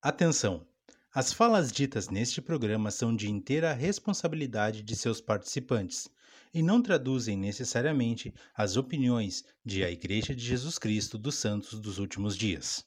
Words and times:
Atenção! 0.00 0.64
As 1.12 1.32
falas 1.32 1.72
ditas 1.72 2.08
neste 2.08 2.40
programa 2.40 2.88
são 2.88 3.16
de 3.16 3.28
inteira 3.28 3.72
responsabilidade 3.72 4.80
de 4.84 4.94
seus 4.94 5.20
participantes 5.20 6.08
e 6.54 6.62
não 6.62 6.80
traduzem 6.80 7.36
necessariamente 7.36 8.32
as 8.54 8.76
opiniões 8.76 9.44
de 9.64 9.82
a 9.82 9.90
Igreja 9.90 10.36
de 10.36 10.44
Jesus 10.44 10.78
Cristo 10.78 11.18
dos 11.18 11.34
Santos 11.34 11.80
dos 11.80 11.98
Últimos 11.98 12.36
Dias. 12.36 12.86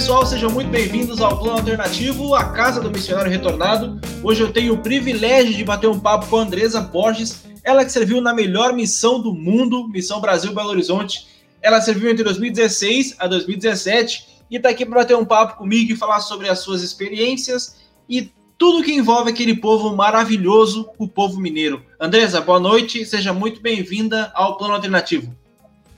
Pessoal. 0.00 0.24
Sejam 0.24 0.50
muito 0.50 0.70
bem-vindos 0.70 1.20
ao 1.20 1.38
Plano 1.38 1.58
Alternativo, 1.58 2.34
a 2.34 2.44
casa 2.52 2.80
do 2.80 2.90
missionário 2.90 3.30
retornado. 3.30 4.00
Hoje 4.22 4.40
eu 4.40 4.50
tenho 4.50 4.72
o 4.72 4.78
privilégio 4.78 5.52
de 5.52 5.62
bater 5.62 5.88
um 5.88 6.00
papo 6.00 6.26
com 6.26 6.38
a 6.38 6.42
Andresa 6.42 6.80
Borges, 6.80 7.44
ela 7.62 7.84
que 7.84 7.92
serviu 7.92 8.18
na 8.18 8.32
melhor 8.32 8.72
missão 8.72 9.20
do 9.20 9.34
mundo, 9.34 9.86
Missão 9.88 10.18
Brasil 10.18 10.54
Belo 10.54 10.70
Horizonte. 10.70 11.26
Ela 11.60 11.82
serviu 11.82 12.10
entre 12.10 12.24
2016 12.24 13.16
a 13.18 13.26
2017 13.26 14.26
e 14.50 14.56
está 14.56 14.70
aqui 14.70 14.86
para 14.86 15.00
bater 15.00 15.14
um 15.18 15.24
papo 15.24 15.58
comigo 15.58 15.92
e 15.92 15.96
falar 15.96 16.20
sobre 16.20 16.48
as 16.48 16.60
suas 16.60 16.82
experiências 16.82 17.76
e 18.08 18.32
tudo 18.56 18.82
que 18.82 18.94
envolve 18.94 19.30
aquele 19.30 19.54
povo 19.54 19.94
maravilhoso, 19.94 20.88
o 20.96 21.06
povo 21.06 21.38
mineiro. 21.38 21.84
Andresa, 22.00 22.40
boa 22.40 22.58
noite, 22.58 23.04
seja 23.04 23.34
muito 23.34 23.60
bem-vinda 23.60 24.32
ao 24.34 24.56
Plano 24.56 24.72
Alternativo. 24.72 25.36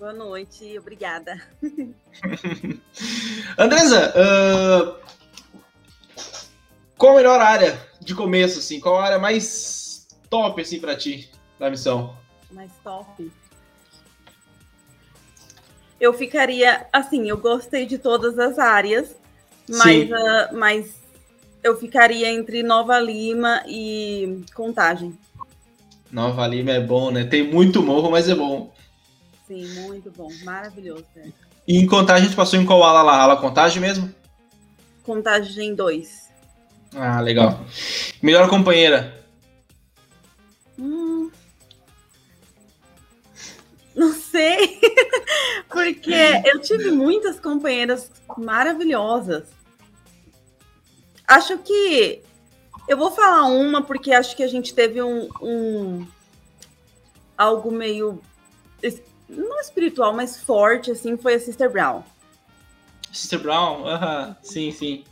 Boa 0.02 0.12
noite, 0.12 0.77
obrigada. 0.77 1.41
Andresa, 3.56 4.12
uh, 4.19 4.97
qual 6.98 7.12
a 7.12 7.16
melhor 7.19 7.41
área 7.41 7.80
de 8.01 8.12
começo, 8.12 8.59
assim? 8.59 8.80
Qual 8.80 8.98
a 8.98 9.05
área 9.05 9.20
mais 9.20 10.09
top, 10.28 10.61
assim, 10.61 10.81
para 10.81 10.97
ti 10.97 11.31
da 11.56 11.70
missão? 11.70 12.17
Mais 12.50 12.72
top? 12.83 13.31
Eu 16.00 16.12
ficaria, 16.12 16.84
assim, 16.92 17.28
eu 17.28 17.39
gostei 17.39 17.87
de 17.87 17.97
todas 17.97 18.41
as 18.41 18.59
áreas, 18.59 19.14
mas, 19.69 20.11
uh, 20.11 20.53
mas 20.53 20.97
eu 21.62 21.78
ficaria 21.78 22.28
entre 22.28 22.64
Nova 22.64 22.98
Lima 22.98 23.62
e 23.69 24.41
Contagem. 24.53 25.16
Nova 26.11 26.44
Lima 26.44 26.72
é 26.72 26.81
bom, 26.81 27.12
né? 27.12 27.22
Tem 27.22 27.44
muito 27.44 27.81
morro, 27.84 28.11
mas 28.11 28.28
é 28.28 28.34
bom. 28.34 28.72
Sim, 29.47 29.67
muito 29.81 30.11
bom. 30.11 30.29
Maravilhoso. 30.45 31.05
Né? 31.15 31.33
E 31.67 31.79
em 31.79 31.87
contagem, 31.87 32.25
a 32.25 32.27
gente 32.27 32.37
passou 32.37 32.59
em 32.59 32.67
qual 32.67 32.83
ala 32.83 33.03
lá? 33.03 33.23
Ala 33.23 33.37
contagem 33.37 33.81
mesmo? 33.81 34.12
Contagem 35.03 35.75
2. 35.75 36.31
Ah, 36.95 37.21
legal. 37.21 37.61
Melhor 38.21 38.49
companheira? 38.49 39.25
Hum, 40.79 41.31
não 43.95 44.12
sei. 44.12 44.81
Porque 45.69 46.15
eu 46.45 46.61
tive 46.61 46.91
muitas 46.91 47.39
companheiras 47.39 48.11
maravilhosas. 48.37 49.49
Acho 51.27 51.59
que. 51.59 52.23
Eu 52.89 52.97
vou 52.97 53.12
falar 53.12 53.47
uma, 53.47 53.81
porque 53.81 54.12
acho 54.12 54.37
que 54.37 54.43
a 54.43 54.49
gente 54.49 54.75
teve 54.75 55.01
um, 55.01 55.29
um 55.41 56.06
algo 57.39 57.71
meio 57.71 58.21
não 59.36 59.61
espiritual, 59.61 60.14
mas 60.14 60.38
forte, 60.38 60.91
assim, 60.91 61.16
foi 61.16 61.34
a 61.34 61.41
Sister 61.41 61.70
Brown. 61.70 62.02
Sister 63.12 63.38
Brown? 63.38 63.86
Aham, 63.86 64.36
sim, 64.42 64.70
sim. 64.70 65.05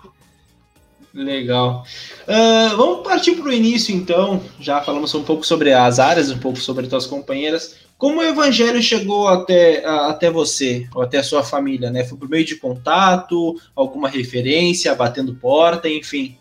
Legal. 1.12 1.84
Uh, 2.22 2.76
vamos 2.76 3.02
partir 3.02 3.34
para 3.34 3.48
o 3.48 3.52
início, 3.52 3.94
então. 3.94 4.42
Já 4.60 4.80
falamos 4.80 5.14
um 5.14 5.24
pouco 5.24 5.44
sobre 5.44 5.72
as 5.72 5.98
áreas, 5.98 6.30
um 6.30 6.38
pouco 6.38 6.58
sobre 6.58 6.86
tuas 6.86 7.06
companheiras. 7.06 7.76
Como 7.98 8.20
o 8.20 8.22
evangelho 8.22 8.80
chegou 8.80 9.28
até, 9.28 9.84
até 9.84 10.30
você, 10.30 10.88
ou 10.94 11.02
até 11.02 11.18
a 11.18 11.22
sua 11.22 11.42
família, 11.42 11.90
né? 11.90 12.04
Foi 12.04 12.16
por 12.16 12.28
meio 12.28 12.44
de 12.44 12.56
contato, 12.56 13.60
alguma 13.74 14.08
referência, 14.08 14.94
batendo 14.94 15.34
porta, 15.34 15.88
enfim. 15.88 16.38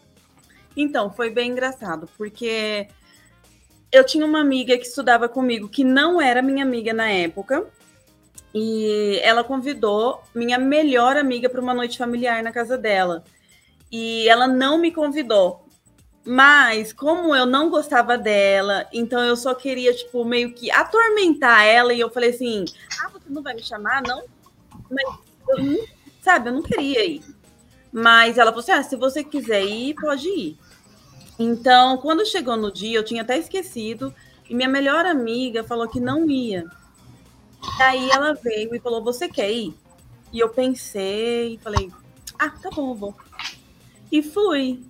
Então, 0.78 1.12
foi 1.12 1.30
bem 1.30 1.52
engraçado, 1.52 2.08
porque 2.18 2.88
eu 3.92 4.06
tinha 4.06 4.26
uma 4.26 4.40
amiga 4.40 4.78
que 4.78 4.86
estudava 4.86 5.28
comigo 5.28 5.68
que 5.68 5.84
não 5.84 6.22
era 6.22 6.42
minha 6.42 6.64
amiga 6.64 6.94
na 6.94 7.10
época. 7.10 7.68
E 8.54 9.20
ela 9.22 9.44
convidou 9.44 10.24
minha 10.34 10.58
melhor 10.58 11.18
amiga 11.18 11.50
para 11.50 11.62
uma 11.62 11.74
noite 11.74 11.98
familiar 11.98 12.42
na 12.42 12.52
casa 12.52 12.78
dela. 12.78 13.24
E 13.92 14.28
ela 14.28 14.48
não 14.48 14.78
me 14.78 14.92
convidou. 14.92 15.66
Mas, 16.26 16.92
como 16.92 17.36
eu 17.36 17.46
não 17.46 17.70
gostava 17.70 18.18
dela, 18.18 18.88
então 18.94 19.24
eu 19.24 19.36
só 19.36 19.56
queria, 19.56 19.94
tipo, 19.94 20.24
meio 20.26 20.54
que 20.54 20.70
atormentar 20.70 21.66
ela. 21.66 21.94
E 21.94 22.00
eu 22.00 22.10
falei 22.10 22.32
assim: 22.32 22.66
Ah, 23.02 23.10
você 23.10 23.26
não 23.30 23.42
vai 23.42 23.54
me 23.54 23.64
chamar, 23.64 24.04
não? 24.04 24.24
Mas, 24.90 25.20
eu 25.50 25.88
sabe, 26.22 26.50
eu 26.50 26.54
não 26.54 26.62
queria 26.62 27.06
ir. 27.06 27.24
Mas 27.92 28.38
ela 28.38 28.52
falou 28.52 28.62
assim: 28.62 28.72
Ah, 28.72 28.84
se 28.84 28.96
você 28.96 29.24
quiser 29.24 29.64
ir, 29.64 29.96
pode 29.96 30.28
ir. 30.28 30.58
Então, 31.40 31.98
quando 31.98 32.26
chegou 32.26 32.58
no 32.58 32.70
dia, 32.70 33.00
eu 33.00 33.06
tinha 33.06 33.22
até 33.22 33.38
esquecido, 33.38 34.14
e 34.50 34.54
minha 34.54 34.68
melhor 34.68 35.06
amiga 35.06 35.64
falou 35.64 35.88
que 35.88 36.00
não 36.00 36.30
ia. 36.30 36.66
Daí 37.78 38.10
ela 38.10 38.34
veio 38.34 38.76
e 38.76 38.80
falou: 38.80 39.02
Você 39.02 39.30
quer 39.30 39.50
ir? 39.50 39.74
E 40.34 40.40
eu 40.40 40.50
pensei, 40.50 41.58
falei: 41.64 41.90
Ah, 42.38 42.50
tá 42.50 42.70
bom, 42.70 42.94
vou. 42.94 43.16
E 44.12 44.22
fui. 44.22 44.84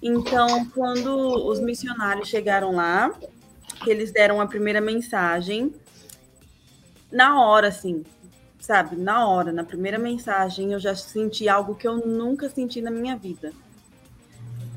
Então, 0.00 0.66
quando 0.66 1.08
os 1.48 1.58
missionários 1.58 2.28
chegaram 2.28 2.76
lá, 2.76 3.12
eles 3.84 4.12
deram 4.12 4.40
a 4.40 4.46
primeira 4.46 4.80
mensagem, 4.80 5.74
na 7.10 7.40
hora, 7.40 7.68
assim, 7.68 8.04
sabe, 8.60 8.96
na 8.96 9.28
hora, 9.28 9.52
na 9.52 9.64
primeira 9.64 9.98
mensagem, 9.98 10.72
eu 10.72 10.78
já 10.78 10.94
senti 10.94 11.48
algo 11.48 11.74
que 11.74 11.86
eu 11.86 11.96
nunca 11.96 12.48
senti 12.48 12.80
na 12.80 12.90
minha 12.90 13.16
vida. 13.16 13.52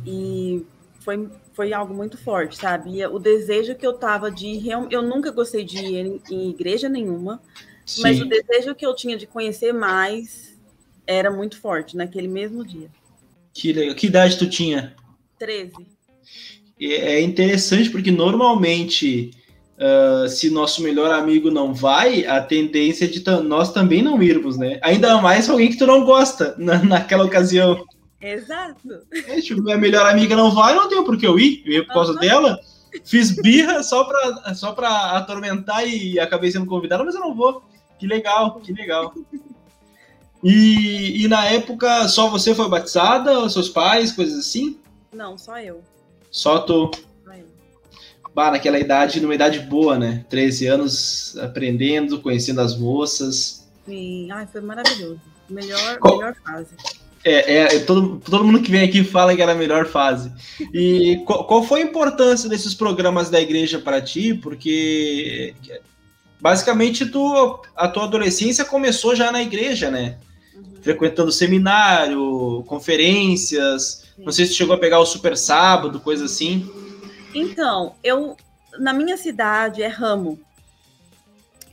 E 0.06 0.66
foi, 1.06 1.30
foi 1.54 1.72
algo 1.72 1.94
muito 1.94 2.18
forte, 2.18 2.58
sabe? 2.58 3.06
O 3.06 3.20
desejo 3.20 3.76
que 3.76 3.86
eu 3.86 3.94
tava 3.94 4.32
de. 4.32 4.68
Eu 4.90 5.04
nunca 5.04 5.30
gostei 5.30 5.64
de 5.64 5.78
ir 5.78 6.06
em, 6.06 6.22
em 6.32 6.50
igreja 6.50 6.90
nenhuma, 6.90 7.40
Sim. 7.86 8.02
mas 8.02 8.20
o 8.20 8.26
desejo 8.26 8.74
que 8.74 8.86
eu 8.86 8.96
tinha 8.96 9.16
de 9.16 9.28
conhecer 9.28 9.72
mais 9.72 10.58
era 11.06 11.30
muito 11.30 11.62
forte 11.62 11.96
naquele 11.96 12.28
mesmo 12.28 12.66
dia. 12.66 12.90
Que 13.54 13.72
legal. 13.72 13.96
Que 13.96 14.08
idade 14.08 14.38
tu 14.40 14.50
tinha? 14.50 14.96
13. 15.38 15.74
É 16.82 17.22
interessante 17.22 17.90
porque 17.92 18.12
normalmente. 18.12 19.32
Uh, 19.78 20.30
se 20.30 20.50
nosso 20.50 20.82
melhor 20.82 21.14
amigo 21.14 21.52
não 21.52 21.74
vai, 21.74 22.26
a 22.26 22.40
tendência 22.40 23.04
é 23.04 23.08
de 23.10 23.22
nós 23.44 23.74
também 23.74 24.02
não 24.02 24.24
irmos, 24.24 24.58
né? 24.58 24.80
Ainda 24.82 25.22
mais 25.22 25.50
alguém 25.50 25.70
que 25.70 25.78
tu 25.78 25.86
não 25.86 26.06
gosta 26.06 26.56
na, 26.58 26.82
naquela 26.82 27.26
ocasião. 27.26 27.86
Exato. 28.34 29.06
É, 29.28 29.40
tipo, 29.40 29.62
minha 29.62 29.78
melhor 29.78 30.06
amiga 30.08 30.36
não 30.36 30.52
vai, 30.52 30.74
não 30.74 30.90
tenho 30.90 31.04
por 31.04 31.18
que 31.18 31.28
eu 31.28 31.38
ir, 31.38 31.62
eu 31.66 31.74
ia 31.74 31.86
por 31.86 31.94
causa 31.94 32.14
uhum. 32.14 32.20
dela. 32.20 32.60
Fiz 33.04 33.32
birra 33.32 33.84
só 33.84 34.04
pra, 34.06 34.56
só 34.56 34.72
pra 34.72 35.12
atormentar 35.12 35.88
e 35.88 36.20
acabei 36.20 36.50
sendo 36.52 36.66
convidada, 36.66 37.04
mas 37.04 37.14
eu 37.14 37.22
não 37.22 37.36
vou. 37.36 37.62
Que 38.00 38.08
legal, 38.08 38.60
que 38.62 38.74
legal. 38.74 39.14
E, 40.44 41.24
e 41.24 41.28
na 41.28 41.46
época, 41.46 42.08
só 42.08 42.30
você 42.30 42.56
foi 42.56 42.70
batizada, 42.70 43.48
seus 43.50 43.70
pais, 43.70 44.12
coisas 44.12 44.40
assim? 44.40 44.80
Não, 45.14 45.38
só 45.38 45.60
eu. 45.60 45.84
Só 46.32 46.60
tu? 46.60 46.92
Só 47.24 47.34
eu. 47.34 47.48
Bah, 48.34 48.52
naquela 48.52 48.80
idade, 48.80 49.20
numa 49.20 49.36
idade 49.36 49.60
boa, 49.60 49.98
né? 49.98 50.26
13 50.30 50.68
anos, 50.68 51.38
aprendendo, 51.38 52.22
conhecendo 52.22 52.62
as 52.62 52.78
moças. 52.78 53.68
Sim, 53.86 54.32
ai, 54.32 54.48
foi 54.48 54.62
maravilhoso. 54.62 55.22
Melhor, 55.50 56.00
Qual... 56.00 56.18
melhor 56.18 56.36
fase. 56.44 56.76
É, 57.28 57.56
é, 57.56 57.80
todo, 57.80 58.20
todo 58.20 58.46
mundo 58.46 58.62
que 58.62 58.70
vem 58.70 58.84
aqui 58.88 59.04
fala 59.04 59.36
que 59.36 59.42
era 59.42 59.54
a 59.54 59.56
melhor 59.56 59.88
fase. 59.88 60.32
E 60.72 61.18
qual, 61.26 61.46
qual 61.46 61.64
foi 61.64 61.82
a 61.82 61.86
importância 61.86 62.48
desses 62.48 62.76
programas 62.76 63.32
da 63.32 63.42
igreja 63.42 63.80
para 63.80 64.00
ti? 64.00 64.36
Porque 64.36 65.56
basicamente 66.40 67.08
tu, 67.08 67.60
a 67.76 67.88
tua 67.88 68.04
adolescência 68.04 68.64
começou 68.64 69.16
já 69.16 69.32
na 69.32 69.42
igreja, 69.42 69.90
né? 69.90 70.20
Uhum. 70.56 70.84
Frequentando 70.84 71.32
seminário, 71.32 72.64
conferências. 72.68 74.04
Não 74.20 74.32
sei 74.32 74.46
se 74.46 74.54
chegou 74.54 74.76
a 74.76 74.80
pegar 74.80 75.00
o 75.00 75.06
super 75.06 75.36
sábado, 75.36 76.00
coisa 76.00 76.26
assim. 76.26 76.70
Então, 77.34 77.96
eu 78.04 78.38
na 78.80 78.94
minha 78.94 79.18
cidade 79.18 79.82
é 79.82 79.88
ramo. 79.88 80.40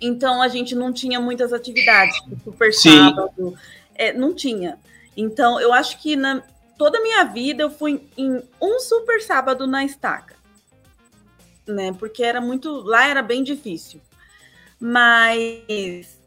Então 0.01 0.43
a 0.43 0.49
gente 0.49 0.75
não 0.75 0.93
tinha 0.93 1.21
muitas 1.21 1.53
atividades, 1.53 2.17
tipo 2.17 2.37
super 2.43 2.73
Sim. 2.73 2.99
sábado, 2.99 3.55
é, 3.95 4.13
não 4.13 4.35
tinha. 4.35 4.79
Então, 5.17 5.61
eu 5.61 5.73
acho 5.73 6.01
que 6.01 6.17
na 6.17 6.43
toda 6.83 6.99
a 6.99 7.03
minha 7.03 7.25
vida 7.25 7.63
eu 7.63 7.71
fui 7.71 8.09
em 8.17 8.43
um 8.61 8.81
super 8.81 9.23
sábado 9.23 9.67
na 9.67 9.85
estaca. 9.85 10.35
Né? 11.67 11.93
Porque 11.93 12.25
era 12.25 12.41
muito. 12.41 12.81
Lá 12.81 13.07
era 13.07 13.23
bem 13.23 13.45
difícil. 13.45 14.01
Mas 14.81 16.19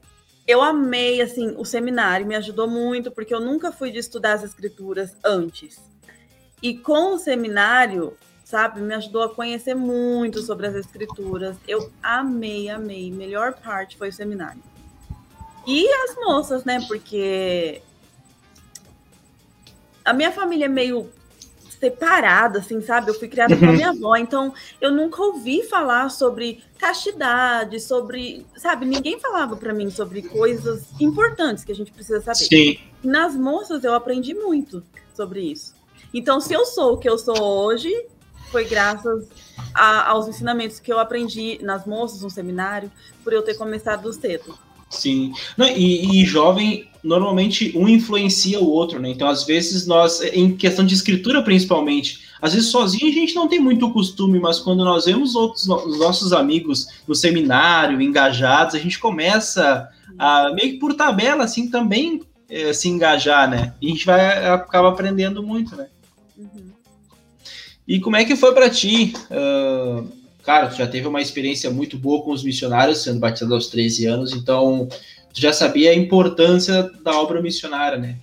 eu 0.48 0.62
amei 0.62 1.22
assim 1.22 1.54
o 1.58 1.66
seminário, 1.66 2.26
me 2.26 2.36
ajudou 2.36 2.70
muito 2.70 3.12
porque 3.12 3.34
eu 3.34 3.42
nunca 3.42 3.72
fui 3.72 3.92
de 3.92 4.00
estudar 4.00 4.34
as 4.34 4.44
escrituras 4.44 5.14
antes. 5.26 5.78
E 6.62 6.78
com 6.78 7.16
o 7.16 7.18
seminário, 7.18 8.18
sabe, 8.46 8.80
me 8.80 8.94
ajudou 8.96 9.24
a 9.24 9.36
conhecer 9.36 9.76
muito 9.76 10.42
sobre 10.42 10.68
as 10.68 10.76
escrituras. 10.76 11.58
Eu 11.68 11.92
amei, 12.02 12.70
amei. 12.70 13.12
Melhor 13.12 13.56
parte 13.56 13.98
foi 13.98 14.08
o 14.08 14.14
seminário. 14.14 14.64
E 15.68 15.86
as 15.86 16.16
moças, 16.16 16.64
né? 16.64 16.80
Porque 16.88 17.82
a 20.06 20.14
minha 20.14 20.32
família 20.32 20.66
é 20.66 20.70
meio 20.70 21.10
separada, 21.80 22.60
assim, 22.60 22.82
sabe? 22.82 23.10
Eu 23.10 23.16
fui 23.16 23.28
criada 23.28 23.56
com 23.58 23.66
a 23.66 23.72
minha 23.72 23.90
avó, 23.90 24.16
então 24.16 24.54
eu 24.80 24.92
nunca 24.92 25.22
ouvi 25.22 25.64
falar 25.64 26.10
sobre 26.10 26.64
castidade, 26.78 27.80
sobre, 27.80 28.46
sabe? 28.56 28.86
Ninguém 28.86 29.20
falava 29.20 29.56
para 29.56 29.74
mim 29.74 29.90
sobre 29.90 30.22
coisas 30.22 30.86
importantes 31.00 31.64
que 31.64 31.72
a 31.72 31.76
gente 31.76 31.92
precisa 31.92 32.22
saber. 32.22 32.48
Sim. 32.48 32.80
Nas 33.04 33.36
moças 33.36 33.84
eu 33.84 33.94
aprendi 33.94 34.34
muito 34.34 34.84
sobre 35.14 35.42
isso. 35.42 35.76
Então, 36.14 36.40
se 36.40 36.54
eu 36.54 36.66
sou 36.66 36.94
o 36.94 36.98
que 36.98 37.10
eu 37.10 37.18
sou 37.18 37.38
hoje, 37.38 37.92
foi 38.52 38.64
graças 38.64 39.28
a, 39.74 40.10
aos 40.12 40.28
ensinamentos 40.28 40.80
que 40.80 40.92
eu 40.92 40.98
aprendi 40.98 41.60
nas 41.62 41.86
moças, 41.86 42.22
no 42.22 42.30
seminário, 42.30 42.92
por 43.24 43.34
eu 43.34 43.42
ter 43.42 43.56
começado 43.56 44.12
cedo. 44.14 44.58
Sim. 44.90 45.34
Não, 45.58 45.68
e, 45.68 46.22
e, 46.22 46.26
jovem, 46.26 46.88
normalmente 47.04 47.78
um 47.78 47.88
influencia 47.88 48.60
o 48.60 48.70
outro, 48.70 49.00
né? 49.00 49.10
Então, 49.10 49.28
às 49.28 49.44
vezes, 49.44 49.86
nós, 49.86 50.22
em 50.22 50.56
questão 50.56 50.86
de 50.86 50.94
escritura 50.94 51.42
principalmente, 51.42 52.22
às 52.42 52.54
vezes 52.54 52.70
sozinho 52.70 53.08
a 53.08 53.14
gente 53.14 53.36
não 53.36 53.48
tem 53.48 53.60
muito 53.60 53.92
costume, 53.92 54.40
mas 54.40 54.60
quando 54.60 54.84
nós 54.84 55.06
vemos 55.06 55.36
outros, 55.36 55.68
os 55.68 56.00
nossos 56.00 56.34
amigos 56.34 56.88
no 57.08 57.16
seminário, 57.16 58.02
engajados, 58.02 58.76
a 58.76 58.80
gente 58.80 59.00
começa 59.00 59.90
a, 60.18 60.52
meio 60.54 60.74
que 60.74 60.80
por 60.80 60.94
tabela, 60.94 61.44
assim, 61.44 61.70
também 61.70 62.22
é, 62.50 62.72
se 62.74 62.88
engajar, 62.88 63.50
né? 63.50 63.74
E 63.82 63.88
a 63.88 63.90
gente 63.90 64.06
vai 64.06 64.48
acaba 64.48 64.90
aprendendo 64.90 65.42
muito, 65.42 65.76
né? 65.76 65.88
Uhum. 66.38 66.70
E 67.88 68.00
como 68.00 68.16
é 68.16 68.26
que 68.26 68.36
foi 68.36 68.54
para 68.54 68.70
ti? 68.70 69.14
Uh, 69.30 70.08
cara, 70.46 70.68
tu 70.68 70.78
já 70.78 70.88
teve 70.88 71.08
uma 71.08 71.22
experiência 71.22 71.72
muito 71.72 71.98
boa 71.98 72.24
com 72.24 72.32
os 72.32 72.44
missionários, 72.44 73.04
sendo 73.04 73.20
batizado 73.20 73.56
aos 73.56 73.68
13 73.68 74.06
anos, 74.06 74.32
então 74.32 74.88
tu 75.34 75.42
já 75.42 75.52
sabia 75.52 75.90
a 75.90 75.96
importância 75.96 76.84
da 77.04 77.20
obra 77.20 77.42
missionária, 77.42 77.98
né? 77.98 78.18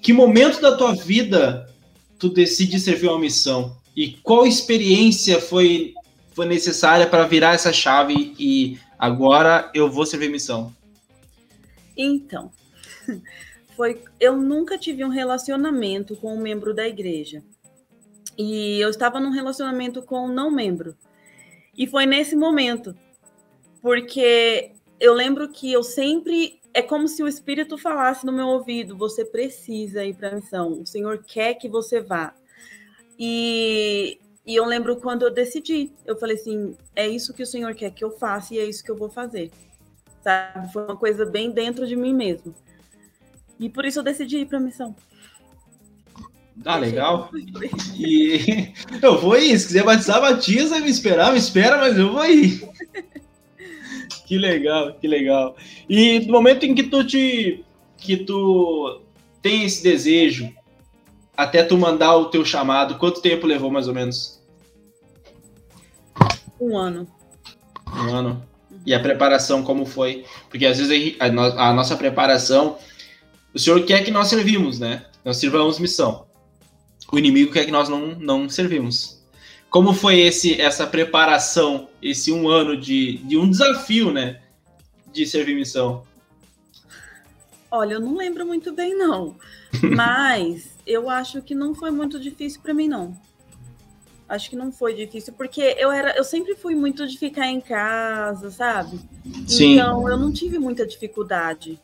Que 0.00 0.12
momento 0.12 0.60
da 0.60 0.76
tua 0.76 0.94
vida 0.94 1.68
tu 2.18 2.28
decide 2.30 2.78
servir 2.78 3.08
uma 3.08 3.18
missão? 3.18 3.76
E 3.94 4.12
qual 4.22 4.46
experiência 4.46 5.40
foi, 5.40 5.94
foi 6.32 6.46
necessária 6.46 7.06
para 7.06 7.26
virar 7.26 7.54
essa 7.54 7.72
chave 7.72 8.34
e 8.38 8.78
agora 8.98 9.70
eu 9.74 9.90
vou 9.90 10.06
servir 10.06 10.30
missão? 10.30 10.72
Então, 11.96 12.50
foi 13.76 14.00
eu 14.20 14.36
nunca 14.36 14.78
tive 14.78 15.04
um 15.04 15.08
relacionamento 15.08 16.14
com 16.16 16.34
um 16.34 16.40
membro 16.40 16.72
da 16.72 16.86
igreja. 16.86 17.42
E 18.36 18.80
eu 18.80 18.90
estava 18.90 19.20
num 19.20 19.30
relacionamento 19.30 20.02
com 20.02 20.26
um 20.26 20.32
não 20.32 20.50
membro. 20.50 20.96
E 21.76 21.86
foi 21.86 22.06
nesse 22.06 22.36
momento, 22.36 22.94
porque 23.80 24.72
eu 24.98 25.14
lembro 25.14 25.48
que 25.48 25.72
eu 25.72 25.82
sempre 25.82 26.60
é 26.72 26.82
como 26.82 27.08
se 27.08 27.22
o 27.22 27.28
espírito 27.28 27.76
falasse 27.78 28.24
no 28.24 28.32
meu 28.32 28.46
ouvido: 28.48 28.96
você 28.96 29.24
precisa 29.24 30.04
ir 30.04 30.14
para 30.14 30.28
a 30.28 30.34
missão, 30.36 30.80
o 30.80 30.86
Senhor 30.86 31.24
quer 31.24 31.54
que 31.54 31.68
você 31.68 32.00
vá. 32.00 32.34
E, 33.18 34.18
e 34.46 34.56
eu 34.56 34.64
lembro 34.64 34.96
quando 34.96 35.22
eu 35.22 35.30
decidi, 35.30 35.92
eu 36.06 36.18
falei 36.18 36.36
assim: 36.36 36.76
é 36.94 37.08
isso 37.08 37.34
que 37.34 37.42
o 37.42 37.46
Senhor 37.46 37.74
quer 37.74 37.90
que 37.90 38.04
eu 38.04 38.10
faça 38.10 38.54
e 38.54 38.58
é 38.58 38.64
isso 38.64 38.84
que 38.84 38.90
eu 38.90 38.96
vou 38.96 39.10
fazer. 39.10 39.50
Sabe? 40.22 40.72
Foi 40.72 40.84
uma 40.84 40.96
coisa 40.96 41.24
bem 41.24 41.50
dentro 41.50 41.86
de 41.86 41.96
mim 41.96 42.14
mesmo. 42.14 42.54
E 43.58 43.68
por 43.68 43.84
isso 43.84 43.98
eu 43.98 44.02
decidi 44.02 44.38
ir 44.38 44.46
para 44.46 44.58
a 44.58 44.60
missão. 44.60 44.94
Ah, 46.64 46.76
legal. 46.76 47.30
E 47.96 48.72
eu 49.02 49.18
vou 49.18 49.36
ir. 49.36 49.58
Se 49.58 49.68
quiser 49.68 49.84
batizar, 49.84 50.20
batiza, 50.20 50.80
me 50.80 50.90
esperar, 50.90 51.32
me 51.32 51.38
espera, 51.38 51.78
mas 51.78 51.98
eu 51.98 52.12
vou 52.12 52.24
ir. 52.24 52.68
Que 54.26 54.38
legal, 54.38 54.94
que 54.94 55.08
legal. 55.08 55.56
E 55.88 56.20
no 56.20 56.32
momento 56.32 56.64
em 56.64 56.72
que 56.72 56.84
tu 56.84 57.02
te 57.02 57.64
que 57.96 58.16
tu 58.16 59.00
tem 59.42 59.64
esse 59.64 59.82
desejo 59.82 60.54
até 61.36 61.64
tu 61.64 61.76
mandar 61.76 62.14
o 62.14 62.26
teu 62.26 62.44
chamado, 62.44 62.96
quanto 62.96 63.20
tempo 63.20 63.44
levou 63.44 63.72
mais 63.72 63.88
ou 63.88 63.94
menos? 63.94 64.40
Um 66.60 66.78
ano. 66.78 67.08
Um 67.92 68.14
ano. 68.14 68.46
E 68.86 68.94
a 68.94 69.00
preparação 69.00 69.64
como 69.64 69.84
foi? 69.84 70.24
Porque 70.48 70.64
às 70.64 70.78
vezes 70.78 71.16
a, 71.18 71.24
a 71.70 71.72
nossa 71.72 71.96
preparação, 71.96 72.78
o 73.52 73.58
senhor 73.58 73.84
quer 73.84 74.04
que 74.04 74.12
nós 74.12 74.28
servimos, 74.28 74.78
né? 74.78 75.06
Nós 75.24 75.38
sirvamos 75.38 75.80
missão 75.80 76.29
o 77.12 77.18
inimigo 77.18 77.52
quer 77.52 77.64
que 77.64 77.70
nós 77.70 77.88
não, 77.88 78.14
não 78.18 78.48
servimos. 78.48 79.20
Como 79.68 79.92
foi 79.92 80.20
esse 80.20 80.60
essa 80.60 80.86
preparação, 80.86 81.88
esse 82.02 82.32
um 82.32 82.48
ano 82.48 82.76
de, 82.76 83.18
de 83.18 83.36
um 83.36 83.48
desafio, 83.48 84.10
né? 84.12 84.40
De 85.12 85.26
servir 85.26 85.54
missão? 85.54 86.02
Olha, 87.70 87.94
eu 87.94 88.00
não 88.00 88.16
lembro 88.16 88.44
muito 88.44 88.72
bem, 88.72 88.96
não. 88.96 89.36
Mas 89.94 90.70
eu 90.86 91.08
acho 91.08 91.40
que 91.40 91.54
não 91.54 91.74
foi 91.74 91.90
muito 91.90 92.18
difícil 92.18 92.60
para 92.60 92.74
mim, 92.74 92.88
não. 92.88 93.16
Acho 94.28 94.50
que 94.50 94.56
não 94.56 94.70
foi 94.70 94.94
difícil, 94.94 95.32
porque 95.32 95.74
eu 95.76 95.90
era, 95.90 96.16
eu 96.16 96.22
sempre 96.22 96.54
fui 96.54 96.74
muito 96.74 97.06
de 97.06 97.18
ficar 97.18 97.48
em 97.48 97.60
casa, 97.60 98.50
sabe? 98.50 99.00
Sim. 99.46 99.74
Então 99.74 100.08
eu 100.08 100.16
não 100.16 100.32
tive 100.32 100.58
muita 100.58 100.86
dificuldade. 100.86 101.80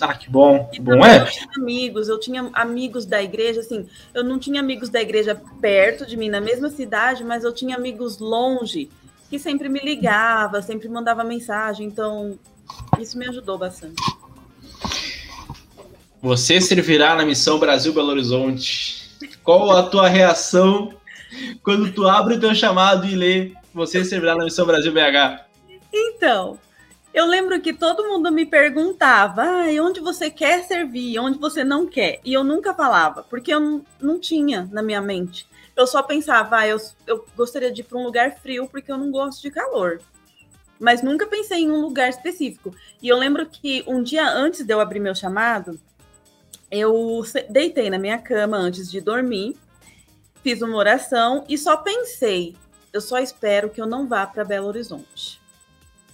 Ah, 0.00 0.14
que 0.14 0.28
bom, 0.28 0.68
que 0.72 0.80
bom 0.80 1.04
é. 1.04 1.22
Eu 1.22 1.26
tinha 1.26 1.48
amigos, 1.56 2.08
eu 2.08 2.20
tinha 2.20 2.50
amigos 2.52 3.06
da 3.06 3.22
igreja, 3.22 3.60
assim, 3.60 3.86
eu 4.12 4.24
não 4.24 4.38
tinha 4.38 4.60
amigos 4.60 4.88
da 4.88 5.00
igreja 5.00 5.40
perto 5.60 6.04
de 6.06 6.16
mim, 6.16 6.28
na 6.28 6.40
mesma 6.40 6.68
cidade, 6.68 7.24
mas 7.24 7.44
eu 7.44 7.52
tinha 7.52 7.76
amigos 7.76 8.18
longe, 8.18 8.90
que 9.30 9.38
sempre 9.38 9.68
me 9.68 9.80
ligava, 9.80 10.60
sempre 10.62 10.88
mandava 10.88 11.22
mensagem, 11.24 11.86
então 11.86 12.38
isso 12.98 13.16
me 13.18 13.26
ajudou 13.28 13.56
bastante. 13.56 14.02
Você 16.20 16.60
servirá 16.60 17.14
na 17.14 17.24
missão 17.24 17.58
Brasil 17.58 17.92
Belo 17.92 18.08
Horizonte. 18.08 19.04
Qual 19.42 19.70
a 19.70 19.82
tua 19.82 20.08
reação 20.08 20.94
quando 21.62 21.92
tu 21.92 22.08
abre 22.08 22.34
o 22.34 22.40
teu 22.40 22.54
chamado 22.54 23.06
e 23.06 23.14
lê 23.14 23.52
você 23.74 24.04
servirá 24.04 24.36
na 24.36 24.44
missão 24.44 24.64
Brasil 24.64 24.92
BH? 24.92 25.44
Então, 25.92 26.58
eu 27.14 27.26
lembro 27.26 27.60
que 27.60 27.72
todo 27.72 28.08
mundo 28.08 28.32
me 28.32 28.44
perguntava, 28.44 29.42
ah, 29.44 29.66
onde 29.80 30.00
você 30.00 30.28
quer 30.28 30.64
servir, 30.64 31.16
onde 31.20 31.38
você 31.38 31.62
não 31.62 31.86
quer. 31.86 32.20
E 32.24 32.34
eu 32.34 32.42
nunca 32.42 32.74
falava, 32.74 33.22
porque 33.22 33.54
eu 33.54 33.84
não, 34.00 34.18
tinha 34.18 34.68
na 34.72 34.82
minha 34.82 35.00
mente. 35.00 35.46
Eu 35.76 35.86
só 35.86 36.02
pensava, 36.02 36.56
ah, 36.58 36.66
eu, 36.66 36.76
eu 37.06 37.24
gostaria 37.36 37.70
de 37.70 37.82
ir 37.82 37.84
para 37.84 37.98
um 37.98 38.02
lugar 38.02 38.36
frio 38.40 38.68
porque 38.68 38.90
eu 38.90 38.98
não 38.98 39.12
gosto 39.12 39.40
de 39.42 39.52
calor. 39.52 40.02
Mas 40.80 41.02
nunca 41.02 41.24
pensei 41.24 41.60
em 41.60 41.70
um 41.70 41.82
lugar 41.82 42.08
específico. 42.08 42.74
E 43.00 43.08
eu 43.08 43.16
lembro 43.16 43.46
que 43.46 43.84
um 43.86 44.02
dia 44.02 44.28
antes 44.28 44.66
de 44.66 44.74
eu 44.74 44.80
abrir 44.80 44.98
meu 44.98 45.14
chamado, 45.14 45.78
eu 46.68 47.22
deitei 47.48 47.90
na 47.90 47.98
minha 47.98 48.18
cama 48.18 48.56
antes 48.56 48.90
de 48.90 49.00
dormir, 49.00 49.56
fiz 50.42 50.60
uma 50.62 50.76
oração 50.76 51.44
e 51.48 51.56
só 51.56 51.76
pensei, 51.76 52.56
eu 52.92 53.00
só 53.00 53.18
espero 53.18 53.70
que 53.70 53.80
eu 53.80 53.86
não 53.86 54.08
vá 54.08 54.26
para 54.26 54.44
Belo 54.44 54.66
Horizonte. 54.66 55.43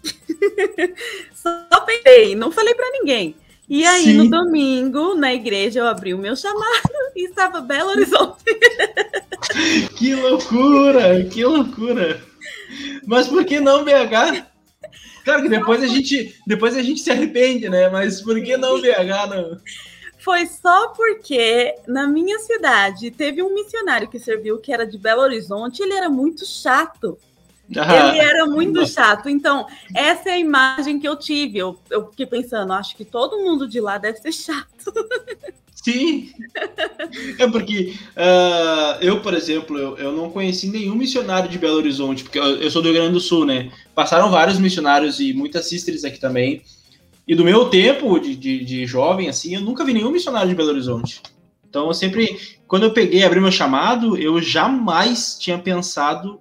Só 1.35 1.81
pensei, 1.81 2.35
não 2.35 2.51
falei 2.51 2.75
para 2.75 2.91
ninguém. 2.93 3.35
E 3.69 3.87
aí, 3.87 4.03
Sim. 4.03 4.15
no 4.15 4.29
domingo, 4.29 5.15
na 5.15 5.33
igreja, 5.33 5.79
eu 5.79 5.87
abri 5.87 6.13
o 6.13 6.19
meu 6.19 6.35
chamado 6.35 6.91
e 7.15 7.27
estava 7.27 7.61
Belo 7.61 7.91
Horizonte. 7.91 8.43
que 9.97 10.15
loucura, 10.15 11.25
que 11.25 11.45
loucura. 11.45 12.21
Mas 13.07 13.29
por 13.29 13.45
que 13.45 13.61
não 13.61 13.85
BH? 13.85 14.45
Claro 15.25 15.43
que 15.43 15.49
depois 15.49 15.83
a 15.83 15.87
gente, 15.87 16.35
depois 16.47 16.77
a 16.77 16.83
gente 16.83 17.01
se 17.01 17.11
arrepende, 17.11 17.69
né? 17.69 17.89
Mas 17.89 18.21
por 18.21 18.43
que 18.43 18.57
não 18.57 18.81
BH, 18.81 19.29
não? 19.29 19.61
Foi 20.19 20.47
só 20.47 20.89
porque 20.89 21.75
na 21.87 22.07
minha 22.07 22.39
cidade 22.41 23.11
teve 23.11 23.43
um 23.43 23.55
missionário 23.55 24.09
que 24.09 24.19
serviu 24.19 24.59
que 24.59 24.73
era 24.73 24.85
de 24.85 24.99
Belo 24.99 25.23
Horizonte, 25.23 25.83
ele 25.83 25.95
era 25.95 26.11
muito 26.11 26.45
chato. 26.45 27.17
Ele 27.71 28.19
era 28.19 28.47
muito 28.47 28.85
chato. 28.87 29.29
Então, 29.29 29.67
essa 29.95 30.29
é 30.29 30.33
a 30.33 30.39
imagem 30.39 30.99
que 30.99 31.09
eu 31.09 31.17
tive. 31.17 31.59
Eu, 31.59 31.79
eu 31.89 32.11
fiquei 32.11 32.27
pensando, 32.27 32.73
acho 32.73 32.97
que 32.97 33.05
todo 33.05 33.39
mundo 33.39 33.69
de 33.69 33.81
lá 33.81 33.97
deve 33.97 34.19
ser 34.19 34.33
chato. 34.33 34.93
Sim. 35.83 36.31
É 37.39 37.47
porque 37.47 37.95
uh, 38.15 39.03
eu, 39.03 39.21
por 39.23 39.33
exemplo, 39.33 39.79
eu, 39.79 39.97
eu 39.97 40.13
não 40.13 40.31
conheci 40.31 40.69
nenhum 40.69 40.95
missionário 40.95 41.49
de 41.49 41.59
Belo 41.59 41.77
Horizonte, 41.77 42.23
porque 42.23 42.39
eu, 42.39 42.57
eu, 42.57 42.71
sou 42.71 42.83
do 42.83 42.91
Rio 42.91 42.99
Grande 42.99 43.15
do 43.15 43.21
Sul, 43.21 43.47
né? 43.47 43.71
Passaram 43.95 44.31
vários 44.31 44.59
missionários 44.59 45.21
e 45.21 45.33
muitas 45.33 45.67
sisters 45.69 46.05
aqui 46.05 46.21
também. 46.21 46.63
E 47.27 47.35
do 47.35 47.45
meu 47.45 47.71
tempo 47.71 48.19
de, 48.19 48.37
de, 48.37 48.65
de 48.65 48.85
jovem, 48.85 49.29
assim, 49.29 49.55
eu 49.55 49.61
nunca 49.63 49.85
vi 49.85 49.95
nenhum 49.95 50.11
missionário 50.11 50.51
de 50.51 50.55
Belo 50.55 50.71
Horizonte. 50.71 51.23
Então, 51.67 51.87
eu 51.87 51.95
sempre, 51.95 52.39
quando 52.67 52.83
eu 52.83 52.93
peguei, 52.93 53.25
abri 53.25 53.41
meu 53.41 53.53
chamado, 53.53 54.19
eu 54.19 54.43
jamais 54.43 55.39
tinha 55.39 55.57
pensado 55.57 56.41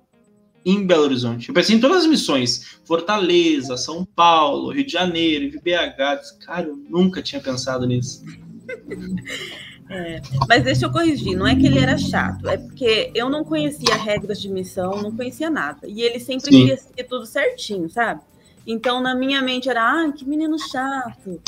em 0.66 0.86
Belo 0.86 1.04
Horizonte. 1.04 1.50
Eu 1.50 1.56
pensei 1.56 1.76
em 1.76 1.80
todas 1.80 2.04
as 2.04 2.08
missões: 2.08 2.80
Fortaleza, 2.86 3.78
São 3.78 4.06
Paulo, 4.06 4.72
Rio 4.72 4.86
de 4.86 4.92
Janeiro, 4.92 5.60
BH. 5.60 6.46
Cara, 6.46 6.68
eu 6.68 6.76
nunca 6.90 7.22
tinha 7.22 7.42
pensado 7.42 7.86
nisso. 7.86 8.24
É, 9.92 10.22
mas 10.48 10.64
deixa 10.64 10.86
eu 10.86 10.92
corrigir, 10.92 11.36
não 11.36 11.48
é 11.48 11.56
que 11.56 11.66
ele 11.66 11.80
era 11.80 11.98
chato, 11.98 12.48
é 12.48 12.58
porque 12.58 13.10
eu 13.16 13.28
não 13.28 13.44
conhecia 13.44 13.96
regras 13.96 14.40
de 14.40 14.48
missão, 14.48 15.02
não 15.02 15.12
conhecia 15.12 15.50
nada. 15.50 15.88
E 15.88 16.04
ele 16.04 16.20
sempre 16.20 16.52
Sim. 16.52 16.60
queria 16.60 16.78
seguir 16.78 17.04
tudo 17.06 17.26
certinho, 17.26 17.90
sabe? 17.90 18.22
Então 18.68 19.02
na 19.02 19.16
minha 19.16 19.42
mente 19.42 19.68
era, 19.68 19.82
ah, 19.82 20.12
que 20.12 20.24
menino 20.30 20.60
chato. 20.60 21.42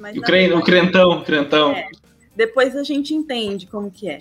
Mas, 0.00 0.16
o, 0.16 0.20
cren, 0.20 0.42
verdade, 0.42 0.62
o 0.62 0.64
crentão, 0.64 1.10
o 1.10 1.24
crentão. 1.24 1.72
É, 1.72 1.88
depois 2.36 2.76
a 2.76 2.84
gente 2.84 3.12
entende 3.12 3.66
como 3.66 3.90
que 3.90 4.08
é. 4.08 4.20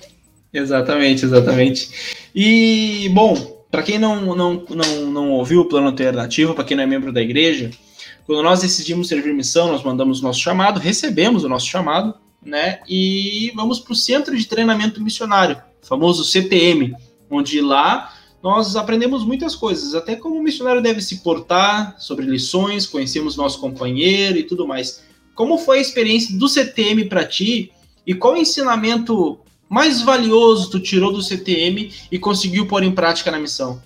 Exatamente, 0.51 1.25
exatamente. 1.25 2.25
E, 2.34 3.08
bom, 3.13 3.59
para 3.72 3.84
quem 3.84 4.00
não, 4.00 4.36
não, 4.36 4.66
não, 4.70 5.12
não 5.12 5.32
ouviu 5.32 5.62
o 5.62 5.66
plano 5.66 5.88
alternativo, 5.88 6.54
para 6.54 6.64
quem 6.64 6.76
não 6.76 6.84
é 6.84 6.88
membro 6.88 7.14
da 7.14 7.22
igreja, 7.22 7.70
quando 8.26 8.44
nós 8.44 8.62
decidimos 8.62 9.08
servir 9.08 9.34
missão, 9.34 9.72
nós 9.72 9.84
mandamos 9.84 10.20
o 10.20 10.24
nosso 10.24 10.40
chamado, 10.40 10.80
recebemos 10.80 11.44
o 11.44 11.50
nosso 11.50 11.68
chamado, 11.68 12.14
né? 12.44 12.80
E 12.88 13.52
vamos 13.56 13.80
para 13.80 13.94
o 13.94 13.96
Centro 13.96 14.38
de 14.38 14.46
Treinamento 14.46 15.02
Missionário, 15.02 15.62
famoso 15.82 16.24
CTM, 16.24 16.96
onde 17.30 17.60
lá 17.60 18.14
nós 18.42 18.76
aprendemos 18.76 19.26
muitas 19.26 19.56
coisas, 19.56 19.94
até 19.94 20.16
como 20.16 20.36
o 20.36 20.44
missionário 20.44 20.82
deve 20.82 21.02
se 21.02 21.18
portar, 21.18 21.96
sobre 22.00 22.26
lições, 22.26 22.86
conhecemos 22.86 23.36
nosso 23.36 23.60
companheiro 23.60 24.38
e 24.38 24.44
tudo 24.44 24.68
mais. 24.68 25.04
Como 25.36 25.58
foi 25.58 25.80
a 25.80 25.82
experiência 25.82 26.38
do 26.38 26.48
CTM 26.48 27.06
para 27.06 27.26
ti 27.26 27.72
e 28.06 28.14
qual 28.14 28.38
ensinamento 28.38 29.40
mais 29.70 30.02
valioso 30.02 30.72
tu 30.72 30.80
tirou 30.80 31.14
do 31.14 31.22
CTM 31.22 31.94
e 32.12 32.18
conseguiu 32.18 32.68
pôr 32.68 32.84
em 32.84 32.94
prática 32.94 33.30
na 33.30 33.40
missão? 33.40 33.82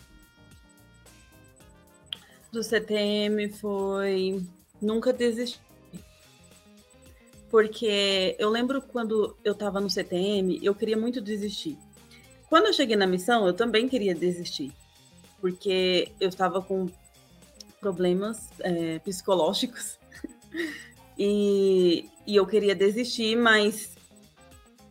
Do 2.52 2.64
CTM 2.64 3.50
foi 3.50 4.42
nunca 4.82 5.12
desistir. 5.12 5.60
Porque 7.52 8.36
eu 8.40 8.50
lembro 8.50 8.82
quando 8.82 9.38
eu 9.44 9.54
estava 9.54 9.80
no 9.80 9.90
CTM, 9.90 10.60
eu 10.64 10.74
queria 10.74 10.98
muito 10.98 11.22
desistir. 11.22 11.78
Quando 12.50 12.68
eu 12.68 12.74
cheguei 12.74 12.96
na 12.96 13.06
missão, 13.06 13.46
eu 13.46 13.54
também 13.54 13.88
queria 13.90 14.16
desistir. 14.16 14.72
Porque 15.42 16.12
eu 16.20 16.30
estava 16.30 16.62
com 16.62 16.88
problemas 17.80 18.50
é, 18.60 19.00
psicológicos. 19.00 20.00
e, 21.18 22.10
e 22.26 22.36
eu 22.36 22.48
queria 22.48 22.74
desistir, 22.74 23.36
mas 23.36 23.93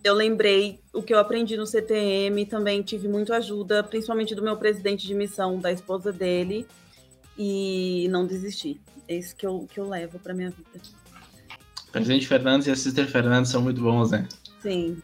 eu 0.04 0.14
lembrei 0.14 0.80
o 0.92 1.02
que 1.02 1.14
eu 1.14 1.18
aprendi 1.18 1.56
no 1.56 1.66
CTM, 1.66 2.44
também 2.46 2.82
tive 2.82 3.08
muito 3.08 3.32
ajuda, 3.32 3.82
principalmente 3.82 4.34
do 4.34 4.42
meu 4.42 4.56
presidente 4.56 5.06
de 5.06 5.14
missão, 5.14 5.58
da 5.58 5.70
esposa 5.70 6.12
dele, 6.12 6.66
e 7.38 8.08
não 8.10 8.26
desisti. 8.26 8.80
É 9.08 9.16
isso 9.16 9.34
que 9.36 9.46
eu, 9.46 9.66
que 9.72 9.78
eu 9.78 9.88
levo 9.88 10.18
para 10.18 10.34
minha 10.34 10.50
vida. 10.50 10.80
O 11.88 11.92
presidente 11.92 12.26
Fernandes 12.26 12.66
e 12.66 12.70
a 12.70 12.76
Sister 12.76 13.06
Fernandes 13.06 13.50
são 13.50 13.62
muito 13.62 13.80
bons, 13.80 14.10
né? 14.10 14.26
Sim. 14.62 15.02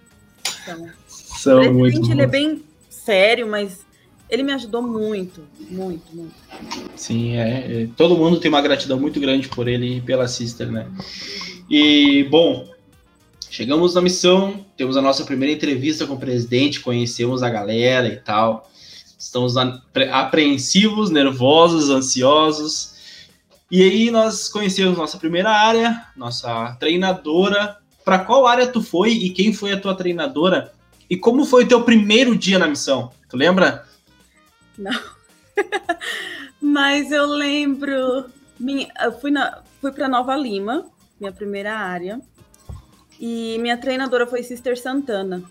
São. 0.64 0.88
são 1.06 1.60
o 1.62 1.74
muito 1.74 2.00
bons. 2.00 2.10
ele 2.10 2.22
é 2.22 2.26
bem 2.26 2.64
sério, 2.88 3.46
mas 3.46 3.86
ele 4.28 4.42
me 4.42 4.52
ajudou 4.52 4.82
muito, 4.82 5.42
muito, 5.70 6.14
muito. 6.14 6.34
Sim, 6.96 7.36
é, 7.36 7.82
é. 7.82 7.88
Todo 7.96 8.16
mundo 8.16 8.40
tem 8.40 8.50
uma 8.50 8.60
gratidão 8.60 8.98
muito 8.98 9.20
grande 9.20 9.48
por 9.48 9.68
ele 9.68 9.98
e 9.98 10.00
pela 10.00 10.28
Sister, 10.28 10.70
né? 10.70 10.86
E, 11.70 12.24
bom, 12.24 12.68
Chegamos 13.58 13.92
na 13.92 14.00
missão, 14.00 14.64
temos 14.76 14.96
a 14.96 15.02
nossa 15.02 15.24
primeira 15.24 15.52
entrevista 15.52 16.06
com 16.06 16.14
o 16.14 16.18
presidente, 16.20 16.78
conhecemos 16.78 17.42
a 17.42 17.50
galera 17.50 18.06
e 18.06 18.14
tal. 18.14 18.70
Estamos 19.18 19.56
apreensivos, 19.56 21.10
nervosos, 21.10 21.90
ansiosos. 21.90 22.94
E 23.68 23.82
aí 23.82 24.12
nós 24.12 24.48
conhecemos 24.48 24.96
nossa 24.96 25.18
primeira 25.18 25.50
área, 25.50 26.06
nossa 26.16 26.76
treinadora. 26.78 27.78
Para 28.04 28.20
qual 28.20 28.46
área 28.46 28.64
tu 28.64 28.80
foi 28.80 29.10
e 29.10 29.30
quem 29.30 29.52
foi 29.52 29.72
a 29.72 29.80
tua 29.80 29.96
treinadora? 29.96 30.72
E 31.10 31.16
como 31.16 31.44
foi 31.44 31.64
o 31.64 31.68
teu 31.68 31.82
primeiro 31.82 32.38
dia 32.38 32.60
na 32.60 32.68
missão? 32.68 33.10
Tu 33.28 33.36
lembra? 33.36 33.84
Não. 34.78 35.00
Mas 36.62 37.10
eu 37.10 37.26
lembro. 37.26 38.26
Minha, 38.56 38.86
eu 39.02 39.18
fui, 39.18 39.32
fui 39.80 39.90
para 39.90 40.08
Nova 40.08 40.36
Lima, 40.36 40.86
minha 41.18 41.32
primeira 41.32 41.76
área. 41.76 42.20
E 43.20 43.58
minha 43.58 43.76
treinadora 43.76 44.26
foi 44.26 44.42
Sister 44.42 44.78
Santana. 44.78 45.42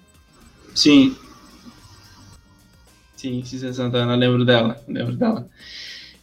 Sim. 0.74 1.16
Sim, 3.16 3.44
Sister 3.44 3.74
Santana, 3.74 4.16
lembro 4.16 4.46
dela, 4.46 4.80
lembro 4.88 5.16
dela. 5.16 5.48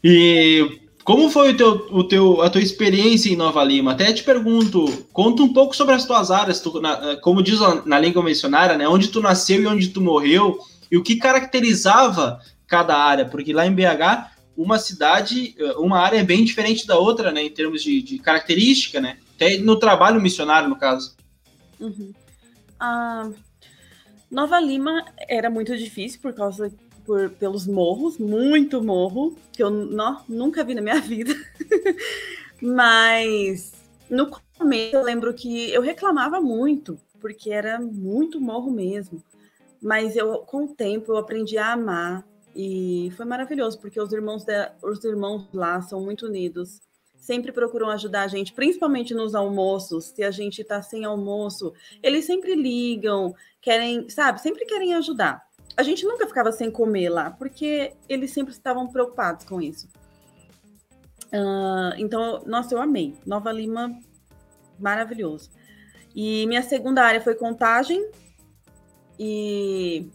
E 0.02 0.80
como 1.04 1.28
foi 1.28 1.52
o 1.52 1.56
teu, 1.56 1.86
o 1.90 2.04
teu, 2.04 2.40
a 2.40 2.48
tua 2.48 2.62
experiência 2.62 3.30
em 3.30 3.36
Nova 3.36 3.62
Lima? 3.62 3.92
Até 3.92 4.10
te 4.12 4.22
pergunto, 4.22 5.06
conta 5.12 5.42
um 5.42 5.52
pouco 5.52 5.76
sobre 5.76 5.94
as 5.94 6.06
tuas 6.06 6.30
áreas, 6.30 6.60
tu, 6.60 6.80
na, 6.80 7.16
como 7.16 7.42
diz 7.42 7.58
na 7.84 7.98
língua 7.98 8.22
missionária, 8.22 8.78
né? 8.78 8.88
Onde 8.88 9.08
tu 9.08 9.20
nasceu 9.20 9.60
e 9.62 9.66
onde 9.66 9.88
tu 9.88 10.00
morreu, 10.00 10.58
e 10.90 10.96
o 10.96 11.02
que 11.02 11.16
caracterizava 11.16 12.40
cada 12.66 12.96
área, 12.96 13.26
porque 13.26 13.52
lá 13.52 13.66
em 13.66 13.74
BH, 13.74 14.30
uma 14.56 14.78
cidade, 14.78 15.54
uma 15.76 15.98
área 15.98 16.18
é 16.18 16.24
bem 16.24 16.42
diferente 16.42 16.86
da 16.86 16.96
outra, 16.96 17.30
né? 17.32 17.42
Em 17.42 17.50
termos 17.50 17.82
de, 17.82 18.00
de 18.00 18.18
característica, 18.18 19.00
né? 19.00 19.18
Até 19.36 19.58
no 19.58 19.76
trabalho 19.76 20.22
missionário, 20.22 20.68
no 20.68 20.76
caso. 20.76 21.14
Uhum. 21.86 22.12
Nova 24.30 24.58
Lima 24.60 25.04
era 25.28 25.48
muito 25.48 25.76
difícil 25.76 26.20
por 26.20 26.32
causa 26.32 26.72
por, 27.04 27.30
pelos 27.30 27.66
morros, 27.66 28.18
muito 28.18 28.82
morro, 28.82 29.36
que 29.52 29.62
eu 29.62 29.70
não, 29.70 30.22
nunca 30.28 30.64
vi 30.64 30.74
na 30.74 30.80
minha 30.80 31.00
vida. 31.02 31.34
Mas 32.60 33.72
no 34.08 34.30
começo 34.58 34.96
eu 34.96 35.02
lembro 35.02 35.32
que 35.34 35.72
eu 35.72 35.82
reclamava 35.82 36.40
muito, 36.40 36.98
porque 37.20 37.50
era 37.50 37.78
muito 37.78 38.40
morro 38.40 38.70
mesmo. 38.70 39.22
Mas 39.80 40.16
eu, 40.16 40.38
com 40.38 40.64
o 40.64 40.74
tempo, 40.74 41.12
eu 41.12 41.18
aprendi 41.18 41.58
a 41.58 41.72
amar 41.72 42.26
e 42.56 43.12
foi 43.16 43.26
maravilhoso, 43.26 43.78
porque 43.78 44.00
os 44.00 44.12
irmãos, 44.12 44.44
de, 44.44 44.70
os 44.82 45.04
irmãos 45.04 45.46
lá 45.52 45.82
são 45.82 46.00
muito 46.00 46.26
unidos 46.26 46.80
sempre 47.24 47.52
procuram 47.52 47.88
ajudar 47.88 48.24
a 48.24 48.28
gente, 48.28 48.52
principalmente 48.52 49.14
nos 49.14 49.34
almoços. 49.34 50.12
Se 50.14 50.22
a 50.22 50.30
gente 50.30 50.60
está 50.60 50.82
sem 50.82 51.06
almoço, 51.06 51.72
eles 52.02 52.26
sempre 52.26 52.54
ligam, 52.54 53.34
querem, 53.62 54.10
sabe, 54.10 54.42
sempre 54.42 54.66
querem 54.66 54.94
ajudar. 54.94 55.42
A 55.74 55.82
gente 55.82 56.04
nunca 56.04 56.26
ficava 56.26 56.52
sem 56.52 56.70
comer 56.70 57.08
lá, 57.08 57.30
porque 57.30 57.94
eles 58.06 58.30
sempre 58.30 58.52
estavam 58.52 58.86
preocupados 58.88 59.46
com 59.46 59.58
isso. 59.60 59.88
Uh, 61.32 61.96
então, 61.96 62.42
nossa, 62.44 62.74
eu 62.74 62.80
amei. 62.80 63.14
Nova 63.24 63.50
Lima, 63.50 63.98
maravilhoso. 64.78 65.50
E 66.14 66.46
minha 66.46 66.62
segunda 66.62 67.02
área 67.02 67.22
foi 67.22 67.34
contagem. 67.34 68.06
E 69.18 70.10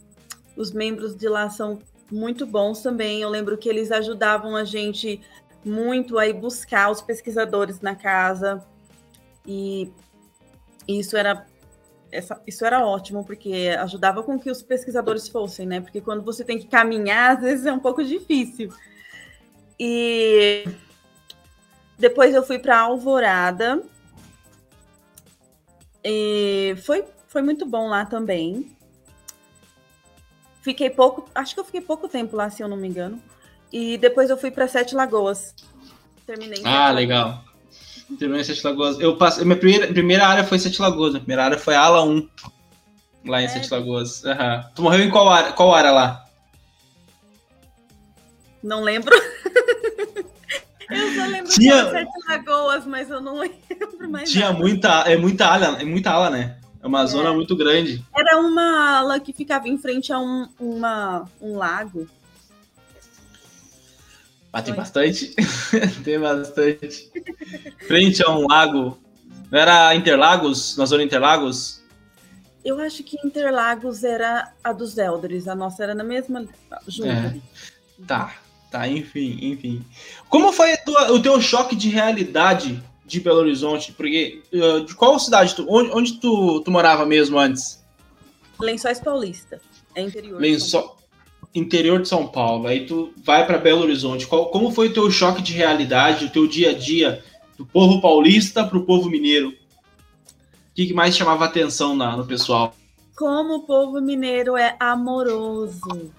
os 0.56 0.70
membros 0.70 1.16
de 1.16 1.28
lá 1.28 1.50
são 1.50 1.80
muito 2.08 2.46
bons 2.46 2.82
também. 2.82 3.20
Eu 3.20 3.28
lembro 3.28 3.58
que 3.58 3.68
eles 3.68 3.90
ajudavam 3.90 4.54
a 4.54 4.62
gente 4.62 5.20
muito 5.64 6.18
aí 6.18 6.32
buscar 6.32 6.90
os 6.90 7.00
pesquisadores 7.00 7.80
na 7.80 7.94
casa 7.94 8.64
e 9.46 9.92
isso 10.88 11.16
era 11.16 11.46
essa, 12.10 12.40
isso 12.46 12.64
era 12.64 12.84
ótimo 12.84 13.24
porque 13.24 13.74
ajudava 13.78 14.22
com 14.22 14.38
que 14.38 14.50
os 14.50 14.62
pesquisadores 14.62 15.28
fossem, 15.28 15.66
né? 15.66 15.80
Porque 15.80 16.00
quando 16.00 16.22
você 16.22 16.44
tem 16.44 16.58
que 16.58 16.66
caminhar, 16.66 17.36
às 17.36 17.42
vezes 17.42 17.66
é 17.66 17.72
um 17.72 17.78
pouco 17.78 18.02
difícil. 18.02 18.72
E 19.78 20.64
depois 21.98 22.34
eu 22.34 22.42
fui 22.42 22.58
para 22.58 22.80
Alvorada 22.80 23.82
e 26.04 26.74
foi 26.84 27.04
foi 27.28 27.42
muito 27.42 27.64
bom 27.64 27.88
lá 27.88 28.04
também. 28.04 28.76
Fiquei 30.62 30.90
pouco, 30.90 31.30
acho 31.32 31.54
que 31.54 31.60
eu 31.60 31.64
fiquei 31.64 31.80
pouco 31.80 32.08
tempo 32.08 32.36
lá, 32.36 32.50
se 32.50 32.60
eu 32.60 32.68
não 32.68 32.76
me 32.76 32.88
engano. 32.88 33.22
E 33.72 33.96
depois 33.98 34.30
eu 34.30 34.36
fui 34.36 34.50
para 34.50 34.66
Sete 34.66 34.94
Lagoas. 34.94 35.54
Terminei. 36.26 36.62
Ah, 36.64 36.90
legal. 36.90 37.44
Terminei 38.18 38.42
em 38.42 38.44
Sete 38.44 38.64
Lagoas. 38.64 38.98
Eu 38.98 39.16
passei, 39.16 39.44
minha 39.44 39.56
primeira, 39.56 39.86
primeira 39.86 40.26
área 40.26 40.44
foi 40.44 40.58
Sete 40.58 40.80
Lagoas. 40.80 41.12
Minha 41.12 41.20
primeira 41.20 41.44
área 41.44 41.58
foi 41.58 41.74
a 41.74 41.80
ala 41.80 42.02
1. 42.04 42.28
Lá 43.26 43.42
em 43.42 43.44
é. 43.44 43.48
Sete 43.48 43.70
Lagoas. 43.70 44.24
Uhum. 44.24 44.64
Tu 44.74 44.82
morreu 44.82 45.04
em 45.04 45.10
qual 45.10 45.28
área, 45.28 45.52
qual 45.52 45.74
área 45.74 45.92
lá? 45.92 46.24
Não 48.62 48.82
lembro. 48.82 49.14
eu 50.90 51.14
só 51.14 51.26
lembro 51.26 51.50
Tinha... 51.50 51.84
de 51.84 51.90
Sete 51.90 52.10
Lagoas, 52.28 52.86
mas 52.86 53.10
eu 53.10 53.20
não 53.20 53.38
lembro 53.40 54.10
mais. 54.10 54.30
Tinha 54.30 54.46
nada. 54.46 54.58
muita, 54.58 54.88
é 55.06 55.16
muita 55.16 55.46
ala, 55.46 55.80
é 55.80 55.84
muita 55.84 56.10
ala, 56.10 56.30
né? 56.30 56.56
É 56.82 56.86
uma 56.86 57.02
é. 57.02 57.06
zona 57.06 57.32
muito 57.32 57.54
grande. 57.54 58.04
Era 58.16 58.38
uma 58.38 58.98
ala 58.98 59.20
que 59.20 59.32
ficava 59.32 59.68
em 59.68 59.78
frente 59.78 60.12
a 60.12 60.18
um, 60.18 60.48
uma, 60.58 61.28
um 61.40 61.56
lago. 61.56 62.08
Ah, 64.52 64.62
tem 64.62 64.74
bastante. 64.74 65.34
tem 66.04 66.18
bastante. 66.18 67.10
Frente 67.86 68.22
a 68.22 68.30
um 68.30 68.48
lago. 68.48 68.98
Não 69.50 69.58
era 69.58 69.94
Interlagos? 69.94 70.76
Na 70.76 70.86
zona 70.86 71.02
Interlagos? 71.02 71.80
Eu 72.64 72.78
acho 72.80 73.02
que 73.02 73.16
Interlagos 73.24 74.04
era 74.04 74.52
a 74.62 74.72
dos 74.72 74.98
Elders. 74.98 75.46
A 75.46 75.54
nossa 75.54 75.82
era 75.82 75.94
na 75.94 76.04
mesma. 76.04 76.46
Junto. 76.86 77.08
É. 77.08 77.36
Tá. 78.06 78.34
Tá, 78.70 78.86
enfim, 78.86 79.36
enfim. 79.42 79.84
Como 80.28 80.52
foi 80.52 80.76
tua, 80.76 81.10
o 81.10 81.20
teu 81.20 81.40
choque 81.40 81.74
de 81.74 81.88
realidade 81.88 82.80
de 83.04 83.20
Belo 83.20 83.40
Horizonte? 83.40 83.92
Porque 83.92 84.42
uh, 84.52 84.84
de 84.84 84.94
qual 84.94 85.18
cidade 85.18 85.56
tu, 85.56 85.66
onde, 85.68 85.90
onde 85.90 86.12
tu, 86.20 86.60
tu 86.60 86.70
morava 86.70 87.04
mesmo 87.04 87.36
antes? 87.36 87.84
Lençóis 88.60 89.00
Paulista, 89.00 89.60
é 89.94 90.02
interior. 90.02 90.40
Lençó... 90.40 90.96
Interior 91.54 92.00
de 92.00 92.08
São 92.08 92.26
Paulo. 92.26 92.66
Aí 92.66 92.86
tu 92.86 93.12
vai 93.16 93.46
para 93.46 93.58
Belo 93.58 93.82
Horizonte. 93.82 94.26
Qual, 94.26 94.50
como 94.50 94.70
foi 94.70 94.88
o 94.88 94.92
teu 94.92 95.10
choque 95.10 95.42
de 95.42 95.52
realidade, 95.52 96.26
o 96.26 96.30
teu 96.30 96.46
dia 96.46 96.70
a 96.70 96.74
dia 96.74 97.22
do 97.58 97.66
povo 97.66 98.00
paulista 98.00 98.64
para 98.64 98.78
o 98.78 98.84
povo 98.84 99.10
mineiro? 99.10 99.48
O 99.50 100.74
que, 100.74 100.86
que 100.86 100.94
mais 100.94 101.16
chamava 101.16 101.44
atenção 101.44 101.96
na, 101.96 102.16
no 102.16 102.26
pessoal? 102.26 102.74
Como 103.16 103.56
o 103.56 103.62
povo 103.66 104.00
mineiro 104.00 104.56
é 104.56 104.76
amoroso 104.78 106.10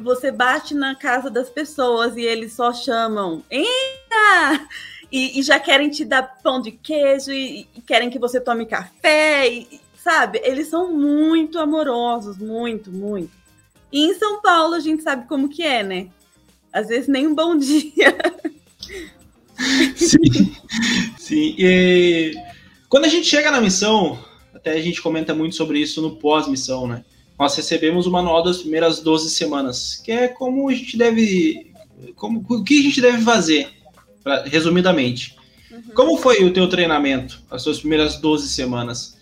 você 0.00 0.30
bate 0.30 0.74
na 0.74 0.94
casa 0.94 1.30
das 1.30 1.48
pessoas 1.48 2.16
e 2.16 2.22
eles 2.22 2.52
só 2.52 2.72
chamam, 2.72 3.42
entra! 3.50 4.68
E, 5.10 5.38
e 5.38 5.42
já 5.42 5.60
querem 5.60 5.90
te 5.90 6.04
dar 6.04 6.22
pão 6.42 6.60
de 6.60 6.72
queijo 6.72 7.30
e, 7.30 7.68
e 7.74 7.80
querem 7.80 8.10
que 8.10 8.18
você 8.18 8.40
tome 8.40 8.66
café, 8.66 9.48
e, 9.48 9.80
sabe? 9.96 10.40
Eles 10.42 10.68
são 10.68 10.92
muito 10.92 11.58
amorosos, 11.58 12.38
muito, 12.38 12.90
muito. 12.90 13.30
E 13.94 14.00
em 14.00 14.14
São 14.14 14.42
Paulo 14.42 14.74
a 14.74 14.80
gente 14.80 15.04
sabe 15.04 15.28
como 15.28 15.48
que 15.48 15.62
é, 15.62 15.84
né? 15.84 16.08
Às 16.72 16.88
vezes 16.88 17.06
nem 17.06 17.28
um 17.28 17.34
bom 17.34 17.54
dia. 17.56 18.18
Sim, 19.94 20.56
sim. 21.16 21.54
E 21.56 22.34
quando 22.88 23.04
a 23.04 23.08
gente 23.08 23.28
chega 23.28 23.52
na 23.52 23.60
missão, 23.60 24.18
até 24.52 24.72
a 24.72 24.82
gente 24.82 25.00
comenta 25.00 25.32
muito 25.32 25.54
sobre 25.54 25.78
isso 25.78 26.02
no 26.02 26.16
pós-missão, 26.16 26.88
né? 26.88 27.04
nós 27.38 27.56
recebemos 27.56 28.06
o 28.06 28.10
manual 28.10 28.42
das 28.42 28.58
primeiras 28.58 29.00
12 29.00 29.30
semanas, 29.30 30.00
que 30.04 30.12
é 30.12 30.28
como 30.28 30.68
a 30.68 30.74
gente 30.74 30.96
deve. 30.96 31.72
Como, 32.16 32.44
o 32.48 32.64
que 32.64 32.80
a 32.80 32.82
gente 32.82 33.00
deve 33.00 33.22
fazer, 33.22 33.70
pra, 34.22 34.42
resumidamente. 34.42 35.36
Uhum. 35.70 35.82
Como 35.94 36.18
foi 36.18 36.44
o 36.44 36.52
teu 36.52 36.68
treinamento, 36.68 37.40
as 37.50 37.62
suas 37.62 37.78
primeiras 37.78 38.16
12 38.16 38.48
semanas? 38.48 39.16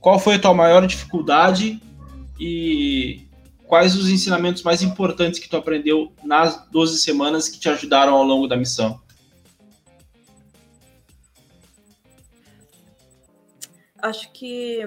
Qual 0.00 0.18
foi 0.18 0.34
a 0.34 0.38
tua 0.38 0.54
maior 0.54 0.86
dificuldade 0.86 1.80
e 2.38 3.27
quais 3.68 3.94
os 3.94 4.08
ensinamentos 4.08 4.62
mais 4.62 4.82
importantes 4.82 5.38
que 5.38 5.48
tu 5.48 5.56
aprendeu 5.56 6.12
nas 6.24 6.66
12 6.70 6.98
semanas 7.00 7.48
que 7.48 7.60
te 7.60 7.68
ajudaram 7.68 8.14
ao 8.14 8.24
longo 8.24 8.48
da 8.48 8.56
missão? 8.56 9.00
Acho 14.00 14.32
que 14.32 14.82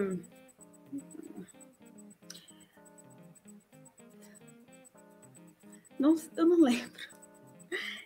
Não, 6.00 6.16
eu 6.36 6.48
não 6.48 6.60
lembro. 6.60 7.12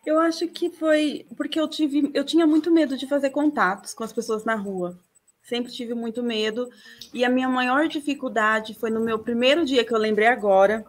Eu 0.05 0.19
acho 0.19 0.49
que 0.49 0.69
foi 0.69 1.25
porque 1.37 1.57
eu 1.57 1.65
tive, 1.65 2.11
eu 2.13 2.25
tinha 2.25 2.45
muito 2.45 2.69
medo 2.69 2.97
de 2.97 3.07
fazer 3.07 3.29
contatos 3.29 3.93
com 3.93 4.03
as 4.03 4.11
pessoas 4.11 4.43
na 4.43 4.53
rua. 4.53 4.99
Sempre 5.45 5.71
tive 5.71 5.93
muito 5.93 6.23
medo. 6.23 6.69
E 7.13 7.23
a 7.23 7.29
minha 7.29 7.47
maior 7.47 7.87
dificuldade 7.87 8.73
foi 8.73 8.89
no 8.89 8.99
meu 8.99 9.19
primeiro 9.19 9.63
dia 9.63 9.85
que 9.85 9.93
eu 9.93 9.97
lembrei 9.99 10.27
agora, 10.27 10.83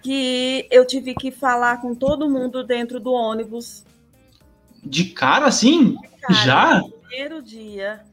que 0.00 0.68
eu 0.70 0.86
tive 0.86 1.12
que 1.12 1.32
falar 1.32 1.80
com 1.80 1.92
todo 1.92 2.30
mundo 2.30 2.62
dentro 2.62 3.00
do 3.00 3.12
ônibus. 3.12 3.84
De 4.80 5.06
cara 5.06 5.46
assim? 5.46 5.96
De 5.96 6.20
cara, 6.20 6.34
Já? 6.44 6.82
primeiro 7.08 7.42
dia. 7.42 8.04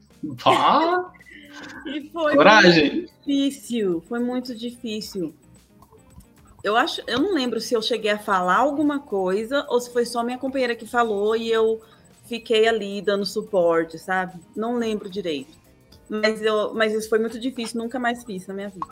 Pá. 0.42 1.12
e 1.86 2.10
foi 2.10 2.34
Coragem. 2.34 3.08
difícil, 3.24 4.02
foi 4.08 4.18
muito 4.18 4.56
difícil. 4.56 5.32
Eu 6.64 6.76
acho, 6.76 7.02
eu 7.06 7.20
não 7.20 7.34
lembro 7.34 7.60
se 7.60 7.72
eu 7.74 7.82
cheguei 7.82 8.10
a 8.10 8.18
falar 8.18 8.56
alguma 8.56 8.98
coisa 8.98 9.64
ou 9.68 9.80
se 9.80 9.92
foi 9.92 10.06
só 10.06 10.24
minha 10.24 10.38
companheira 10.38 10.74
que 10.74 10.86
falou 10.86 11.36
e 11.36 11.48
eu 11.48 11.80
fiquei 12.32 12.66
ali 12.66 13.02
dando 13.02 13.26
suporte, 13.26 13.98
sabe? 13.98 14.40
Não 14.56 14.76
lembro 14.78 15.10
direito. 15.10 15.52
Mas, 16.08 16.40
eu, 16.40 16.72
mas 16.72 16.94
isso 16.94 17.06
foi 17.06 17.18
muito 17.18 17.38
difícil, 17.38 17.78
nunca 17.78 17.98
mais 17.98 18.24
fiz 18.24 18.46
na 18.46 18.54
minha 18.54 18.70
vida. 18.70 18.86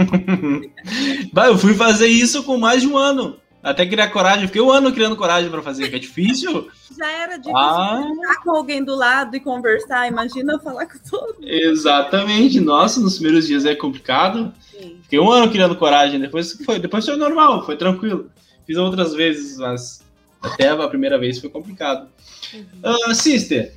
bah, 1.34 1.48
eu 1.48 1.58
fui 1.58 1.74
fazer 1.74 2.06
isso 2.06 2.42
com 2.44 2.56
mais 2.56 2.80
de 2.80 2.88
um 2.88 2.96
ano. 2.96 3.36
Até 3.62 3.84
criar 3.84 4.08
coragem, 4.08 4.46
fiquei 4.46 4.62
um 4.62 4.70
ano 4.70 4.90
criando 4.90 5.16
coragem 5.16 5.50
para 5.50 5.60
fazer, 5.60 5.90
que 5.90 5.96
é 5.96 5.98
difícil. 5.98 6.70
Já 6.98 7.10
era 7.10 7.36
difícil 7.36 7.56
ah. 7.56 8.06
com 8.42 8.52
alguém 8.52 8.82
do 8.82 8.94
lado 8.94 9.36
e 9.36 9.40
conversar, 9.40 10.08
imagina 10.08 10.58
falar 10.60 10.86
com 10.86 10.98
todo 10.98 11.34
mundo. 11.34 11.46
Exatamente, 11.46 12.58
nossa, 12.58 13.00
nos 13.00 13.18
primeiros 13.18 13.46
dias 13.46 13.66
é 13.66 13.74
complicado. 13.74 14.50
Sim. 14.70 14.98
Fiquei 15.02 15.20
um 15.20 15.30
ano 15.30 15.52
criando 15.52 15.76
coragem, 15.76 16.18
depois 16.18 16.54
foi, 16.64 16.78
depois 16.78 17.04
foi 17.04 17.16
normal, 17.16 17.66
foi 17.66 17.76
tranquilo. 17.76 18.30
Fiz 18.66 18.78
outras 18.78 19.12
vezes, 19.12 19.58
mas 19.58 20.00
até 20.40 20.68
a 20.68 20.88
primeira 20.88 21.18
vez 21.18 21.38
foi 21.38 21.50
complicado. 21.50 22.08
Uhum. 22.52 23.10
Uh, 23.10 23.14
sister, 23.14 23.74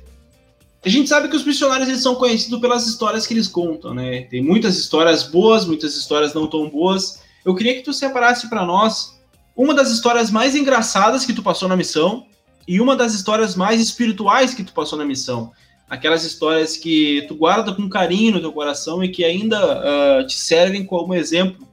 a 0.84 0.88
gente 0.88 1.08
sabe 1.08 1.28
que 1.28 1.36
os 1.36 1.44
missionários 1.44 1.88
eles 1.88 2.02
são 2.02 2.14
conhecidos 2.14 2.60
pelas 2.60 2.86
histórias 2.86 3.26
que 3.26 3.32
eles 3.32 3.48
contam, 3.48 3.94
né? 3.94 4.22
Tem 4.22 4.42
muitas 4.42 4.76
histórias 4.76 5.22
boas, 5.22 5.64
muitas 5.64 5.96
histórias 5.96 6.34
não 6.34 6.46
tão 6.46 6.68
boas. 6.68 7.22
Eu 7.44 7.54
queria 7.54 7.74
que 7.74 7.82
tu 7.82 7.92
separasse 7.92 8.48
para 8.48 8.66
nós 8.66 9.18
uma 9.56 9.72
das 9.72 9.90
histórias 9.90 10.30
mais 10.30 10.54
engraçadas 10.54 11.24
que 11.24 11.32
tu 11.32 11.42
passou 11.42 11.68
na 11.68 11.76
missão 11.76 12.26
e 12.66 12.80
uma 12.80 12.96
das 12.96 13.14
histórias 13.14 13.54
mais 13.54 13.80
espirituais 13.80 14.52
que 14.52 14.64
tu 14.64 14.72
passou 14.72 14.98
na 14.98 15.04
missão. 15.04 15.52
Aquelas 15.88 16.24
histórias 16.24 16.76
que 16.76 17.24
tu 17.28 17.34
guarda 17.34 17.72
com 17.72 17.88
carinho 17.88 18.32
no 18.32 18.40
teu 18.40 18.52
coração 18.52 19.04
e 19.04 19.08
que 19.08 19.24
ainda 19.24 19.58
uh, 19.78 20.26
te 20.26 20.34
servem 20.34 20.84
como 20.84 21.14
exemplo 21.14 21.66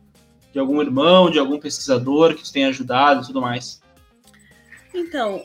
de 0.54 0.60
algum 0.60 0.82
irmão, 0.82 1.30
de 1.30 1.40
algum 1.40 1.60
pesquisador 1.60 2.36
que 2.36 2.44
te 2.44 2.52
tenha 2.52 2.70
ajudado 2.70 3.24
e 3.24 3.28
tudo 3.28 3.42
mais. 3.42 3.82
Então, 4.94 5.44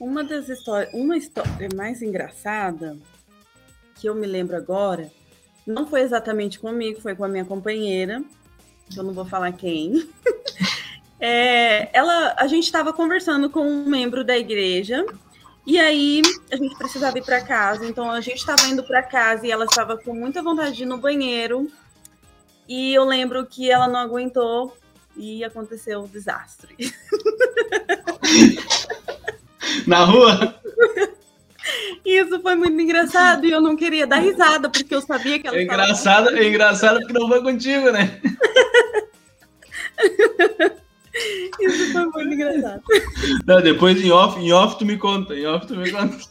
uma 0.00 0.24
das 0.24 0.48
histórias, 0.48 0.92
uma 0.94 1.16
história 1.16 1.68
mais 1.74 2.02
engraçada 2.02 2.96
que 3.96 4.08
eu 4.08 4.14
me 4.14 4.26
lembro 4.26 4.56
agora, 4.56 5.10
não 5.66 5.86
foi 5.86 6.02
exatamente 6.02 6.58
comigo, 6.58 7.00
foi 7.00 7.14
com 7.14 7.24
a 7.24 7.28
minha 7.28 7.44
companheira, 7.44 8.22
que 8.90 8.98
eu 8.98 9.04
não 9.04 9.12
vou 9.12 9.24
falar 9.24 9.52
quem. 9.52 10.08
É, 11.20 11.90
ela, 11.92 12.36
a 12.38 12.46
gente 12.46 12.62
estava 12.64 12.92
conversando 12.92 13.50
com 13.50 13.60
um 13.60 13.88
membro 13.88 14.22
da 14.22 14.38
igreja 14.38 15.04
e 15.66 15.78
aí 15.78 16.22
a 16.50 16.56
gente 16.56 16.78
precisava 16.78 17.18
ir 17.18 17.24
para 17.24 17.44
casa. 17.44 17.84
Então 17.84 18.10
a 18.10 18.20
gente 18.20 18.38
estava 18.38 18.62
indo 18.68 18.84
para 18.84 19.02
casa 19.02 19.46
e 19.46 19.50
ela 19.50 19.64
estava 19.64 19.96
com 19.96 20.14
muita 20.14 20.42
vontade 20.42 20.76
de 20.76 20.84
ir 20.84 20.86
no 20.86 20.96
banheiro. 20.96 21.68
E 22.68 22.94
eu 22.94 23.04
lembro 23.04 23.44
que 23.46 23.70
ela 23.70 23.88
não 23.88 23.98
aguentou 23.98 24.76
e 25.18 25.44
aconteceu 25.44 26.00
um 26.00 26.06
desastre. 26.06 26.74
Na 29.86 30.04
rua? 30.04 30.54
Isso 32.04 32.40
foi 32.40 32.54
muito 32.54 32.80
engraçado 32.80 33.44
e 33.44 33.50
eu 33.50 33.60
não 33.60 33.76
queria 33.76 34.06
dar 34.06 34.18
risada 34.18 34.70
porque 34.70 34.94
eu 34.94 35.02
sabia 35.02 35.38
que 35.38 35.46
ela 35.46 35.58
é 35.58 35.64
engraçado, 35.64 36.30
É 36.30 36.48
engraçado 36.48 37.00
porque 37.00 37.12
não 37.12 37.28
foi 37.28 37.42
contigo, 37.42 37.90
né? 37.90 38.18
Isso 41.60 41.92
foi 41.92 42.06
muito 42.06 42.34
engraçado. 42.34 42.82
Não, 43.44 43.60
depois 43.60 44.02
em 44.02 44.10
off, 44.10 44.40
em 44.40 44.50
off 44.52 44.78
tu 44.78 44.86
me 44.86 44.96
conta, 44.96 45.34
em 45.34 45.46
off 45.46 45.66
tu 45.66 45.76
me 45.76 45.90
conta. 45.90 46.16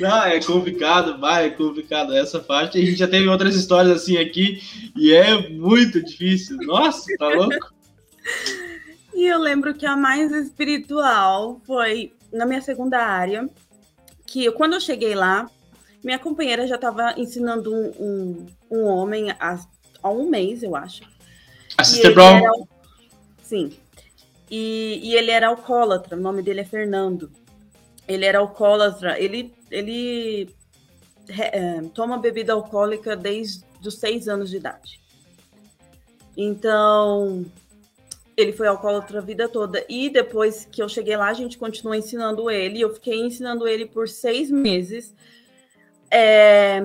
Não, 0.00 0.22
é 0.24 0.40
complicado, 0.40 1.18
vai, 1.18 1.46
é 1.46 1.50
complicado 1.50 2.14
essa 2.14 2.38
parte. 2.38 2.78
A 2.78 2.80
gente 2.80 2.96
já 2.96 3.08
teve 3.08 3.28
outras 3.28 3.54
histórias 3.54 4.02
assim 4.02 4.16
aqui 4.16 4.60
e 4.96 5.12
é 5.12 5.48
muito 5.48 6.02
difícil. 6.02 6.56
Nossa, 6.58 7.06
tá 7.18 7.28
louco? 7.28 7.54
E 9.12 9.26
eu 9.26 9.38
lembro 9.38 9.74
que 9.74 9.84
a 9.84 9.96
mais 9.96 10.32
espiritual 10.32 11.60
foi 11.66 12.14
na 12.32 12.46
minha 12.46 12.62
segunda 12.62 12.98
área, 12.98 13.50
que 14.24 14.50
quando 14.52 14.74
eu 14.74 14.80
cheguei 14.80 15.14
lá, 15.14 15.50
minha 16.02 16.18
companheira 16.18 16.66
já 16.66 16.76
estava 16.76 17.12
ensinando 17.18 17.74
um, 17.74 17.92
um, 17.98 18.46
um 18.70 18.84
homem 18.86 19.30
há, 19.32 19.58
há 20.02 20.10
um 20.10 20.28
mês, 20.30 20.62
eu 20.62 20.74
acho, 20.74 21.02
a 21.76 21.84
Sister 21.84 22.14
Brown. 22.14 22.36
Era, 22.36 22.52
sim. 23.42 23.72
E, 24.50 25.00
e 25.02 25.14
ele 25.14 25.30
era 25.30 25.48
alcoólatra, 25.48 26.16
o 26.16 26.20
nome 26.20 26.42
dele 26.42 26.60
é 26.60 26.64
Fernando. 26.64 27.30
Ele 28.10 28.24
era 28.24 28.38
alcoólatra, 28.38 29.18
ele, 29.18 29.54
ele 29.70 30.54
é, 31.28 31.80
toma 31.94 32.18
bebida 32.18 32.52
alcoólica 32.52 33.14
desde 33.14 33.64
os 33.86 33.98
seis 33.98 34.28
anos 34.28 34.50
de 34.50 34.56
idade. 34.56 35.00
Então, 36.36 37.44
ele 38.36 38.52
foi 38.52 38.66
alcoólatra 38.66 39.18
a 39.18 39.22
vida 39.22 39.48
toda. 39.48 39.84
E 39.88 40.10
depois 40.10 40.64
que 40.64 40.82
eu 40.82 40.88
cheguei 40.88 41.16
lá, 41.16 41.28
a 41.28 41.34
gente 41.34 41.58
continuou 41.58 41.94
ensinando 41.94 42.50
ele. 42.50 42.80
Eu 42.80 42.94
fiquei 42.94 43.20
ensinando 43.20 43.68
ele 43.68 43.86
por 43.86 44.08
seis 44.08 44.50
meses. 44.50 45.14
É... 46.10 46.80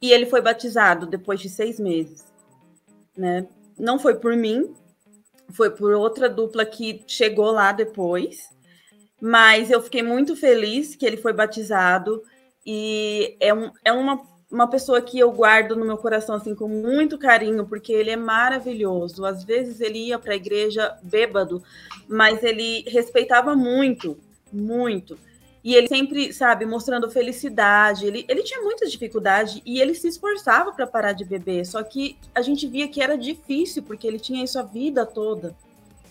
E 0.00 0.12
ele 0.12 0.26
foi 0.26 0.40
batizado 0.40 1.06
depois 1.06 1.40
de 1.40 1.48
seis 1.48 1.78
meses, 1.80 2.24
né? 3.16 3.48
não 3.78 3.98
foi 3.98 4.14
por 4.14 4.36
mim, 4.36 4.74
foi 5.50 5.70
por 5.70 5.92
outra 5.92 6.28
dupla 6.28 6.64
que 6.66 7.02
chegou 7.06 7.50
lá 7.50 7.72
depois. 7.72 8.48
Mas 9.20 9.70
eu 9.70 9.82
fiquei 9.82 10.02
muito 10.02 10.36
feliz 10.36 10.94
que 10.94 11.04
ele 11.04 11.16
foi 11.16 11.32
batizado 11.32 12.22
e 12.64 13.36
é, 13.40 13.52
um, 13.52 13.70
é 13.84 13.92
uma 13.92 14.22
uma 14.50 14.68
pessoa 14.68 15.02
que 15.02 15.18
eu 15.18 15.30
guardo 15.30 15.76
no 15.76 15.84
meu 15.84 15.98
coração 15.98 16.34
assim 16.34 16.54
com 16.54 16.68
muito 16.68 17.18
carinho, 17.18 17.66
porque 17.66 17.92
ele 17.92 18.10
é 18.10 18.16
maravilhoso. 18.16 19.24
Às 19.24 19.44
vezes 19.44 19.80
ele 19.80 20.06
ia 20.06 20.18
para 20.18 20.32
a 20.32 20.36
igreja 20.36 20.96
bêbado, 21.02 21.62
mas 22.08 22.42
ele 22.42 22.82
respeitava 22.88 23.54
muito, 23.54 24.18
muito. 24.50 25.18
E 25.62 25.74
ele 25.74 25.86
sempre, 25.86 26.32
sabe, 26.32 26.64
mostrando 26.64 27.10
felicidade. 27.10 28.06
Ele, 28.06 28.24
ele 28.26 28.42
tinha 28.42 28.62
muita 28.62 28.86
dificuldade 28.86 29.60
e 29.66 29.80
ele 29.80 29.94
se 29.94 30.08
esforçava 30.08 30.72
para 30.72 30.86
parar 30.86 31.12
de 31.12 31.26
beber. 31.26 31.66
Só 31.66 31.82
que 31.82 32.16
a 32.34 32.40
gente 32.40 32.66
via 32.66 32.88
que 32.88 33.02
era 33.02 33.18
difícil, 33.18 33.82
porque 33.82 34.06
ele 34.06 34.18
tinha 34.18 34.42
isso 34.42 34.58
a 34.58 34.62
vida 34.62 35.04
toda. 35.04 35.54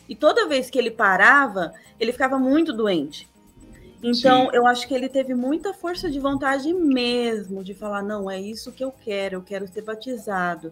E 0.07 0.15
toda 0.15 0.47
vez 0.47 0.69
que 0.69 0.77
ele 0.77 0.91
parava, 0.91 1.73
ele 1.99 2.11
ficava 2.11 2.37
muito 2.39 2.73
doente. 2.73 3.27
Então, 4.01 4.45
Sim. 4.45 4.49
eu 4.53 4.67
acho 4.67 4.87
que 4.87 4.93
ele 4.93 5.09
teve 5.09 5.33
muita 5.33 5.73
força 5.73 6.09
de 6.09 6.19
vontade 6.19 6.71
mesmo 6.73 7.63
de 7.63 7.73
falar: 7.73 8.03
não, 8.03 8.29
é 8.29 8.39
isso 8.39 8.71
que 8.71 8.83
eu 8.83 8.91
quero, 8.91 9.37
eu 9.37 9.41
quero 9.41 9.67
ser 9.67 9.81
batizado, 9.81 10.71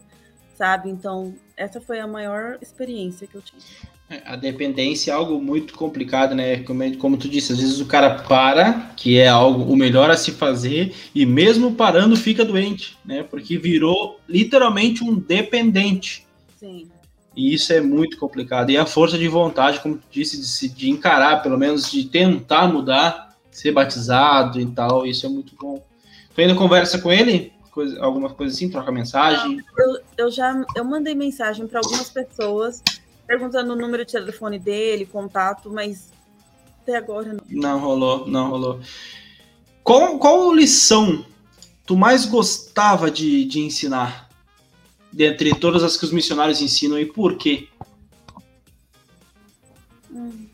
sabe? 0.55 0.89
Então, 0.89 1.33
essa 1.57 1.81
foi 1.81 1.99
a 1.99 2.07
maior 2.07 2.57
experiência 2.61 3.27
que 3.27 3.35
eu 3.35 3.41
tive. 3.41 3.63
É, 4.07 4.21
a 4.23 4.35
dependência 4.35 5.11
é 5.11 5.15
algo 5.15 5.41
muito 5.41 5.73
complicado, 5.73 6.35
né? 6.35 6.59
Como, 6.59 6.83
é, 6.83 6.95
como 6.95 7.17
tu 7.17 7.27
disse, 7.27 7.53
às 7.53 7.59
vezes 7.59 7.79
o 7.79 7.87
cara 7.87 8.23
para, 8.23 8.91
que 8.95 9.17
é 9.17 9.27
algo 9.27 9.63
o 9.63 9.75
melhor 9.75 10.11
a 10.11 10.17
se 10.17 10.31
fazer, 10.31 10.93
e 11.13 11.25
mesmo 11.25 11.73
parando 11.73 12.15
fica 12.15 12.45
doente, 12.45 12.95
né? 13.03 13.23
Porque 13.23 13.57
virou 13.57 14.19
literalmente 14.29 15.03
um 15.03 15.15
dependente. 15.15 16.27
Sim. 16.59 16.87
E 17.35 17.53
isso 17.53 17.73
é 17.73 17.81
muito 17.81 18.17
complicado. 18.17 18.69
E 18.69 18.77
a 18.77 18.85
força 18.85 19.17
de 19.17 19.27
vontade, 19.27 19.79
como 19.81 19.97
tu 19.97 20.05
disse, 20.09 20.37
de, 20.37 20.47
se, 20.47 20.69
de 20.69 20.89
encarar, 20.89 21.43
pelo 21.43 21.57
menos 21.57 21.91
de 21.91 22.05
tentar 22.05 22.67
mudar, 22.67 23.35
ser 23.51 23.71
batizado 23.71 24.59
e 24.59 24.65
tal, 24.65 25.05
isso 25.05 25.25
é 25.25 25.29
muito 25.29 25.53
bom. 25.59 25.83
Tu 26.33 26.41
ainda 26.41 26.55
conversa 26.55 26.99
com 26.99 27.11
ele? 27.11 27.53
Coisa, 27.71 28.01
alguma 28.01 28.29
coisa 28.29 28.53
assim, 28.53 28.69
troca 28.69 28.91
mensagem? 28.91 29.61
Eu, 29.77 29.99
eu 30.17 30.31
já 30.31 30.65
eu 30.75 30.85
mandei 30.85 31.13
mensagem 31.13 31.67
para 31.67 31.79
algumas 31.79 32.09
pessoas 32.09 32.81
perguntando 33.27 33.73
o 33.73 33.75
número 33.75 34.05
de 34.05 34.11
telefone 34.11 34.59
dele, 34.59 35.05
contato, 35.05 35.69
mas 35.69 36.11
até 36.81 36.95
agora 36.95 37.33
não. 37.33 37.41
Não 37.49 37.79
rolou, 37.79 38.27
não 38.27 38.49
rolou. 38.49 38.79
Qual, 39.83 40.17
qual 40.19 40.53
lição 40.53 41.25
tu 41.85 41.95
mais 41.95 42.25
gostava 42.25 43.09
de, 43.09 43.45
de 43.45 43.59
ensinar? 43.59 44.24
Dentre 45.15 45.55
todas 45.55 45.81
as 45.81 45.95
que 45.95 46.03
os 46.03 46.11
missionários 46.11 46.59
ensinam 46.59 46.99
e 46.99 47.05
por 47.05 47.37
quê? 47.37 47.69
Hum. 50.11 50.47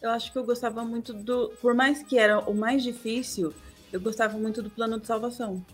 Eu 0.00 0.10
acho 0.10 0.32
que 0.32 0.38
eu 0.38 0.44
gostava 0.44 0.82
muito 0.82 1.12
do. 1.12 1.50
Por 1.60 1.74
mais 1.74 2.02
que 2.02 2.18
era 2.18 2.38
o 2.38 2.54
mais 2.54 2.82
difícil, 2.82 3.52
eu 3.92 4.00
gostava 4.00 4.38
muito 4.38 4.62
do 4.62 4.70
plano 4.70 4.98
de 4.98 5.06
salvação. 5.06 5.64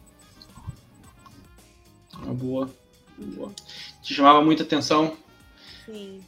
Uma 2.18 2.34
boa. 2.34 2.70
boa. 3.16 3.52
Te 4.02 4.14
chamava 4.14 4.42
muita 4.42 4.64
atenção? 4.64 5.16
Sim. 5.86 6.20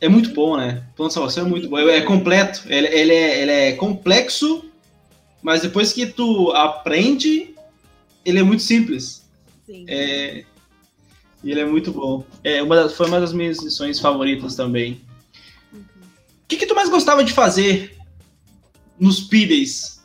É 0.00 0.08
muito 0.08 0.30
bom, 0.30 0.56
né? 0.56 0.86
O 0.92 0.96
plano 0.96 1.08
de 1.08 1.14
salvação 1.14 1.44
é 1.44 1.48
muito 1.48 1.68
bom. 1.68 1.78
É 1.78 2.00
completo. 2.00 2.62
Ele, 2.72 2.88
ele, 2.88 3.12
é, 3.12 3.42
ele 3.42 3.52
é 3.52 3.72
complexo, 3.72 4.64
mas 5.42 5.60
depois 5.60 5.92
que 5.92 6.06
tu 6.06 6.50
aprende, 6.52 7.54
ele 8.24 8.38
é 8.38 8.42
muito 8.42 8.62
simples. 8.62 9.21
Sim. 9.72 9.86
É, 9.88 10.44
e 11.42 11.50
ele 11.50 11.60
é 11.60 11.64
muito 11.64 11.90
bom. 11.92 12.26
É, 12.44 12.62
uma 12.62 12.76
das, 12.76 12.92
foi 12.92 13.06
uma 13.06 13.18
das 13.18 13.32
minhas 13.32 13.58
lições 13.62 13.98
favoritas 13.98 14.54
também. 14.54 15.00
Uhum. 15.72 15.80
O 15.80 16.46
que, 16.46 16.58
que 16.58 16.66
tu 16.66 16.74
mais 16.74 16.90
gostava 16.90 17.24
de 17.24 17.32
fazer 17.32 17.96
nos 19.00 19.22
pídeis 19.22 20.04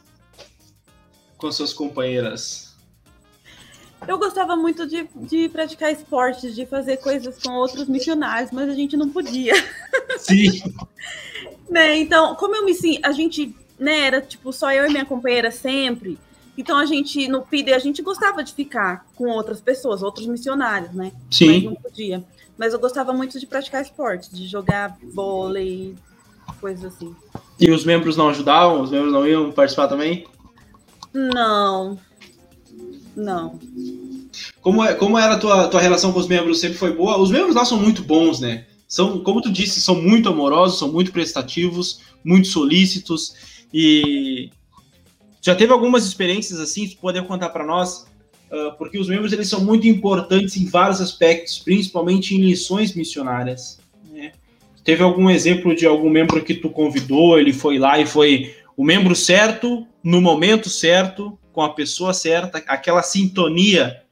com 1.38 1.52
suas 1.52 1.74
companheiras? 1.74 2.74
Eu 4.08 4.18
gostava 4.18 4.56
muito 4.56 4.88
de, 4.88 5.06
de 5.16 5.50
praticar 5.50 5.92
esportes, 5.92 6.56
de 6.56 6.66
fazer 6.66 6.98
coisas 6.98 7.38
com 7.44 7.52
outros 7.56 7.90
missionários, 7.90 8.52
mas 8.52 8.70
a 8.70 8.74
gente 8.74 8.96
não 8.96 9.10
podia. 9.10 9.54
Sim. 10.18 10.64
né, 11.70 11.98
então, 11.98 12.36
como 12.36 12.56
eu 12.56 12.64
me 12.64 12.74
sinto, 12.74 13.06
a 13.06 13.12
gente, 13.12 13.54
né, 13.78 14.00
era 14.00 14.22
tipo 14.22 14.54
só 14.54 14.72
eu 14.72 14.86
e 14.86 14.90
minha 14.90 15.06
companheira 15.06 15.52
sempre. 15.52 16.18
Então 16.58 16.78
a 16.78 16.86
gente, 16.86 17.28
no 17.28 17.44
PID, 17.44 17.72
a 17.72 17.80
gente 17.80 18.02
gostava 18.02 18.44
de 18.44 18.54
ficar 18.54 19.06
com 19.16 19.30
outras 19.30 19.62
pessoas, 19.62 20.02
outros 20.02 20.26
missionários, 20.26 20.92
né? 20.94 21.12
Sim. 21.30 21.48
Mas 21.48 21.64
não 21.64 21.76
podia. 21.76 22.24
Mas 22.58 22.74
eu 22.74 22.80
gostava 22.80 23.14
muito 23.14 23.40
de 23.40 23.46
praticar 23.46 23.82
esporte, 23.82 24.34
de 24.34 24.48
jogar 24.48 24.98
vôlei, 25.14 25.96
coisas 26.60 26.86
assim. 26.86 27.16
E 27.60 27.70
os 27.70 27.86
membros 27.86 28.18
não 28.18 28.30
ajudavam? 28.30 28.82
Os 28.82 28.90
membros 28.90 29.14
não 29.14 29.28
iam 29.28 29.52
participar 29.52 29.88
também? 29.88 30.26
Não. 31.14 32.00
Não. 33.16 33.60
Como, 34.62 34.84
é, 34.84 34.94
como 34.94 35.18
era 35.18 35.36
a 35.36 35.40
tua, 35.40 35.68
tua 35.68 35.82
relação 35.82 36.12
com 36.12 36.20
os 36.20 36.28
membros? 36.28 36.60
Sempre 36.60 36.78
foi 36.78 36.92
boa? 36.94 37.18
Os 37.18 37.32
membros 37.32 37.56
lá 37.56 37.66
são 37.66 37.78
muito 37.78 38.04
bons, 38.04 38.40
né? 38.40 38.66
São, 38.88 39.20
como 39.20 39.42
tu 39.42 39.52
disse, 39.52 39.82
são 39.82 40.02
muito 40.02 40.30
amorosos, 40.30 40.80
são 40.80 40.92
muito 40.92 41.12
prestativos, 41.12 42.02
muito 42.24 42.48
solícitos. 42.48 43.36
E 43.74 44.50
já 45.48 45.56
teve 45.56 45.72
algumas 45.72 46.06
experiências 46.06 46.60
assim, 46.60 46.90
tu 46.90 46.98
poder 46.98 47.24
contar 47.24 47.48
para 47.50 47.66
nós? 47.66 48.06
Uh, 48.52 48.78
porque 48.78 49.00
os 49.00 49.08
membros 49.08 49.32
eles 49.32 49.48
são 49.48 49.64
muito 49.64 49.88
importantes 49.88 50.58
em 50.58 50.66
vários 50.66 51.00
aspectos, 51.00 51.58
principalmente 51.60 52.36
em 52.36 52.42
lições 52.42 52.94
missionárias. 52.94 53.80
Né? 54.12 54.34
Teve 54.84 55.04
algum 55.04 55.30
exemplo 55.30 55.74
de 55.74 55.86
algum 55.86 56.10
membro 56.10 56.44
que 56.44 56.54
tu 56.54 56.70
convidou, 56.70 57.40
ele 57.40 57.54
foi 57.54 57.80
lá 57.80 57.98
e 57.98 58.06
foi 58.06 58.58
o 58.76 58.84
membro 58.84 59.16
certo, 59.16 59.88
no 60.04 60.20
momento 60.20 60.70
certo, 60.70 61.40
com 61.54 61.62
a 61.62 61.74
pessoa 61.74 62.14
certa, 62.14 62.58
aquela 62.68 63.02
sintonia. 63.02 64.04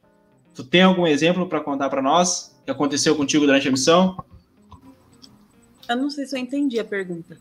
Tu 0.53 0.63
tem 0.63 0.83
algum 0.83 1.05
exemplo 1.05 1.47
para 1.47 1.59
contar 1.59 1.89
para 1.89 2.01
nós 2.01 2.57
que 2.63 2.71
aconteceu 2.71 3.13
contigo 3.13 3.45
durante 3.45 3.67
a 3.67 3.71
missão? 3.71 4.23
Eu 5.89 5.97
não 5.97 6.09
sei 6.09 6.25
se 6.25 6.37
eu 6.37 6.39
entendi 6.39 6.79
a 6.79 6.85
pergunta. 6.85 7.37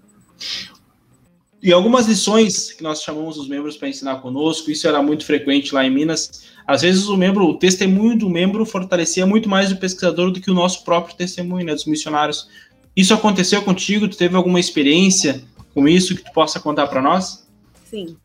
E 1.63 1.73
algumas 1.73 2.07
lições 2.07 2.73
que 2.73 2.83
nós 2.83 3.03
chamamos 3.03 3.39
os 3.39 3.49
membros 3.49 3.77
para 3.77 3.89
ensinar 3.89 4.17
conosco, 4.17 4.71
isso 4.71 4.87
era 4.87 5.03
muito 5.03 5.25
frequente 5.25 5.75
lá 5.75 5.85
em 5.85 5.91
Minas. 5.91 6.45
Às 6.67 6.83
vezes 6.83 7.07
o 7.07 7.17
membro, 7.17 7.45
o 7.47 7.59
testemunho 7.59 8.19
do 8.19 8.29
membro 8.29 8.67
fortalecia 8.67 9.27
muito 9.27 9.49
mais 9.49 9.73
o 9.73 9.77
pesquisador 9.77 10.31
do 10.31 10.41
que 10.41 10.51
o 10.51 10.55
nosso 10.55 10.85
próprio 10.85 11.17
testemunho, 11.17 11.65
né, 11.65 11.73
dos 11.73 11.87
missionários. 11.87 12.49
Isso 12.95 13.15
aconteceu 13.15 13.63
contigo? 13.63 14.09
Tu 14.09 14.17
teve 14.17 14.37
alguma 14.37 14.61
experiência 14.61 15.43
com 15.73 15.89
isso 15.89 16.15
que 16.15 16.23
tu 16.23 16.33
possa 16.33 16.61
contar 16.61 16.87
para 16.87 17.03
nós? 17.03 17.47
Sim. 17.85 18.17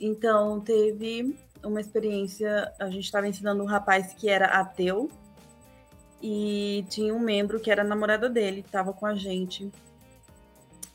Então, 0.00 0.60
teve 0.60 1.36
uma 1.62 1.80
experiência, 1.80 2.72
a 2.80 2.90
gente 2.90 3.04
estava 3.04 3.28
ensinando 3.28 3.62
um 3.62 3.66
rapaz 3.66 4.12
que 4.14 4.28
era 4.28 4.46
ateu 4.46 5.10
e 6.22 6.84
tinha 6.88 7.14
um 7.14 7.20
membro 7.20 7.60
que 7.60 7.70
era 7.70 7.84
namorada 7.84 8.28
dele, 8.28 8.60
estava 8.60 8.92
com 8.92 9.06
a 9.06 9.14
gente 9.14 9.70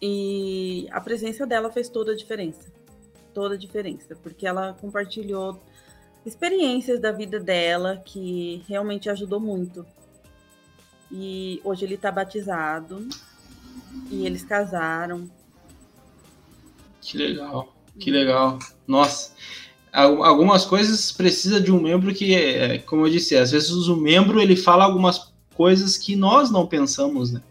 e 0.01 0.87
a 0.91 1.01
presença 1.01 1.45
dela 1.45 1.71
fez 1.71 1.89
toda 1.89 2.11
a 2.11 2.15
diferença. 2.15 2.71
Toda 3.33 3.55
a 3.55 3.57
diferença, 3.57 4.15
porque 4.15 4.47
ela 4.47 4.73
compartilhou 4.79 5.61
experiências 6.25 6.99
da 6.99 7.11
vida 7.11 7.39
dela 7.39 8.01
que 8.03 8.63
realmente 8.67 9.09
ajudou 9.09 9.39
muito. 9.39 9.85
E 11.11 11.61
hoje 11.63 11.85
ele 11.85 11.95
está 11.95 12.11
batizado 12.11 13.07
e 14.11 14.25
eles 14.25 14.43
casaram. 14.43 15.29
Que 17.01 17.17
legal, 17.17 17.73
que 17.97 18.11
legal. 18.11 18.59
Nossa, 18.85 19.31
algumas 19.93 20.65
coisas 20.65 21.11
precisa 21.11 21.61
de 21.61 21.71
um 21.71 21.81
membro 21.81 22.13
que, 22.13 22.35
é, 22.35 22.79
como 22.79 23.05
eu 23.05 23.09
disse, 23.09 23.35
às 23.35 23.51
vezes 23.51 23.71
o 23.71 23.95
membro 23.95 24.41
ele 24.41 24.55
fala 24.55 24.83
algumas 24.83 25.31
coisas 25.55 25.97
que 25.97 26.15
nós 26.15 26.51
não 26.51 26.67
pensamos, 26.67 27.31
né? 27.31 27.41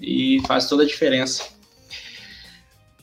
E 0.00 0.40
faz 0.46 0.68
toda 0.68 0.82
a 0.82 0.86
diferença. 0.86 1.48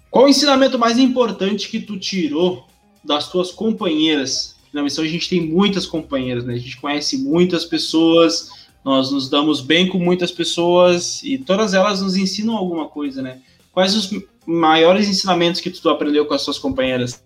Qual 0.10 0.26
o 0.26 0.30
ensinamento 0.30 0.80
mais 0.80 0.98
importante 0.98 1.70
que 1.70 1.80
tu 1.80 2.00
tirou 2.00 2.66
das 3.04 3.30
tuas 3.30 3.52
companheiras? 3.52 4.56
Na 4.74 4.82
missão 4.84 5.04
a 5.04 5.08
gente 5.08 5.30
tem 5.30 5.42
muitas 5.42 5.86
companheiras, 5.86 6.46
né? 6.46 6.54
A 6.54 6.58
gente 6.58 6.78
conhece 6.78 7.18
muitas 7.18 7.66
pessoas, 7.66 8.50
nós 8.84 9.12
nos 9.12 9.30
damos 9.30 9.62
bem 9.62 9.88
com 9.88 10.00
muitas 10.00 10.32
pessoas 10.32 11.22
e 11.24 11.38
todas 11.38 11.74
elas 11.74 12.02
nos 12.02 12.16
ensinam 12.16 12.56
alguma 12.56 12.88
coisa, 12.88 13.22
né? 13.22 13.42
Quais 13.72 13.96
os 13.96 14.10
maiores 14.46 15.08
ensinamentos 15.08 15.62
que 15.62 15.70
tu 15.70 15.90
aprendeu 15.90 16.26
com 16.26 16.34
as 16.34 16.42
suas 16.42 16.58
companheiras? 16.58 17.24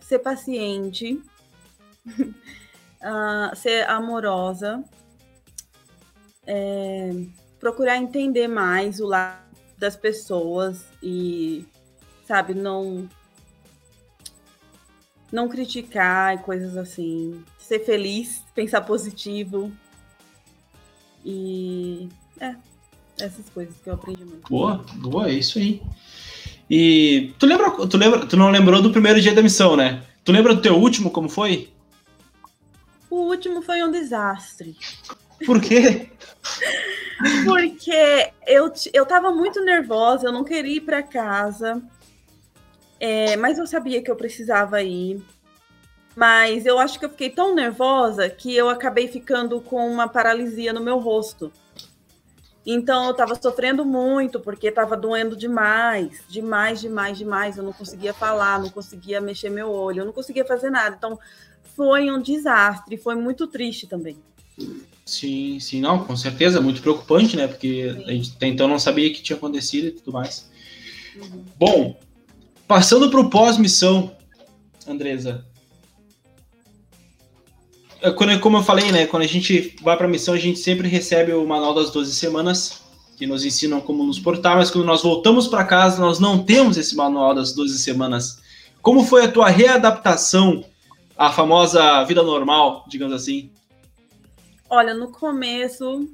Ser 0.00 0.20
paciente, 0.20 1.20
uh, 2.06 3.52
ser 3.56 3.86
amorosa, 3.90 4.82
é, 6.46 7.10
procurar 7.58 7.96
entender 7.96 8.48
mais 8.48 9.00
o 9.00 9.06
lado 9.06 9.38
das 9.76 9.96
pessoas 9.96 10.84
e, 11.02 11.64
sabe, 12.26 12.54
não 12.54 13.08
não 15.30 15.48
criticar 15.48 16.34
e 16.34 16.38
coisas 16.38 16.76
assim, 16.76 17.44
ser 17.58 17.80
feliz, 17.84 18.42
pensar 18.54 18.80
positivo 18.80 19.70
e 21.24 22.08
é 22.40 22.54
essas 23.20 23.48
coisas 23.50 23.74
que 23.82 23.90
eu 23.90 23.94
aprendi 23.94 24.24
muito. 24.24 24.48
Boa, 24.48 24.84
boa, 24.94 25.28
é 25.28 25.34
isso 25.34 25.58
aí. 25.58 25.82
E 26.70 27.34
tu 27.38 27.46
lembra, 27.46 27.70
tu 27.86 27.96
lembra, 27.96 28.26
tu 28.26 28.36
não 28.36 28.50
lembrou 28.50 28.80
do 28.80 28.90
primeiro 28.90 29.20
dia 29.20 29.34
da 29.34 29.42
missão, 29.42 29.76
né? 29.76 30.02
Tu 30.24 30.32
lembra 30.32 30.54
do 30.54 30.62
teu 30.62 30.76
último, 30.76 31.10
como 31.10 31.28
foi? 31.28 31.72
O 33.10 33.16
último 33.16 33.62
foi 33.62 33.82
um 33.82 33.90
desastre. 33.90 34.76
Por 35.44 35.60
quê? 35.60 36.10
Porque 37.44 38.32
eu, 38.46 38.72
eu 38.92 39.06
tava 39.06 39.32
muito 39.32 39.60
nervosa, 39.64 40.26
eu 40.26 40.32
não 40.32 40.44
queria 40.44 40.76
ir 40.76 40.80
para 40.82 41.02
casa, 41.02 41.82
é, 43.00 43.36
mas 43.36 43.58
eu 43.58 43.66
sabia 43.66 44.02
que 44.02 44.10
eu 44.10 44.16
precisava 44.16 44.82
ir. 44.82 45.22
Mas 46.16 46.66
eu 46.66 46.78
acho 46.78 46.98
que 46.98 47.04
eu 47.04 47.10
fiquei 47.10 47.30
tão 47.30 47.54
nervosa 47.54 48.28
que 48.28 48.54
eu 48.54 48.68
acabei 48.68 49.06
ficando 49.06 49.60
com 49.60 49.88
uma 49.88 50.08
paralisia 50.08 50.72
no 50.72 50.80
meu 50.80 50.98
rosto. 50.98 51.52
Então 52.66 53.06
eu 53.06 53.12
estava 53.12 53.34
sofrendo 53.40 53.84
muito 53.84 54.40
porque 54.40 54.68
estava 54.68 54.96
doendo 54.96 55.36
demais, 55.36 56.22
demais, 56.28 56.80
demais, 56.80 57.16
demais. 57.16 57.56
Eu 57.56 57.62
não 57.62 57.72
conseguia 57.72 58.12
falar, 58.12 58.60
não 58.60 58.68
conseguia 58.68 59.20
mexer 59.20 59.48
meu 59.48 59.70
olho, 59.70 60.00
eu 60.00 60.04
não 60.04 60.12
conseguia 60.12 60.44
fazer 60.44 60.70
nada. 60.70 60.96
Então 60.96 61.18
foi 61.76 62.10
um 62.10 62.20
desastre, 62.20 62.96
foi 62.96 63.14
muito 63.14 63.46
triste 63.46 63.86
também. 63.86 64.18
Sim, 65.08 65.58
sim, 65.58 65.80
não, 65.80 66.04
com 66.04 66.14
certeza, 66.14 66.60
muito 66.60 66.82
preocupante, 66.82 67.34
né? 67.34 67.46
Porque 67.46 67.94
sim. 67.94 68.04
a 68.04 68.12
gente 68.12 68.32
até 68.36 68.46
então 68.46 68.68
não 68.68 68.78
sabia 68.78 69.08
o 69.08 69.12
que 69.12 69.22
tinha 69.22 69.36
acontecido 69.36 69.86
e 69.86 69.90
tudo 69.92 70.12
mais. 70.12 70.50
Uhum. 71.16 71.44
Bom, 71.58 72.00
passando 72.66 73.08
para 73.08 73.18
o 73.18 73.30
pós-missão, 73.30 74.14
Andresa, 74.86 75.46
é, 78.02 78.10
quando, 78.10 78.38
como 78.38 78.58
eu 78.58 78.62
falei, 78.62 78.92
né? 78.92 79.06
Quando 79.06 79.22
a 79.22 79.26
gente 79.26 79.74
vai 79.80 79.96
para 79.96 80.04
a 80.04 80.10
missão, 80.10 80.34
a 80.34 80.38
gente 80.38 80.58
sempre 80.58 80.86
recebe 80.86 81.32
o 81.32 81.46
manual 81.46 81.74
das 81.74 81.90
12 81.90 82.14
semanas, 82.14 82.82
que 83.16 83.26
nos 83.26 83.46
ensinam 83.46 83.80
como 83.80 84.04
nos 84.04 84.18
portar, 84.18 84.56
mas 84.56 84.70
quando 84.70 84.84
nós 84.84 85.02
voltamos 85.02 85.48
para 85.48 85.64
casa, 85.64 86.02
nós 86.02 86.18
não 86.18 86.44
temos 86.44 86.76
esse 86.76 86.94
manual 86.94 87.34
das 87.34 87.54
12 87.54 87.78
semanas. 87.78 88.42
Como 88.82 89.02
foi 89.02 89.24
a 89.24 89.32
tua 89.32 89.48
readaptação 89.48 90.62
à 91.16 91.32
famosa 91.32 92.04
vida 92.04 92.22
normal, 92.22 92.84
digamos 92.86 93.14
assim? 93.14 93.50
Olha, 94.70 94.92
no 94.92 95.10
começo 95.10 96.08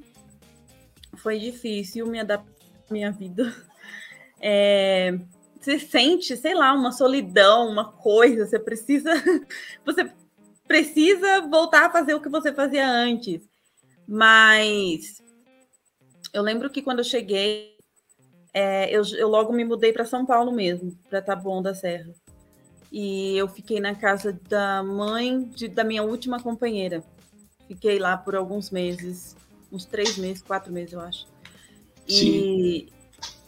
foi 1.16 1.38
difícil 1.38 2.06
me 2.06 2.20
adaptar 2.20 2.52
à 2.88 2.92
minha 2.92 3.10
vida. 3.10 3.54
É, 4.40 5.18
você 5.60 5.78
sente, 5.78 6.36
sei 6.36 6.54
lá, 6.54 6.72
uma 6.72 6.92
solidão, 6.92 7.68
uma 7.68 7.90
coisa, 7.92 8.46
você 8.46 8.58
precisa. 8.58 9.10
Você 9.84 10.10
precisa 10.66 11.42
voltar 11.42 11.86
a 11.86 11.90
fazer 11.90 12.14
o 12.14 12.20
que 12.20 12.28
você 12.28 12.52
fazia 12.52 12.88
antes. 12.88 13.46
Mas 14.08 15.22
eu 16.32 16.42
lembro 16.42 16.70
que 16.70 16.82
quando 16.82 16.98
eu 16.98 17.04
cheguei, 17.04 17.76
é, 18.52 18.90
eu, 18.90 19.02
eu, 19.16 19.28
logo 19.28 19.52
me 19.52 19.64
mudei 19.64 19.92
para 19.92 20.04
São 20.04 20.24
Paulo 20.24 20.52
mesmo, 20.52 20.96
para 21.08 21.22
Taboão 21.22 21.62
da 21.62 21.74
Serra. 21.74 22.12
E 22.90 23.36
eu 23.36 23.48
fiquei 23.48 23.80
na 23.80 23.94
casa 23.94 24.38
da 24.48 24.82
mãe 24.82 25.44
de, 25.44 25.68
da 25.68 25.84
minha 25.84 26.02
última 26.02 26.40
companheira. 26.40 27.02
Fiquei 27.68 27.98
lá 27.98 28.16
por 28.16 28.35
alguns 28.35 28.70
meses, 28.70 29.37
uns 29.72 29.85
três 29.85 30.16
meses, 30.16 30.42
quatro 30.42 30.72
meses, 30.72 30.92
eu 30.92 31.00
acho. 31.00 31.27
E 32.07 32.12
Sim. 32.12 32.87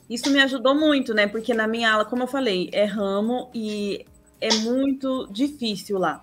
isso 0.09 0.31
me 0.31 0.41
ajudou 0.41 0.75
muito, 0.75 1.13
né? 1.13 1.27
Porque 1.27 1.53
na 1.53 1.67
minha 1.67 1.93
aula, 1.93 2.05
como 2.05 2.23
eu 2.23 2.27
falei, 2.27 2.71
é 2.73 2.85
ramo 2.85 3.51
e 3.55 4.07
é 4.41 4.53
muito 4.55 5.27
difícil 5.31 5.99
lá. 5.99 6.23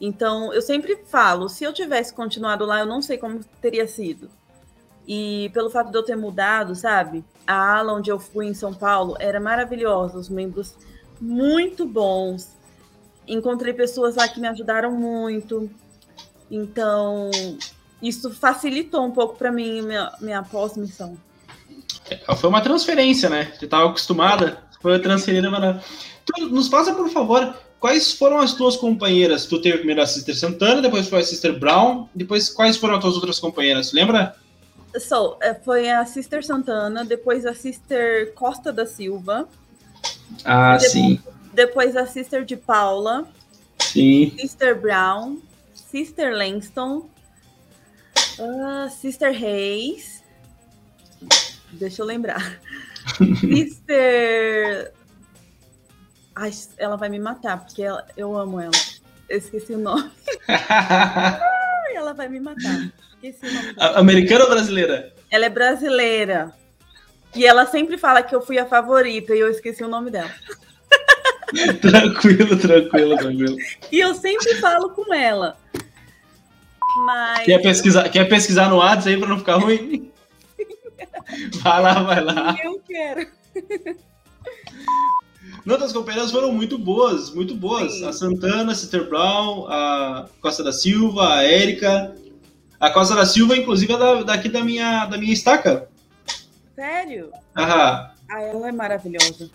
Então, 0.00 0.52
eu 0.52 0.62
sempre 0.62 0.96
falo, 1.06 1.48
se 1.48 1.64
eu 1.64 1.72
tivesse 1.72 2.14
continuado 2.14 2.64
lá, 2.64 2.80
eu 2.80 2.86
não 2.86 3.02
sei 3.02 3.18
como 3.18 3.40
teria 3.60 3.86
sido. 3.86 4.30
E 5.06 5.50
pelo 5.54 5.70
fato 5.70 5.90
de 5.90 5.96
eu 5.96 6.02
ter 6.02 6.16
mudado, 6.16 6.74
sabe? 6.74 7.24
A 7.46 7.78
ala 7.78 7.94
onde 7.94 8.10
eu 8.10 8.18
fui 8.18 8.46
em 8.46 8.54
São 8.54 8.74
Paulo 8.74 9.16
era 9.18 9.40
maravilhosa, 9.40 10.18
os 10.18 10.28
membros 10.28 10.76
muito 11.20 11.86
bons. 11.86 12.56
Encontrei 13.26 13.72
pessoas 13.72 14.16
lá 14.16 14.28
que 14.28 14.38
me 14.38 14.46
ajudaram 14.46 14.92
muito. 14.92 15.70
Então, 16.50 17.30
isso 18.02 18.30
facilitou 18.30 19.04
um 19.04 19.10
pouco 19.10 19.36
para 19.36 19.52
mim 19.52 19.82
minha, 19.82 20.12
minha 20.20 20.42
pós-missão. 20.42 21.16
É, 22.10 22.34
foi 22.34 22.48
uma 22.48 22.60
transferência, 22.60 23.28
né? 23.28 23.52
Você 23.58 23.64
estava 23.64 23.88
acostumada, 23.88 24.62
foi 24.80 24.98
transferida 25.00 25.50
para. 25.50 25.82
Nos 26.50 26.68
faça, 26.68 26.94
por 26.94 27.08
favor, 27.08 27.54
quais 27.80 28.12
foram 28.12 28.38
as 28.38 28.52
tuas 28.52 28.76
companheiras? 28.76 29.46
Tu 29.46 29.60
teve 29.60 29.78
primeiro 29.78 30.02
a 30.02 30.06
Sister 30.06 30.36
Santana, 30.36 30.82
depois 30.82 31.08
foi 31.08 31.20
a 31.20 31.24
Sister 31.24 31.58
Brown, 31.58 32.08
depois 32.14 32.50
quais 32.50 32.76
foram 32.76 32.96
as 32.96 33.00
tuas 33.00 33.14
outras 33.14 33.38
companheiras? 33.38 33.92
Lembra? 33.92 34.36
So, 34.98 35.36
é, 35.42 35.54
foi 35.54 35.90
a 35.90 36.04
Sister 36.04 36.44
Santana, 36.44 37.04
depois 37.04 37.44
a 37.44 37.54
Sister 37.54 38.32
Costa 38.34 38.72
da 38.72 38.86
Silva. 38.86 39.48
Ah, 40.44 40.76
depois, 40.76 40.92
sim. 40.92 41.20
Depois 41.52 41.96
a 41.96 42.06
Sister 42.06 42.44
de 42.44 42.56
Paula. 42.56 43.26
Sim. 43.78 44.32
Sister 44.38 44.78
Brown. 44.80 45.38
Sister 45.90 46.36
Langston. 46.36 47.08
Uh, 48.38 48.88
Sister 48.90 49.32
Reis. 49.32 50.22
Deixa 51.72 52.02
eu 52.02 52.06
lembrar. 52.06 52.60
Sister 53.40 54.92
Ai, 56.40 56.52
ela 56.78 56.96
vai 56.96 57.08
me 57.08 57.18
matar, 57.18 57.64
porque 57.64 57.82
ela, 57.82 58.06
eu 58.16 58.36
amo 58.36 58.60
ela. 58.60 58.70
Eu 59.28 59.38
esqueci 59.38 59.72
o 59.72 59.78
nome. 59.78 60.08
Ai, 60.46 61.96
ela 61.96 62.14
vai 62.14 62.28
me 62.28 62.38
matar. 62.38 62.92
Esqueci 63.20 63.44
o 63.44 63.52
nome 63.52 63.72
dela. 63.72 63.98
Americana 63.98 64.44
ou 64.44 64.50
brasileira? 64.50 65.12
Ela 65.32 65.46
é 65.46 65.48
brasileira. 65.48 66.54
E 67.34 67.44
ela 67.44 67.66
sempre 67.66 67.98
fala 67.98 68.22
que 68.22 68.36
eu 68.36 68.40
fui 68.40 68.56
a 68.56 68.64
favorita 68.64 69.34
e 69.34 69.40
eu 69.40 69.50
esqueci 69.50 69.82
o 69.82 69.88
nome 69.88 70.12
dela. 70.12 70.30
tranquilo, 71.82 72.56
tranquilo, 72.56 73.16
tranquilo. 73.16 73.56
E 73.90 73.98
eu 73.98 74.14
sempre 74.14 74.54
falo 74.60 74.90
com 74.90 75.12
ela. 75.12 75.56
Mas... 77.04 77.44
Quer 77.44 77.62
pesquisar, 77.62 78.08
quer 78.08 78.24
pesquisar 78.28 78.68
no 78.68 78.76
WhatsApp 78.76 79.10
aí 79.10 79.18
pra 79.18 79.28
não 79.28 79.38
ficar 79.38 79.56
ruim? 79.56 80.10
vai 81.62 81.82
lá, 81.82 82.02
vai 82.02 82.24
lá. 82.24 82.56
Eu 82.62 82.80
quero. 82.80 83.26
Outras 85.68 85.92
companheiras 85.92 86.30
foram 86.30 86.50
muito 86.52 86.78
boas, 86.78 87.30
muito 87.34 87.54
boas. 87.54 87.92
Sim. 87.92 88.06
A 88.06 88.12
Santana, 88.12 88.72
a 88.72 88.74
Sister 88.74 89.08
Brown, 89.08 89.66
a 89.68 90.28
Costa 90.40 90.64
da 90.64 90.72
Silva, 90.72 91.34
a 91.34 91.42
Érica. 91.42 92.14
A 92.80 92.90
Costa 92.90 93.14
da 93.14 93.26
Silva, 93.26 93.56
inclusive, 93.56 93.92
é 93.92 93.98
da, 93.98 94.22
daqui 94.22 94.48
da 94.48 94.64
minha, 94.64 95.04
da 95.06 95.18
minha 95.18 95.32
estaca. 95.32 95.88
Sério? 96.74 97.30
Aham. 97.56 98.10
Ah, 98.30 98.40
ela 98.40 98.68
é 98.68 98.72
maravilhosa. 98.72 99.50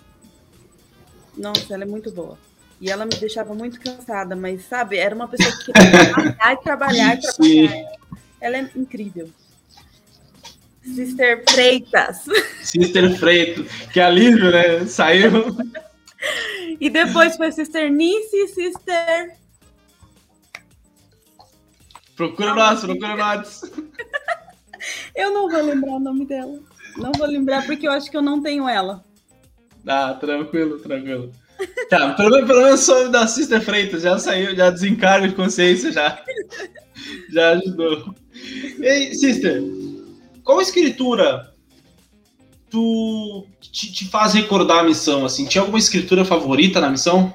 Nossa, 1.38 1.74
ela 1.74 1.84
é 1.84 1.88
muito 1.88 2.12
boa. 2.12 2.38
E 2.84 2.90
ela 2.90 3.06
me 3.06 3.12
deixava 3.12 3.54
muito 3.54 3.80
cansada, 3.80 4.36
mas 4.36 4.66
sabe, 4.66 4.98
era 4.98 5.16
uma 5.16 5.26
pessoa 5.26 5.50
que 5.56 5.72
queria 5.72 6.14
trabalhar 6.14 6.54
e 6.54 6.58
trabalhar 6.58 7.16
e 7.16 7.22
trabalhar. 7.22 7.98
Ela 8.42 8.58
é 8.58 8.70
incrível. 8.76 9.30
Sister 10.84 11.46
Freitas. 11.50 12.26
Sister 12.62 13.18
Freitas. 13.18 13.66
Que 13.94 14.02
alívio, 14.02 14.52
né? 14.52 14.86
Saiu. 14.86 15.32
E 16.78 16.90
depois 16.90 17.38
foi 17.38 17.54
Sister 17.54 17.90
Nice 17.90 18.36
e 18.36 18.48
Sister. 18.50 19.38
Procura 22.18 22.54
nós, 22.54 22.82
procura 22.82 23.16
nós. 23.16 23.62
Eu 25.16 25.32
não 25.32 25.50
vou 25.50 25.62
lembrar 25.62 25.94
o 25.94 26.00
nome 26.02 26.26
dela. 26.26 26.60
Não 26.98 27.14
vou 27.14 27.28
lembrar 27.28 27.66
porque 27.66 27.88
eu 27.88 27.94
acho 27.94 28.12
que 28.12 28.18
eu 28.18 28.22
não 28.22 28.44
tenho 28.44 28.68
ela. 28.68 29.06
Ah, 29.88 30.14
tranquilo, 30.16 30.80
tranquilo. 30.80 31.32
Tá, 31.90 32.14
pelo, 32.14 32.46
pelo 32.46 32.64
menos 32.64 32.88
o 32.88 33.10
da 33.10 33.28
Sister 33.28 33.62
Freitas 33.62 34.02
já 34.02 34.18
saiu, 34.18 34.56
já 34.56 34.70
desencargo 34.70 35.28
de 35.28 35.36
consciência, 35.36 35.92
já. 35.92 36.24
Já 37.32 37.52
ajudou. 37.52 38.14
Ei, 38.80 39.14
Sister, 39.14 39.62
qual 40.44 40.62
escritura 40.62 41.54
tu 42.70 43.46
te, 43.60 43.92
te, 43.92 44.06
faz 44.06 44.34
recordar 44.34 44.80
a 44.80 44.84
missão, 44.84 45.26
assim? 45.26 45.46
Tinha 45.46 45.62
alguma 45.62 45.80
escritura 45.80 46.24
favorita 46.24 46.80
na 46.80 46.90
missão? 46.90 47.34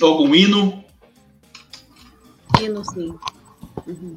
Algum 0.00 0.34
hino? 0.34 0.84
Hino, 2.60 2.84
sim. 2.84 3.14
Uhum. 3.86 4.16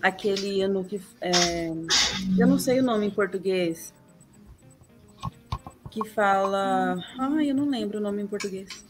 Aquele 0.00 0.62
hino 0.62 0.84
que. 0.84 1.00
É... 1.20 1.68
Eu 2.38 2.46
não 2.46 2.58
sei 2.58 2.80
o 2.80 2.82
nome 2.82 3.06
em 3.06 3.10
português. 3.10 3.92
Que 5.92 6.08
fala. 6.08 6.98
Ai, 7.18 7.50
eu 7.50 7.54
não 7.54 7.68
lembro 7.68 7.98
o 7.98 8.00
nome 8.00 8.22
em 8.22 8.26
português. 8.26 8.84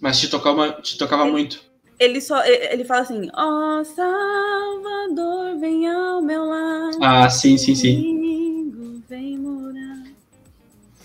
Mas 0.00 0.20
te 0.20 0.28
tocava, 0.28 0.72
te 0.80 0.96
tocava 0.96 1.24
ele, 1.24 1.32
muito 1.32 1.68
ele 1.98 2.20
só 2.20 2.44
ele 2.44 2.84
fala 2.84 3.00
assim: 3.00 3.28
Ó 3.34 3.80
oh, 3.80 3.84
Salvador, 3.84 5.58
vem 5.58 5.88
ao 5.88 6.22
meu 6.22 6.44
lado. 6.44 6.98
Ah, 7.02 7.28
sim, 7.28 7.58
sim, 7.58 7.74
sim. 7.74 9.02
vem 9.08 9.38
morar. 9.38 10.04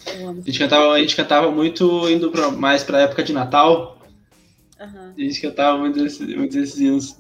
A 0.06 0.34
gente, 0.46 0.60
cantava, 0.60 0.92
a 0.92 1.00
gente 1.00 1.16
cantava 1.16 1.50
muito 1.50 2.08
indo 2.10 2.30
pra, 2.30 2.52
mais 2.52 2.84
pra 2.84 3.02
época 3.02 3.24
de 3.24 3.34
Natal. 3.34 3.98
Uhum. 4.80 5.14
A 5.18 5.22
gente 5.22 5.42
cantava 5.42 5.78
muito, 5.78 6.02
desse, 6.02 6.24
muito 6.36 6.54
desses 6.54 6.80
hinos. 6.80 7.16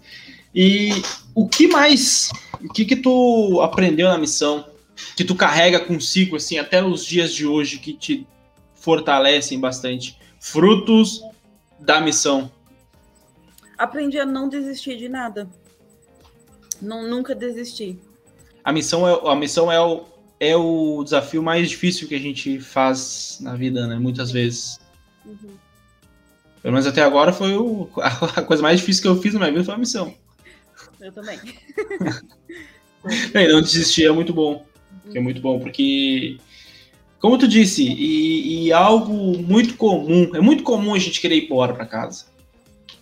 E 0.53 0.91
o 1.33 1.47
que 1.47 1.67
mais? 1.67 2.29
O 2.61 2.71
que 2.71 2.85
que 2.85 2.97
tu 2.97 3.59
aprendeu 3.61 4.09
na 4.09 4.17
missão? 4.17 4.65
Que 5.15 5.23
tu 5.23 5.35
carrega 5.35 5.79
consigo, 5.79 6.35
assim, 6.35 6.57
até 6.57 6.83
os 6.83 7.05
dias 7.05 7.33
de 7.33 7.45
hoje, 7.45 7.79
que 7.79 7.93
te 7.93 8.27
fortalecem 8.75 9.59
bastante? 9.59 10.17
Frutos 10.39 11.21
da 11.79 11.99
missão. 12.01 12.51
Aprendi 13.77 14.19
a 14.19 14.25
não 14.25 14.47
desistir 14.47 14.97
de 14.97 15.09
nada. 15.09 15.49
Não, 16.81 17.07
nunca 17.07 17.33
desisti. 17.33 17.97
A 18.63 18.71
missão 18.71 19.07
é, 19.07 19.31
a 19.31 19.35
missão 19.35 19.71
é 19.71 19.79
o, 19.79 20.05
é 20.39 20.55
o 20.55 21.03
desafio 21.03 21.41
mais 21.41 21.69
difícil 21.69 22.07
que 22.07 22.15
a 22.15 22.19
gente 22.19 22.59
faz 22.59 23.39
na 23.41 23.55
vida, 23.55 23.87
né? 23.87 23.97
Muitas 23.97 24.31
vezes. 24.31 24.79
Uhum. 25.25 25.57
Pelo 26.61 26.73
menos 26.73 26.87
até 26.87 27.01
agora 27.01 27.33
foi 27.33 27.55
o, 27.55 27.89
a, 27.97 28.07
a, 28.39 28.41
coisa 28.41 28.63
mais 28.63 28.79
difícil 28.79 29.01
que 29.01 29.07
eu 29.07 29.21
fiz 29.21 29.33
na 29.33 29.39
minha 29.39 29.51
vida 29.51 29.63
foi 29.65 29.73
a 29.73 29.77
missão. 29.77 30.13
Eu 30.99 31.11
também. 31.11 31.39
não 33.51 33.61
desistir 33.61 34.05
é 34.05 34.11
muito 34.11 34.33
bom. 34.33 34.65
É 35.13 35.19
muito 35.19 35.41
bom, 35.41 35.59
porque, 35.59 36.37
como 37.19 37.37
tu 37.37 37.47
disse, 37.47 37.83
e, 37.83 38.67
e, 38.67 38.73
algo 38.73 39.37
muito 39.39 39.75
comum, 39.75 40.31
é 40.33 40.39
muito 40.39 40.63
comum 40.63 40.93
a 40.93 40.99
gente 40.99 41.19
querer 41.19 41.37
ir 41.37 41.45
embora 41.45 41.73
para 41.73 41.85
casa. 41.85 42.25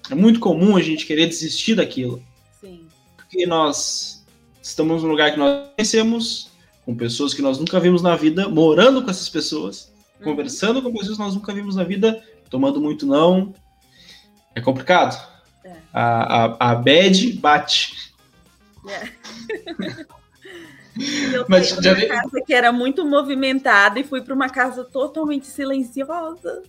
É 0.09 0.15
muito 0.15 0.39
comum 0.39 0.75
a 0.75 0.81
gente 0.81 1.05
querer 1.05 1.27
desistir 1.27 1.75
daquilo. 1.75 2.21
Sim. 2.59 2.87
Porque 3.15 3.45
nós 3.45 4.25
estamos 4.61 5.03
num 5.03 5.09
lugar 5.09 5.31
que 5.31 5.39
nós 5.39 5.69
conhecemos, 5.75 6.49
com 6.85 6.95
pessoas 6.95 7.33
que 7.33 7.41
nós 7.41 7.59
nunca 7.59 7.79
vimos 7.79 8.01
na 8.01 8.15
vida, 8.15 8.49
morando 8.49 9.03
com 9.03 9.09
essas 9.09 9.29
pessoas, 9.29 9.91
uhum. 10.19 10.25
conversando 10.25 10.81
com 10.81 10.91
pessoas 10.91 11.17
que 11.17 11.23
nós 11.23 11.35
nunca 11.35 11.53
vimos 11.53 11.75
na 11.75 11.83
vida, 11.83 12.23
tomando 12.49 12.81
muito 12.81 13.05
não. 13.05 13.53
É 14.55 14.59
complicado. 14.59 15.21
É. 15.63 15.75
A, 15.93 16.45
a, 16.45 16.71
a 16.71 16.75
bad 16.75 17.33
bate. 17.33 18.13
É. 18.89 19.11
eu 21.33 21.45
Mas 21.47 21.69
já 21.69 21.93
uma 21.93 22.05
casa 22.07 22.41
que 22.45 22.53
era 22.53 22.71
muito 22.71 23.05
movimentada 23.05 23.99
e 23.99 24.03
fui 24.03 24.21
para 24.21 24.33
uma 24.33 24.49
casa 24.49 24.83
totalmente 24.83 25.47
silenciosa. 25.47 26.63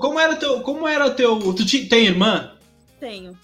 Como 0.00 0.18
era 0.18 0.36
teu, 0.36 0.60
como 0.60 0.88
era 0.88 1.10
teu, 1.10 1.38
tu 1.54 1.64
tem 1.88 2.06
irmã? 2.06 2.52
Tenho. 2.98 3.36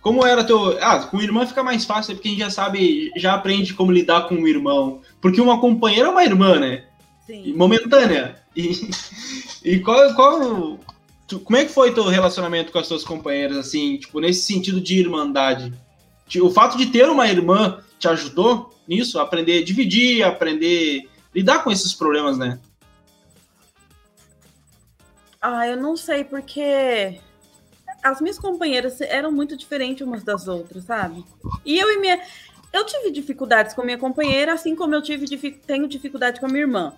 Como 0.00 0.26
era 0.26 0.42
teu, 0.42 0.78
ah, 0.80 1.00
com 1.00 1.20
irmã 1.20 1.46
fica 1.46 1.62
mais 1.62 1.84
fácil 1.84 2.14
porque 2.14 2.28
a 2.28 2.30
gente 2.32 2.40
já 2.40 2.50
sabe, 2.50 3.12
já 3.16 3.34
aprende 3.34 3.74
como 3.74 3.92
lidar 3.92 4.28
com 4.28 4.34
o 4.34 4.48
irmão, 4.48 5.00
porque 5.20 5.40
uma 5.40 5.60
companheira 5.60 6.08
é 6.08 6.10
uma 6.10 6.24
irmã, 6.24 6.58
né? 6.58 6.84
Sim. 7.26 7.54
Momentânea. 7.54 8.36
E, 8.56 8.90
e 9.64 9.78
qual, 9.80 10.14
qual 10.14 10.78
tu, 11.26 11.40
como 11.40 11.56
é 11.56 11.64
que 11.64 11.72
foi 11.72 11.92
teu 11.92 12.04
relacionamento 12.04 12.72
com 12.72 12.78
as 12.78 12.88
tuas 12.88 13.04
companheiras 13.04 13.56
assim, 13.56 13.96
tipo, 13.96 14.18
nesse 14.20 14.42
sentido 14.42 14.80
de 14.80 14.98
irmandade? 14.98 15.72
O 16.40 16.50
fato 16.50 16.76
de 16.76 16.86
ter 16.86 17.08
uma 17.08 17.28
irmã 17.28 17.78
te 18.02 18.08
ajudou 18.08 18.74
nisso? 18.86 19.20
Aprender 19.20 19.62
a 19.62 19.64
dividir, 19.64 20.24
aprender 20.24 21.08
a 21.08 21.08
lidar 21.34 21.62
com 21.62 21.70
esses 21.70 21.94
problemas, 21.94 22.36
né? 22.36 22.58
Ah, 25.40 25.66
eu 25.66 25.76
não 25.76 25.96
sei, 25.96 26.24
porque 26.24 27.20
as 28.02 28.20
minhas 28.20 28.38
companheiras 28.38 29.00
eram 29.00 29.30
muito 29.30 29.56
diferentes 29.56 30.06
umas 30.06 30.24
das 30.24 30.48
outras, 30.48 30.84
sabe? 30.84 31.24
E 31.64 31.78
eu 31.78 31.90
e 31.90 31.98
minha. 31.98 32.20
Eu 32.72 32.84
tive 32.86 33.10
dificuldades 33.10 33.74
com 33.74 33.82
minha 33.82 33.98
companheira, 33.98 34.52
assim 34.52 34.74
como 34.74 34.94
eu 34.94 35.02
tive 35.02 35.26
tenho 35.66 35.86
dificuldade 35.86 36.40
com 36.40 36.46
a 36.46 36.48
minha 36.48 36.62
irmã. 36.62 36.92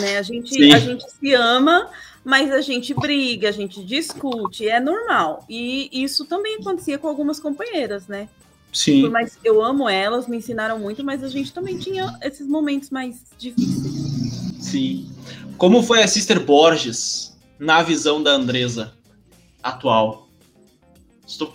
Né? 0.00 0.16
A, 0.16 0.22
gente, 0.22 0.72
a 0.72 0.78
gente 0.78 1.04
se 1.10 1.34
ama, 1.34 1.90
mas 2.24 2.52
a 2.52 2.60
gente 2.60 2.94
briga, 2.94 3.48
a 3.48 3.52
gente 3.52 3.84
discute, 3.84 4.68
é 4.68 4.80
normal. 4.80 5.44
E 5.48 5.90
isso 5.92 6.24
também 6.24 6.56
acontecia 6.56 6.98
com 6.98 7.08
algumas 7.08 7.40
companheiras, 7.40 8.06
né? 8.06 8.28
Sim. 8.76 9.08
Mas 9.08 9.38
eu 9.42 9.64
amo 9.64 9.88
elas, 9.88 10.28
me 10.28 10.36
ensinaram 10.36 10.78
muito, 10.78 11.02
mas 11.02 11.24
a 11.24 11.28
gente 11.28 11.50
também 11.50 11.78
tinha 11.78 12.14
esses 12.22 12.46
momentos 12.46 12.90
mais 12.90 13.24
difíceis. 13.38 13.94
Sim. 14.60 15.10
Como 15.56 15.82
foi 15.82 16.02
a 16.02 16.06
Sister 16.06 16.38
Borges 16.38 17.34
na 17.58 17.82
visão 17.82 18.22
da 18.22 18.32
Andresa 18.32 18.92
atual? 19.62 20.28
Se 21.26 21.38
tu 21.38 21.54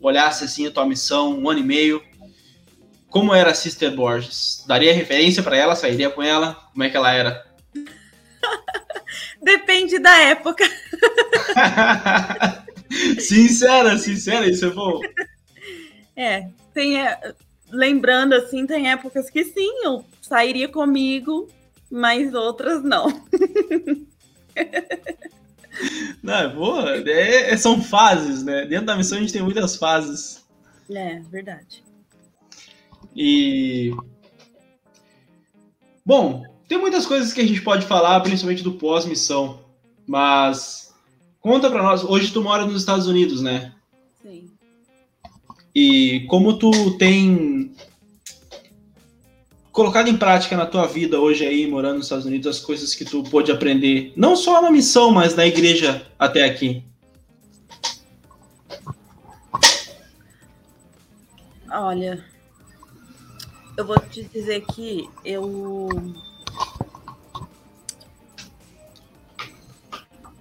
olhasse 0.00 0.42
assim 0.42 0.66
a 0.66 0.70
tua 0.72 0.84
missão, 0.84 1.38
um 1.38 1.48
ano 1.48 1.60
e 1.60 1.62
meio, 1.62 2.02
como 3.10 3.32
era 3.32 3.52
a 3.52 3.54
Sister 3.54 3.94
Borges? 3.94 4.64
Daria 4.66 4.92
referência 4.92 5.44
para 5.44 5.56
ela? 5.56 5.76
Sairia 5.76 6.10
com 6.10 6.20
ela? 6.20 6.54
Como 6.72 6.82
é 6.82 6.90
que 6.90 6.96
ela 6.96 7.12
era? 7.12 7.46
Depende 9.40 10.00
da 10.00 10.18
época. 10.18 10.64
sincera, 13.20 13.96
sincera, 13.98 14.48
isso 14.48 14.66
é 14.66 14.70
bom. 14.70 15.00
É, 16.16 16.48
tem, 16.72 17.00
é, 17.00 17.34
lembrando 17.70 18.34
assim, 18.34 18.66
tem 18.66 18.90
épocas 18.90 19.28
que 19.28 19.44
sim, 19.44 19.84
eu 19.84 20.04
sairia 20.22 20.68
comigo, 20.68 21.48
mas 21.90 22.34
outras 22.34 22.82
não. 22.82 23.06
Não, 26.22 26.34
é 26.34 26.48
boa, 26.48 26.96
é, 26.96 27.52
é, 27.52 27.56
são 27.56 27.82
fases, 27.82 28.42
né? 28.42 28.64
Dentro 28.64 28.86
da 28.86 28.96
missão 28.96 29.18
a 29.18 29.20
gente 29.20 29.32
tem 29.32 29.42
muitas 29.42 29.76
fases. 29.76 30.44
É, 30.90 31.20
verdade. 31.20 31.84
E. 33.14 33.94
Bom, 36.04 36.44
tem 36.66 36.78
muitas 36.78 37.06
coisas 37.06 37.32
que 37.32 37.40
a 37.40 37.46
gente 37.46 37.60
pode 37.60 37.86
falar, 37.86 38.20
principalmente 38.20 38.62
do 38.62 38.72
pós-missão, 38.72 39.60
mas 40.06 40.94
conta 41.40 41.70
pra 41.70 41.82
nós. 41.82 42.02
Hoje 42.04 42.32
tu 42.32 42.42
mora 42.42 42.64
nos 42.64 42.80
Estados 42.80 43.06
Unidos, 43.06 43.42
né? 43.42 43.74
E 45.78 46.20
como 46.20 46.58
tu 46.58 46.96
tem 46.96 47.70
colocado 49.70 50.08
em 50.08 50.16
prática 50.16 50.56
na 50.56 50.64
tua 50.64 50.86
vida 50.86 51.20
hoje 51.20 51.44
aí, 51.44 51.66
morando 51.66 51.96
nos 51.96 52.06
Estados 52.06 52.24
Unidos, 52.24 52.46
as 52.46 52.58
coisas 52.58 52.94
que 52.94 53.04
tu 53.04 53.22
pôde 53.24 53.52
aprender, 53.52 54.10
não 54.16 54.34
só 54.34 54.62
na 54.62 54.70
missão, 54.70 55.10
mas 55.10 55.36
na 55.36 55.46
igreja 55.46 56.10
até 56.18 56.46
aqui? 56.46 56.82
Olha, 61.70 62.24
eu 63.76 63.86
vou 63.86 64.00
te 64.00 64.22
dizer 64.22 64.64
que 64.72 65.06
eu 65.22 65.90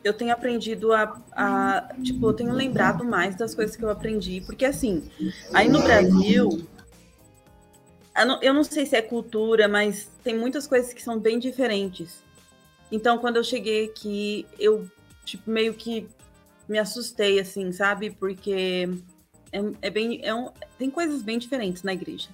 eu 0.06 0.14
tenho 0.14 0.32
aprendido 0.32 0.94
a, 0.94 1.20
a, 1.32 1.96
Tipo, 2.04 2.30
eu 2.30 2.34
tenho 2.34 2.54
lembrado 2.54 3.04
mais 3.04 3.36
das 3.36 3.56
coisas 3.56 3.76
que 3.76 3.84
eu 3.84 3.90
aprendi. 3.90 4.40
Porque, 4.46 4.64
assim, 4.64 5.10
aí 5.52 5.68
no 5.68 5.82
Brasil. 5.82 6.64
Eu 8.42 8.54
não 8.54 8.64
sei 8.64 8.86
se 8.86 8.96
é 8.96 9.02
cultura, 9.02 9.68
mas 9.68 10.10
tem 10.24 10.38
muitas 10.38 10.68
coisas 10.68 10.94
que 10.94 11.02
são 11.02 11.20
bem 11.20 11.38
diferentes. 11.40 12.24
Então, 12.92 13.18
quando 13.18 13.38
eu 13.38 13.44
cheguei 13.44 13.86
aqui, 13.86 14.46
eu, 14.60 14.88
tipo, 15.26 15.50
meio 15.50 15.74
que 15.74 16.08
me 16.70 16.78
assustei, 16.78 17.40
assim, 17.40 17.74
sabe? 17.74 18.12
Porque 18.12 18.88
é, 19.52 19.60
é 19.82 19.90
bem. 19.90 20.22
É 20.24 20.34
um, 20.34 20.52
tem 20.78 20.90
coisas 20.90 21.24
bem 21.24 21.40
diferentes 21.40 21.82
na 21.82 21.94
igreja. 21.94 22.30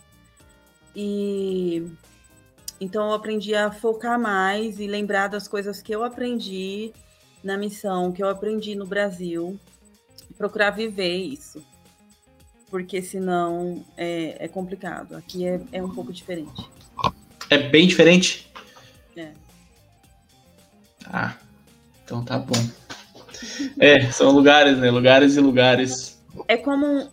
E. 0.94 1.88
Então, 2.82 3.08
eu 3.08 3.14
aprendi 3.14 3.56
a 3.56 3.72
focar 3.72 4.20
mais 4.20 4.78
e 4.78 4.88
lembrar 4.88 5.30
das 5.30 5.48
coisas 5.48 5.82
que 5.82 5.96
eu 5.96 6.04
aprendi 6.04 6.92
na 7.44 7.58
missão 7.58 8.12
que 8.12 8.22
eu 8.22 8.30
aprendi 8.30 8.76
no 8.76 8.86
Brasil, 8.86 9.60
procurar 10.38 10.72
viver 10.72 11.16
isso. 11.16 11.64
Porque 12.70 13.02
senão 13.02 13.84
é, 13.98 14.38
é 14.40 14.48
complicado. 14.48 15.16
Aqui 15.16 15.46
é, 15.46 15.60
é 15.72 15.84
um 15.84 15.90
pouco 15.90 16.14
diferente. 16.14 16.70
É 17.50 17.58
bem 17.58 17.86
diferente? 17.86 18.50
É. 19.16 19.32
Ah, 21.06 21.36
então 22.04 22.24
tá 22.24 22.40
bom. 22.40 22.56
É, 23.80 24.12
são 24.12 24.32
lugares, 24.32 24.78
né? 24.78 24.90
Lugares 24.90 25.36
e 25.36 25.40
lugares. 25.40 26.22
É 26.48 26.56
como. 26.56 27.10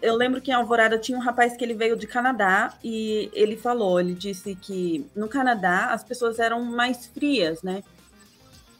Eu 0.00 0.16
lembro 0.16 0.40
que 0.40 0.50
em 0.50 0.54
Alvorada 0.54 0.98
tinha 0.98 1.16
um 1.16 1.20
rapaz 1.20 1.56
que 1.56 1.64
ele 1.64 1.74
veio 1.74 1.96
de 1.96 2.06
Canadá 2.06 2.72
e 2.82 3.30
ele 3.34 3.56
falou, 3.56 4.00
ele 4.00 4.14
disse 4.14 4.54
que 4.54 5.06
no 5.14 5.28
Canadá 5.28 5.92
as 5.92 6.02
pessoas 6.02 6.38
eram 6.38 6.64
mais 6.64 7.06
frias, 7.06 7.62
né? 7.62 7.82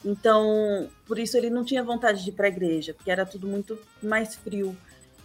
Então, 0.04 0.88
por 1.06 1.18
isso 1.18 1.36
ele 1.36 1.48
não 1.48 1.64
tinha 1.64 1.82
vontade 1.82 2.22
de 2.22 2.30
ir 2.30 2.34
para 2.34 2.46
a 2.46 2.48
igreja, 2.48 2.92
porque 2.92 3.10
era 3.10 3.24
tudo 3.24 3.46
muito 3.46 3.78
mais 4.02 4.34
frio. 4.34 4.76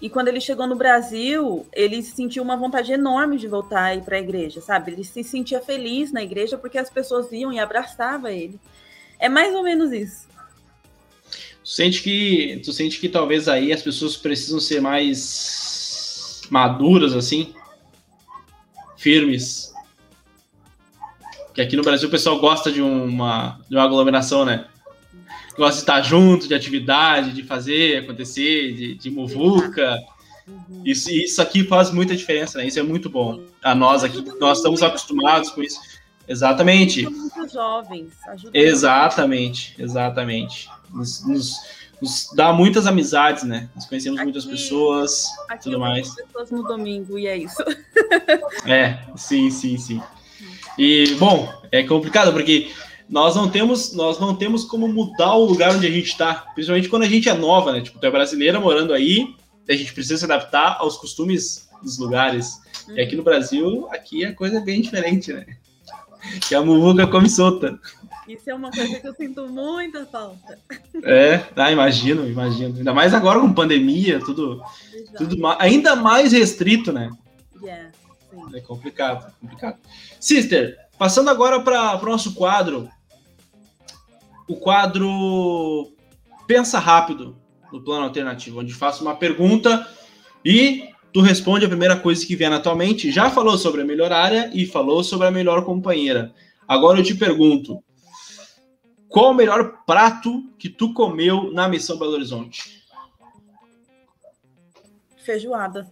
E 0.02 0.10
quando 0.10 0.30
ele 0.30 0.40
chegou 0.40 0.66
no 0.66 0.78
Brasil, 0.78 1.68
ele 1.74 2.02
sentiu 2.02 2.42
uma 2.42 2.56
vontade 2.56 2.92
enorme 2.94 3.38
de 3.38 3.48
voltar 3.48 3.84
a 3.84 3.96
ir 3.96 4.02
para 4.02 4.16
a 4.16 4.20
igreja, 4.22 4.62
sabe? 4.62 4.94
Ele 4.94 5.04
se 5.04 5.22
sentia 5.24 5.60
feliz 5.60 6.14
na 6.14 6.24
igreja 6.24 6.58
porque 6.58 6.78
as 6.78 6.90
pessoas 6.90 7.30
iam 7.34 7.52
e 7.52 7.60
abraçavam 7.60 8.30
ele. 8.30 8.58
É 9.20 9.28
mais 9.28 9.54
ou 9.54 9.62
menos 9.62 9.92
isso. 9.92 10.30
Tu 11.62 11.70
sente 11.70 12.02
que, 12.02 12.62
tu 12.64 12.72
sente 12.72 13.00
que 13.00 13.10
talvez 13.10 13.50
aí 13.50 13.74
as 13.74 13.82
pessoas 13.82 14.16
precisam 14.16 14.62
ser 14.62 14.80
mais 14.80 16.42
maduras 16.50 17.14
assim, 17.14 17.54
firmes, 18.98 19.74
que 21.54 21.62
aqui 21.62 21.76
no 21.76 21.84
Brasil 21.84 22.08
o 22.08 22.12
pessoal 22.12 22.40
gosta 22.40 22.72
de 22.72 22.82
uma, 22.82 23.60
de 23.70 23.76
uma 23.76 23.84
aglomeração, 23.84 24.46
né? 24.46 24.66
Gosta 25.60 25.76
de 25.76 25.82
estar 25.82 26.02
junto, 26.02 26.48
de 26.48 26.54
atividade, 26.54 27.34
de 27.34 27.44
fazer 27.44 27.98
acontecer, 27.98 28.74
de, 28.74 28.96
de 28.96 29.12
muvuca. 29.12 29.98
Uhum. 30.48 30.84
Isso, 30.86 31.12
isso 31.12 31.42
aqui 31.42 31.66
faz 31.66 31.92
muita 31.92 32.16
diferença, 32.16 32.58
né? 32.58 32.66
Isso 32.66 32.80
é 32.80 32.84
muito 32.84 33.10
bom. 33.10 33.44
A 33.62 33.76
nós 33.76 34.02
aqui, 34.02 34.24
nós 34.40 34.60
estamos 34.60 34.82
acostumados 34.82 35.50
com 35.50 35.62
isso. 35.62 35.78
Exatamente. 36.26 37.04
Muitos 37.04 37.52
jovens. 37.52 38.14
Exatamente, 38.54 39.76
exatamente. 39.78 40.70
Nos, 40.94 41.28
nos, 41.28 41.56
nos, 42.02 42.30
dá 42.34 42.54
muitas 42.54 42.88
amizades, 42.88 43.44
né? 43.44 43.70
Nós 43.76 43.86
conhecemos 43.86 44.18
aqui, 44.18 44.32
muitas 44.32 44.46
pessoas, 44.46 45.26
aqui 45.50 45.64
tudo 45.66 45.78
mais. 45.78 46.16
pessoas 46.16 46.52
no 46.52 46.64
domingo 46.64 47.20
e 47.20 47.28
é 47.28 47.36
isso. 47.36 47.62
é, 48.66 48.98
sim, 49.18 49.52
sim, 49.52 49.78
sim. 49.78 50.02
E 50.78 51.16
bom, 51.16 51.52
é 51.70 51.84
complicado 51.84 52.32
porque 52.32 52.72
nós 53.10 53.36
não 53.36 53.50
temos, 53.50 53.94
nós 53.94 54.20
não 54.20 54.36
temos 54.36 54.64
como 54.64 54.88
mudar 54.88 55.34
o 55.34 55.46
lugar 55.46 55.76
onde 55.76 55.88
a 55.88 55.92
gente 55.92 56.08
está, 56.08 56.36
principalmente 56.54 56.88
quando 56.88 57.04
a 57.04 57.08
gente 57.08 57.28
é 57.28 57.34
nova, 57.34 57.72
né? 57.72 57.82
Tipo, 57.82 57.98
tu 57.98 58.06
é 58.06 58.12
brasileira 58.12 58.60
morando 58.60 58.94
aí, 58.94 59.36
a 59.68 59.74
gente 59.74 59.94
precisa 59.94 60.18
se 60.18 60.26
adaptar 60.26 60.78
aos 60.80 60.98
costumes 60.98 61.68
dos 61.82 61.98
lugares. 61.98 62.60
Uhum. 62.88 62.98
E 62.98 63.02
aqui 63.02 63.16
no 63.16 63.24
Brasil, 63.24 63.88
aqui 63.92 64.24
a 64.24 64.34
coisa 64.34 64.58
é 64.58 64.62
bem 64.62 64.82
diferente, 64.82 65.34
né? 65.34 65.46
Que 66.48 66.54
a 66.54 66.62
muvuca 66.62 67.08
come 67.08 67.30
solta. 67.30 67.80
Isso 68.28 68.48
é 68.48 68.54
uma 68.54 68.70
coisa 68.70 69.00
que 69.00 69.08
eu 69.08 69.14
sinto 69.16 69.48
muita 69.48 70.06
falta. 70.06 70.60
É, 71.04 71.44
ah, 71.56 71.72
imagino, 71.72 72.28
imagino. 72.28 72.78
Ainda 72.78 72.94
mais 72.94 73.14
agora 73.14 73.40
com 73.40 73.52
pandemia, 73.52 74.20
tudo, 74.20 74.62
tudo 75.18 75.36
ainda 75.58 75.96
mais 75.96 76.32
restrito, 76.32 76.92
né? 76.92 77.10
Yeah. 77.60 77.90
É 78.54 78.60
complicado, 78.60 79.34
complicado. 79.42 79.78
Sister, 80.20 80.78
passando 80.98 81.30
agora 81.30 81.60
para 81.62 82.00
o 82.02 82.06
nosso 82.06 82.36
quadro, 82.36 82.88
o 84.50 84.56
quadro 84.56 85.94
Pensa 86.48 86.80
Rápido 86.80 87.38
no 87.72 87.82
plano 87.82 88.06
alternativo, 88.06 88.60
onde 88.60 88.74
faço 88.74 89.04
uma 89.04 89.16
pergunta 89.16 89.88
e 90.44 90.90
tu 91.14 91.22
responde 91.22 91.66
a 91.66 91.70
primeira 91.70 91.96
coisa 91.96 92.26
que 92.26 92.36
vier 92.36 92.50
na 92.50 92.60
tua 92.60 92.76
mente. 92.76 93.12
Já 93.12 93.30
falou 93.30 93.58
sobre 93.60 93.84
a 93.84 93.86
melhor 93.86 94.12
área 94.12 94.50
e 94.52 94.66
falou 94.66 95.04
sobre 95.04 95.28
a 95.28 95.32
melhor 95.32 95.64
companheira. 95.64 96.34
Agora 96.68 97.00
eu 97.00 97.04
te 97.04 97.14
pergunto, 97.14 97.84
qual 99.08 99.32
o 99.32 99.36
melhor 99.36 99.84
prato 99.86 100.52
que 100.58 100.68
tu 100.68 100.94
comeu 100.94 101.54
na 101.54 101.68
missão 101.68 102.00
Belo 102.00 102.14
Horizonte? 102.14 102.84
Feijoada. 105.24 105.92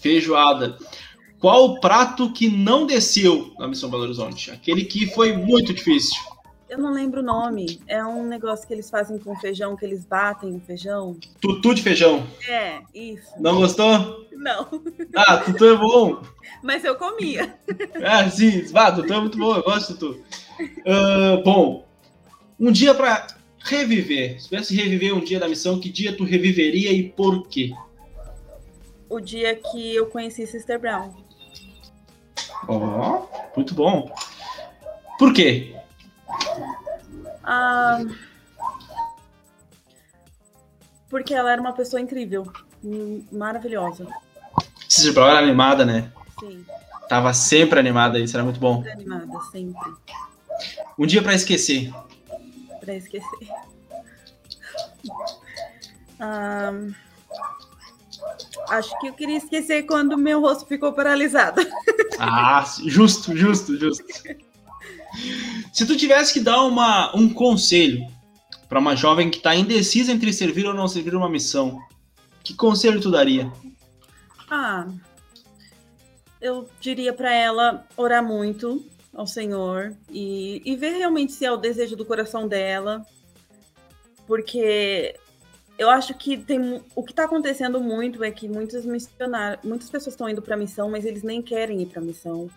Feijoada. 0.00 0.78
Qual 1.40 1.64
o 1.64 1.80
prato 1.80 2.32
que 2.32 2.48
não 2.48 2.86
desceu 2.86 3.52
na 3.58 3.66
missão 3.66 3.90
Belo 3.90 4.04
Horizonte? 4.04 4.52
Aquele 4.52 4.84
que 4.84 5.08
foi 5.08 5.36
muito 5.36 5.74
difícil. 5.74 6.35
Eu 6.68 6.78
não 6.78 6.92
lembro 6.92 7.20
o 7.20 7.24
nome. 7.24 7.80
É 7.86 8.04
um 8.04 8.26
negócio 8.26 8.66
que 8.66 8.74
eles 8.74 8.90
fazem 8.90 9.18
com 9.18 9.36
feijão, 9.38 9.76
que 9.76 9.84
eles 9.84 10.04
batem 10.04 10.56
o 10.56 10.60
feijão. 10.60 11.16
Tutu 11.40 11.74
de 11.74 11.82
feijão. 11.82 12.26
É, 12.48 12.80
isso. 12.92 13.30
Não 13.38 13.56
gostou? 13.56 14.26
Não. 14.32 14.68
Ah, 15.14 15.36
tutu 15.38 15.64
é 15.64 15.76
bom. 15.76 16.22
Mas 16.62 16.84
eu 16.84 16.96
comia. 16.96 17.54
Ah, 18.04 18.28
sim. 18.28 18.64
Ah, 18.74 18.90
tutu 18.90 19.12
é 19.12 19.20
muito 19.20 19.38
bom. 19.38 19.54
Eu 19.54 19.62
gosto 19.62 19.92
de 19.92 19.98
tutu. 19.98 20.24
Uh, 20.60 21.42
bom, 21.44 21.86
um 22.58 22.72
dia 22.72 22.94
para 22.94 23.26
reviver. 23.60 24.40
Se 24.40 24.48
tivesse 24.48 24.74
reviver 24.74 25.14
um 25.14 25.20
dia 25.20 25.38
da 25.38 25.48
missão, 25.48 25.78
que 25.78 25.88
dia 25.88 26.16
tu 26.16 26.24
reviveria 26.24 26.92
e 26.92 27.08
por 27.08 27.46
quê? 27.46 27.72
O 29.08 29.20
dia 29.20 29.54
que 29.54 29.94
eu 29.94 30.06
conheci 30.06 30.46
Sister 30.46 30.80
Brown. 30.80 31.14
Ó, 32.66 32.76
oh, 32.76 33.56
muito 33.56 33.74
bom. 33.74 34.10
Por 35.18 35.32
quê? 35.32 35.75
Ah, 37.46 38.02
porque 41.08 41.32
ela 41.32 41.52
era 41.52 41.60
uma 41.60 41.72
pessoa 41.72 42.00
incrível, 42.00 42.52
maravilhosa. 43.30 44.06
Sister 44.88 45.14
Brown 45.14 45.28
era 45.28 45.38
animada, 45.38 45.84
né? 45.86 46.12
Sim. 46.40 46.66
Tava 47.08 47.32
sempre 47.32 47.78
animada, 47.78 48.18
isso 48.18 48.36
era 48.36 48.42
muito 48.42 48.58
bom. 48.58 48.82
Sempre 48.82 48.92
animada, 48.92 49.40
sempre. 49.52 49.92
Um 50.98 51.06
dia 51.06 51.22
para 51.22 51.34
esquecer. 51.34 51.92
Para 52.80 52.94
esquecer. 52.94 53.48
Ah, 56.18 56.72
acho 58.70 58.98
que 58.98 59.08
eu 59.08 59.12
queria 59.12 59.36
esquecer 59.36 59.84
quando 59.84 60.18
meu 60.18 60.40
rosto 60.40 60.66
ficou 60.66 60.92
paralisado. 60.92 61.60
Ah, 62.18 62.64
justo, 62.86 63.36
justo, 63.36 63.78
justo. 63.78 64.04
Se 65.76 65.84
tu 65.84 65.94
tivesse 65.94 66.32
que 66.32 66.40
dar 66.40 66.62
uma, 66.62 67.14
um 67.14 67.28
conselho 67.28 68.08
para 68.66 68.78
uma 68.78 68.96
jovem 68.96 69.28
que 69.28 69.36
está 69.36 69.54
indecisa 69.54 70.10
entre 70.10 70.32
servir 70.32 70.64
ou 70.64 70.72
não 70.72 70.88
servir 70.88 71.14
uma 71.14 71.28
missão, 71.28 71.78
que 72.42 72.54
conselho 72.54 72.98
tu 72.98 73.10
daria? 73.10 73.52
Ah, 74.50 74.86
eu 76.40 76.66
diria 76.80 77.12
para 77.12 77.30
ela 77.30 77.86
orar 77.94 78.24
muito 78.24 78.86
ao 79.12 79.26
Senhor 79.26 79.94
e, 80.10 80.62
e 80.64 80.74
ver 80.76 80.92
realmente 80.96 81.34
se 81.34 81.44
é 81.44 81.52
o 81.52 81.58
desejo 81.58 81.94
do 81.94 82.06
coração 82.06 82.48
dela, 82.48 83.04
porque 84.26 85.14
eu 85.76 85.90
acho 85.90 86.14
que 86.14 86.38
tem 86.38 86.82
o 86.94 87.02
que 87.02 87.12
está 87.12 87.24
acontecendo 87.24 87.82
muito 87.82 88.24
é 88.24 88.30
que 88.30 88.48
muitos 88.48 88.86
missionários, 88.86 89.62
muitas 89.62 89.90
pessoas 89.90 90.14
estão 90.14 90.26
indo 90.26 90.40
para 90.40 90.54
a 90.54 90.58
missão, 90.58 90.90
mas 90.90 91.04
eles 91.04 91.22
nem 91.22 91.42
querem 91.42 91.82
ir 91.82 91.86
para 91.86 92.00
a 92.00 92.04
missão. 92.04 92.48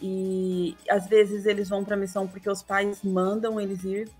E 0.00 0.76
às 0.88 1.06
vezes 1.06 1.46
eles 1.46 1.68
vão 1.68 1.84
para 1.84 1.96
missão 1.96 2.26
porque 2.26 2.50
os 2.50 2.62
pais 2.62 3.02
mandam 3.02 3.60
eles 3.60 3.82
ir, 3.84 4.10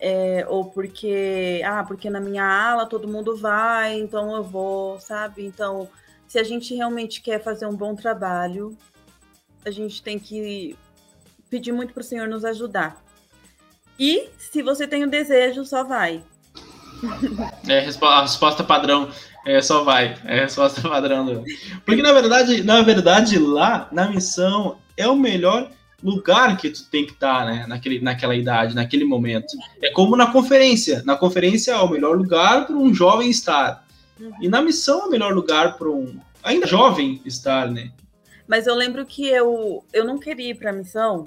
é, 0.00 0.46
ou 0.48 0.64
porque, 0.66 1.60
ah, 1.64 1.84
porque 1.84 2.08
na 2.08 2.20
minha 2.20 2.44
ala 2.44 2.86
todo 2.86 3.08
mundo 3.08 3.36
vai, 3.36 3.98
então 3.98 4.34
eu 4.34 4.42
vou, 4.42 4.98
sabe? 5.00 5.44
Então, 5.44 5.88
se 6.26 6.38
a 6.38 6.42
gente 6.42 6.74
realmente 6.74 7.20
quer 7.20 7.42
fazer 7.42 7.66
um 7.66 7.74
bom 7.74 7.94
trabalho, 7.94 8.76
a 9.64 9.70
gente 9.70 10.02
tem 10.02 10.18
que 10.18 10.76
pedir 11.50 11.72
muito 11.72 11.92
para 11.92 12.00
o 12.00 12.04
Senhor 12.04 12.28
nos 12.28 12.44
ajudar. 12.44 13.02
E 13.98 14.28
se 14.38 14.62
você 14.62 14.86
tem 14.86 15.04
o 15.04 15.10
desejo, 15.10 15.64
só 15.64 15.82
vai. 15.82 16.22
É 17.68 17.78
a 17.78 18.22
resposta 18.22 18.64
padrão. 18.64 19.10
É, 19.48 19.62
só 19.62 19.82
vai. 19.82 20.14
É 20.26 20.40
a 20.40 20.42
resposta 20.42 20.82
padrão. 20.86 21.24
Do... 21.24 21.44
Porque 21.86 22.02
na 22.02 22.12
verdade, 22.12 22.62
na 22.62 22.82
verdade, 22.82 23.38
lá 23.38 23.88
na 23.90 24.06
missão 24.06 24.76
é 24.94 25.08
o 25.08 25.16
melhor 25.16 25.70
lugar 26.04 26.56
que 26.58 26.68
tu 26.68 26.84
tem 26.90 27.06
que 27.06 27.12
estar, 27.12 27.40
tá, 27.40 27.44
né? 27.46 27.64
Naquele, 27.66 27.98
naquela 27.98 28.36
idade, 28.36 28.74
naquele 28.74 29.06
momento. 29.06 29.56
É 29.82 29.90
como 29.90 30.16
na 30.16 30.26
conferência. 30.30 31.02
Na 31.06 31.16
conferência 31.16 31.72
é 31.72 31.76
o 31.76 31.88
melhor 31.88 32.14
lugar 32.14 32.66
para 32.66 32.76
um 32.76 32.92
jovem 32.92 33.30
estar. 33.30 33.86
E 34.38 34.48
na 34.48 34.60
missão 34.60 35.02
é 35.02 35.06
o 35.06 35.10
melhor 35.10 35.34
lugar 35.34 35.78
para 35.78 35.88
um 35.88 36.20
ainda 36.42 36.66
jovem 36.66 37.22
estar, 37.24 37.70
né? 37.70 37.90
Mas 38.46 38.66
eu 38.66 38.74
lembro 38.74 39.06
que 39.06 39.26
eu, 39.26 39.82
eu 39.94 40.04
não 40.04 40.18
queria 40.18 40.50
ir 40.50 40.56
para 40.56 40.70
a 40.70 40.74
missão 40.74 41.24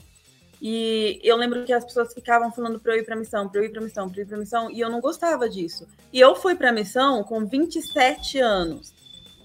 e 0.62 1.20
eu 1.24 1.36
lembro 1.38 1.66
que 1.66 1.74
as 1.74 1.84
pessoas 1.84 2.14
ficavam 2.14 2.51
falando 2.51 2.80
para 2.80 2.93
eu 2.95 2.99
ir 2.99 3.03
para 3.03 3.16
missão, 3.16 3.49
para 3.49 3.62
eu 3.62 3.66
ir 3.66 3.70
para 3.70 3.82
missão, 3.82 4.07
para 4.07 4.20
eu 4.20 4.24
ir 4.24 4.28
para 4.28 4.38
missão, 4.38 4.70
e 4.70 4.80
eu 4.80 4.91
não 4.91 5.01
gostava 5.01 5.49
disso. 5.49 5.88
E 6.14 6.20
eu 6.20 6.36
fui 6.36 6.53
para 6.53 6.72
missão 6.72 7.24
com 7.24 7.43
27 7.47 8.38
anos. 8.38 8.93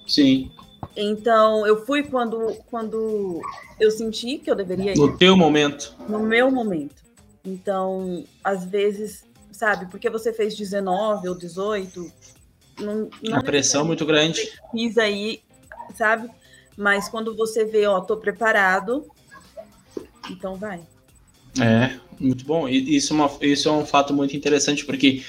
Sim. 0.07 0.53
Então, 0.95 1.67
eu 1.67 1.87
fui 1.87 2.03
quando, 2.03 2.55
quando 2.69 3.41
eu 3.81 3.91
senti 3.91 4.37
que 4.37 4.51
eu 4.51 4.55
deveria 4.55 4.93
ir. 4.93 4.99
No 4.99 5.17
teu 5.17 5.35
momento. 5.35 5.97
No 6.07 6.19
meu 6.19 6.51
momento. 6.51 7.03
Então, 7.43 8.23
às 8.45 8.67
vezes, 8.67 9.25
sabe, 9.51 9.87
porque 9.87 10.11
você 10.11 10.35
fez 10.35 10.55
19 10.55 11.31
ou 11.31 11.35
18, 11.35 12.13
não, 12.79 13.09
não 13.23 13.39
a 13.39 13.43
pressão 13.43 13.87
muito 13.87 14.05
grande. 14.05 14.53
Quis 14.71 14.99
aí, 14.99 15.43
sabe? 15.95 16.31
Mas 16.77 17.09
quando 17.09 17.35
você 17.35 17.65
vê, 17.65 17.87
ó, 17.87 18.03
tô 18.03 18.19
preparado, 18.19 19.07
então 20.31 20.57
vai. 20.57 20.83
É, 21.61 21.99
muito 22.19 22.45
bom. 22.45 22.69
Isso 22.69 23.13
é, 23.13 23.17
uma, 23.17 23.31
isso 23.41 23.69
é 23.69 23.73
um 23.73 23.87
fato 23.87 24.13
muito 24.13 24.37
interessante, 24.37 24.85
porque 24.85 25.23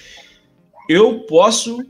eu 0.89 1.21
posso 1.21 1.85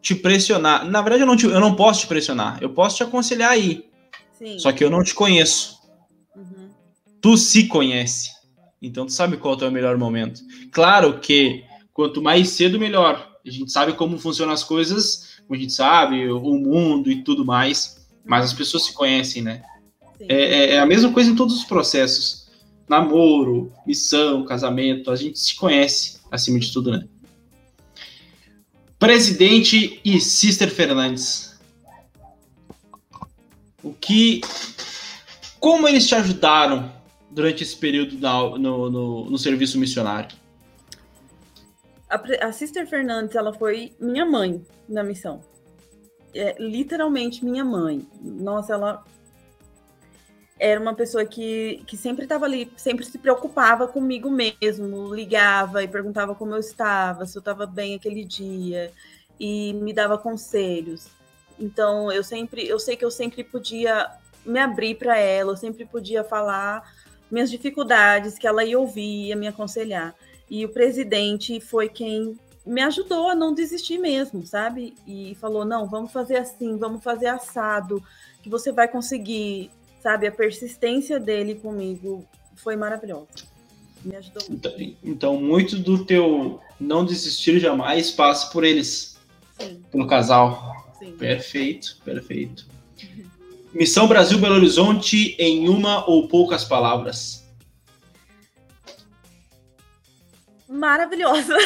te 0.00 0.14
pressionar. 0.14 0.88
Na 0.88 1.00
verdade, 1.02 1.22
eu 1.22 1.26
não, 1.26 1.36
te, 1.36 1.46
eu 1.46 1.60
não 1.60 1.74
posso 1.74 2.00
te 2.00 2.06
pressionar. 2.06 2.58
Eu 2.60 2.70
posso 2.70 2.96
te 2.96 3.02
aconselhar 3.02 3.50
aí. 3.50 3.84
Sim. 4.32 4.58
Só 4.58 4.72
que 4.72 4.84
eu 4.84 4.90
não 4.90 5.02
te 5.02 5.14
conheço. 5.14 5.78
Uhum. 6.34 6.68
Tu 7.20 7.36
se 7.36 7.66
conhece. 7.66 8.30
Então 8.80 9.06
tu 9.06 9.12
sabe 9.12 9.36
qual 9.36 9.54
é 9.54 9.56
o 9.56 9.60
teu 9.60 9.70
melhor 9.70 9.96
momento. 9.96 10.40
Claro 10.70 11.18
que 11.18 11.64
quanto 11.92 12.22
mais 12.22 12.50
cedo, 12.50 12.78
melhor. 12.78 13.34
A 13.44 13.50
gente 13.50 13.72
sabe 13.72 13.94
como 13.94 14.18
funcionam 14.18 14.52
as 14.52 14.62
coisas, 14.62 15.40
a 15.48 15.56
gente 15.56 15.72
sabe 15.72 16.28
o 16.28 16.54
mundo 16.54 17.10
e 17.10 17.22
tudo 17.22 17.44
mais. 17.44 18.06
Mas 18.24 18.44
as 18.44 18.52
pessoas 18.52 18.84
se 18.84 18.92
conhecem, 18.92 19.42
né? 19.42 19.62
É, 20.20 20.34
é, 20.34 20.74
é 20.74 20.78
a 20.80 20.86
mesma 20.86 21.12
coisa 21.12 21.30
em 21.30 21.36
todos 21.36 21.56
os 21.56 21.64
processos 21.64 22.45
namoro, 22.88 23.72
missão, 23.86 24.44
casamento, 24.44 25.10
a 25.10 25.16
gente 25.16 25.38
se 25.38 25.54
conhece 25.56 26.20
acima 26.30 26.58
de 26.58 26.72
tudo, 26.72 26.90
né? 26.90 27.06
Presidente 28.98 30.00
e 30.04 30.20
Sister 30.20 30.70
Fernandes. 30.70 31.58
O 33.82 33.92
que. 33.92 34.40
Como 35.60 35.86
eles 35.86 36.06
te 36.06 36.14
ajudaram 36.14 36.92
durante 37.30 37.62
esse 37.62 37.76
período 37.76 38.16
no, 38.58 38.88
no, 38.90 39.30
no 39.30 39.38
serviço 39.38 39.78
missionário? 39.78 40.36
A, 42.08 42.46
a 42.46 42.52
Sister 42.52 42.88
Fernandes, 42.88 43.34
ela 43.36 43.52
foi 43.52 43.92
minha 44.00 44.24
mãe 44.24 44.64
na 44.88 45.02
missão. 45.02 45.40
é 46.34 46.56
literalmente 46.58 47.44
minha 47.44 47.64
mãe. 47.64 48.06
Nossa, 48.22 48.74
ela 48.74 49.04
era 50.58 50.80
uma 50.80 50.94
pessoa 50.94 51.24
que, 51.24 51.82
que 51.86 51.96
sempre 51.96 52.24
estava 52.24 52.46
ali, 52.46 52.72
sempre 52.76 53.04
se 53.04 53.18
preocupava 53.18 53.86
comigo 53.86 54.30
mesmo, 54.30 55.14
ligava 55.14 55.82
e 55.82 55.88
perguntava 55.88 56.34
como 56.34 56.54
eu 56.54 56.60
estava, 56.60 57.26
se 57.26 57.36
eu 57.36 57.40
estava 57.40 57.66
bem 57.66 57.94
aquele 57.94 58.24
dia, 58.24 58.90
e 59.38 59.74
me 59.74 59.92
dava 59.92 60.16
conselhos. 60.16 61.08
Então, 61.58 62.10
eu 62.10 62.24
sempre, 62.24 62.66
eu 62.66 62.78
sei 62.78 62.96
que 62.96 63.04
eu 63.04 63.10
sempre 63.10 63.44
podia 63.44 64.10
me 64.44 64.58
abrir 64.58 64.94
para 64.94 65.18
ela, 65.18 65.52
eu 65.52 65.56
sempre 65.56 65.84
podia 65.84 66.24
falar 66.24 66.90
minhas 67.30 67.50
dificuldades, 67.50 68.38
que 68.38 68.46
ela 68.46 68.64
ia 68.64 68.78
ouvir, 68.78 69.28
ia 69.28 69.36
me 69.36 69.48
aconselhar. 69.48 70.14
E 70.48 70.64
o 70.64 70.68
presidente 70.68 71.60
foi 71.60 71.88
quem 71.88 72.38
me 72.64 72.82
ajudou 72.82 73.28
a 73.28 73.34
não 73.34 73.54
desistir 73.54 73.98
mesmo, 73.98 74.46
sabe? 74.46 74.94
E 75.06 75.36
falou: 75.40 75.64
não, 75.64 75.86
vamos 75.86 76.12
fazer 76.12 76.36
assim, 76.36 76.76
vamos 76.76 77.02
fazer 77.02 77.26
assado, 77.26 78.02
que 78.42 78.48
você 78.48 78.72
vai 78.72 78.88
conseguir, 78.88 79.70
sabe? 80.06 80.28
A 80.28 80.30
persistência 80.30 81.18
dele 81.18 81.56
comigo 81.56 82.24
foi 82.54 82.76
maravilhosa. 82.76 83.26
Me 84.04 84.14
ajudou 84.14 84.40
muito. 84.48 84.68
Então, 84.68 84.96
então 85.02 85.36
muito 85.36 85.76
do 85.76 86.04
teu 86.04 86.60
não 86.78 87.04
desistir 87.04 87.58
jamais 87.58 88.12
passa 88.12 88.52
por 88.52 88.62
eles. 88.62 89.18
Sim. 89.58 89.82
Pelo 89.90 90.06
casal. 90.06 90.94
Sim. 90.96 91.10
Perfeito, 91.16 91.98
perfeito. 92.04 92.68
Missão 93.74 94.06
Brasil 94.06 94.38
Belo 94.38 94.54
Horizonte 94.54 95.34
em 95.40 95.68
uma 95.68 96.08
ou 96.08 96.28
poucas 96.28 96.62
palavras. 96.62 97.44
Maravilhosa. 100.68 101.56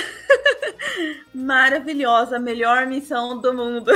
Maravilhosa, 1.34 2.38
melhor 2.38 2.86
missão 2.86 3.40
do 3.40 3.54
mundo. 3.54 3.90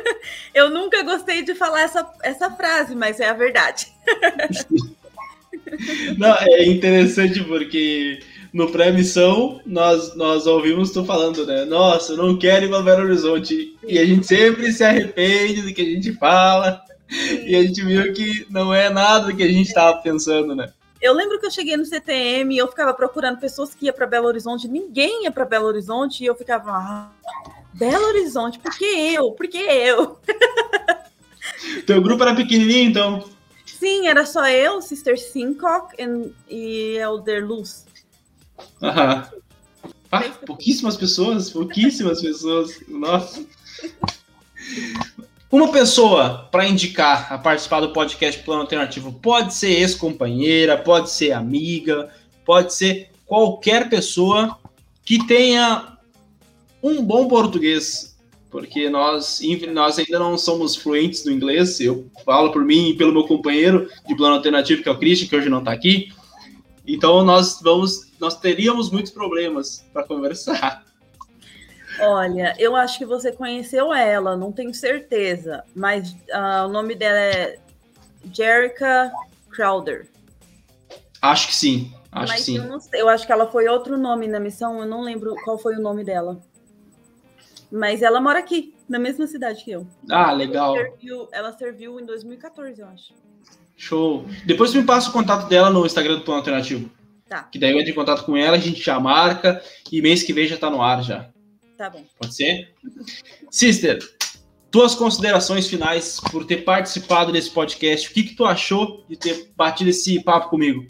Eu 0.54 0.70
nunca 0.70 1.02
gostei 1.02 1.42
de 1.42 1.54
falar 1.54 1.82
essa, 1.82 2.10
essa 2.22 2.50
frase, 2.50 2.94
mas 2.94 3.20
é 3.20 3.28
a 3.28 3.34
verdade. 3.34 3.88
Não, 6.16 6.34
é 6.34 6.64
interessante 6.64 7.42
porque 7.42 8.20
no 8.52 8.70
pré-missão 8.70 9.60
nós, 9.66 10.14
nós 10.14 10.46
ouvimos 10.46 10.90
tu 10.90 11.04
falando, 11.04 11.44
né? 11.44 11.64
Nossa, 11.64 12.12
eu 12.12 12.16
não 12.16 12.38
quero 12.38 12.66
ir 12.66 12.68
para 12.68 12.82
Belo 12.82 13.02
Horizonte. 13.02 13.76
E 13.86 13.98
a 13.98 14.04
gente 14.04 14.26
sempre 14.26 14.72
se 14.72 14.84
arrepende 14.84 15.62
do 15.62 15.74
que 15.74 15.82
a 15.82 15.84
gente 15.84 16.12
fala 16.12 16.80
e 17.44 17.54
a 17.54 17.62
gente 17.62 17.84
viu 17.84 18.12
que 18.12 18.46
não 18.50 18.72
é 18.72 18.90
nada 18.90 19.26
do 19.26 19.36
que 19.36 19.42
a 19.42 19.48
gente 19.48 19.68
estava 19.68 19.98
pensando, 19.98 20.54
né? 20.54 20.72
Eu 21.06 21.14
lembro 21.14 21.38
que 21.38 21.46
eu 21.46 21.50
cheguei 21.52 21.76
no 21.76 21.84
CTM 21.84 22.52
e 22.52 22.58
eu 22.58 22.66
ficava 22.66 22.92
procurando 22.92 23.38
pessoas 23.38 23.72
que 23.72 23.86
iam 23.86 23.94
para 23.94 24.08
Belo 24.08 24.26
Horizonte, 24.26 24.66
ninguém 24.66 25.22
ia 25.22 25.30
para 25.30 25.44
Belo 25.44 25.66
Horizonte 25.66 26.24
e 26.24 26.26
eu 26.26 26.34
ficava, 26.34 26.72
ah, 26.72 27.10
Belo 27.72 28.06
Horizonte, 28.06 28.58
por 28.58 28.76
que 28.76 28.84
eu? 28.84 29.30
Por 29.30 29.46
que 29.46 29.56
eu? 29.56 30.18
Teu 31.86 32.02
grupo 32.02 32.24
era 32.24 32.34
pequenininho, 32.34 32.90
então? 32.90 33.24
Sim, 33.64 34.08
era 34.08 34.26
só 34.26 34.48
eu, 34.48 34.82
Sister 34.82 35.16
Sincock 35.16 35.94
e 36.48 36.96
Elder 36.96 37.46
Luz. 37.46 37.86
Aham. 38.82 39.30
Ah, 40.10 40.22
pouquíssimas 40.44 40.96
pessoas, 40.96 41.50
pouquíssimas 41.50 42.20
pessoas. 42.20 42.80
Nossa. 42.88 43.46
Uma 45.50 45.70
pessoa 45.70 46.48
para 46.50 46.66
indicar 46.66 47.32
a 47.32 47.38
participar 47.38 47.80
do 47.80 47.92
podcast 47.92 48.42
Plano 48.42 48.62
Alternativo 48.62 49.12
pode 49.12 49.54
ser 49.54 49.70
ex-companheira, 49.70 50.76
pode 50.76 51.08
ser 51.10 51.30
amiga, 51.30 52.10
pode 52.44 52.74
ser 52.74 53.10
qualquer 53.24 53.88
pessoa 53.88 54.58
que 55.04 55.24
tenha 55.24 55.98
um 56.82 57.00
bom 57.00 57.28
português, 57.28 58.16
porque 58.50 58.90
nós, 58.90 59.40
nós 59.72 60.00
ainda 60.00 60.18
não 60.18 60.36
somos 60.36 60.74
fluentes 60.74 61.24
no 61.24 61.30
inglês. 61.30 61.78
Eu 61.80 62.10
falo 62.24 62.50
por 62.50 62.64
mim 62.64 62.88
e 62.88 62.94
pelo 62.94 63.12
meu 63.12 63.22
companheiro 63.24 63.88
de 64.04 64.16
plano 64.16 64.34
alternativo, 64.34 64.82
que 64.82 64.88
é 64.88 64.92
o 64.92 64.98
Christian, 64.98 65.28
que 65.28 65.36
hoje 65.36 65.48
não 65.48 65.60
está 65.60 65.70
aqui. 65.70 66.12
Então 66.84 67.24
nós 67.24 67.60
vamos, 67.62 68.12
nós 68.18 68.36
teríamos 68.36 68.90
muitos 68.90 69.12
problemas 69.12 69.84
para 69.92 70.02
conversar. 70.02 70.85
Olha, 72.00 72.54
eu 72.58 72.76
acho 72.76 72.98
que 72.98 73.04
você 73.04 73.32
conheceu 73.32 73.92
ela, 73.92 74.36
não 74.36 74.52
tenho 74.52 74.74
certeza, 74.74 75.64
mas 75.74 76.12
uh, 76.12 76.66
o 76.66 76.68
nome 76.68 76.94
dela 76.94 77.18
é 77.18 77.58
Jerica 78.32 79.12
Crowder. 79.50 80.06
Acho 81.22 81.48
que 81.48 81.54
sim, 81.54 81.92
acho 82.12 82.32
mas 82.32 82.40
que 82.40 82.46
sim. 82.46 82.58
Eu, 82.58 82.64
não 82.64 82.80
sei, 82.80 83.00
eu 83.00 83.08
acho 83.08 83.26
que 83.26 83.32
ela 83.32 83.46
foi 83.46 83.66
outro 83.68 83.96
nome 83.96 84.28
na 84.28 84.38
missão, 84.38 84.80
eu 84.80 84.86
não 84.86 85.02
lembro 85.02 85.34
qual 85.44 85.58
foi 85.58 85.76
o 85.76 85.80
nome 85.80 86.04
dela. 86.04 86.38
Mas 87.70 88.02
ela 88.02 88.20
mora 88.20 88.38
aqui, 88.38 88.74
na 88.88 88.98
mesma 88.98 89.26
cidade 89.26 89.64
que 89.64 89.70
eu. 89.70 89.86
Ah, 90.08 90.30
legal. 90.32 90.76
Ela 90.76 90.88
serviu, 90.88 91.28
ela 91.32 91.52
serviu 91.52 92.00
em 92.00 92.04
2014, 92.04 92.80
eu 92.80 92.86
acho. 92.88 93.14
Show. 93.76 94.24
Depois 94.44 94.72
me 94.72 94.84
passa 94.84 95.10
o 95.10 95.12
contato 95.12 95.48
dela 95.48 95.68
no 95.68 95.84
Instagram 95.84 96.16
do 96.16 96.20
Plano 96.22 96.40
Alternativo. 96.40 96.90
Tá. 97.28 97.42
Que 97.42 97.58
daí 97.58 97.72
eu 97.72 97.78
entro 97.78 97.90
em 97.90 97.94
contato 97.94 98.24
com 98.24 98.36
ela, 98.36 98.56
a 98.56 98.60
gente 98.60 98.80
já 98.80 99.00
marca 99.00 99.60
e 99.90 100.00
mês 100.00 100.22
que 100.22 100.32
vem 100.32 100.46
já 100.46 100.56
tá 100.56 100.70
no 100.70 100.80
ar 100.80 101.02
já. 101.02 101.28
Tá 101.76 101.90
bom. 101.90 102.04
Pode 102.18 102.34
ser? 102.34 102.74
Sister, 103.50 103.98
tuas 104.70 104.94
considerações 104.94 105.66
finais 105.66 106.18
por 106.30 106.46
ter 106.46 106.64
participado 106.64 107.32
desse 107.32 107.50
podcast. 107.50 108.08
O 108.08 108.12
que, 108.12 108.22
que 108.22 108.34
tu 108.34 108.44
achou 108.44 109.04
de 109.08 109.16
ter 109.16 109.50
batido 109.56 109.90
esse 109.90 110.22
papo 110.22 110.48
comigo? 110.48 110.86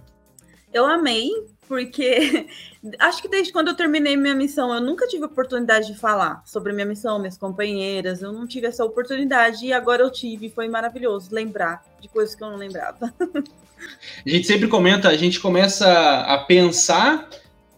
Eu 0.73 0.87
amei, 0.87 1.31
porque 1.67 2.47
acho 3.01 3.21
que 3.21 3.29
desde 3.29 3.53
quando 3.53 3.69
eu 3.69 3.75
terminei 3.75 4.17
minha 4.17 4.35
missão, 4.35 4.73
eu 4.73 4.81
nunca 4.81 5.09
tive 5.09 5.25
oportunidade 5.25 5.93
de 5.93 5.99
falar 5.99 6.43
sobre 6.47 6.73
minha 6.73 6.87
missão, 6.87 7.19
minhas 7.19 7.37
companheiras, 7.37 8.23
eu 8.23 8.33
não 8.33 8.47
tive 8.47 8.67
essa 8.67 8.85
oportunidade 8.85 9.67
e 9.67 9.73
agora 9.73 10.03
eu 10.03 10.11
tive, 10.11 10.51
foi 10.51 10.69
maravilhoso 10.69 11.35
lembrar 11.35 11.83
de 12.01 12.09
coisas 12.09 12.35
que 12.35 12.45
eu 12.45 12.51
não 12.51 12.57
lembrava. 12.57 13.13
A 14.25 14.29
gente 14.29 14.47
sempre 14.47 14.69
comenta, 14.69 15.11
a 15.11 15.17
gente 15.19 15.39
começa 15.39 15.87
a 16.23 16.39
pensar, 16.39 17.29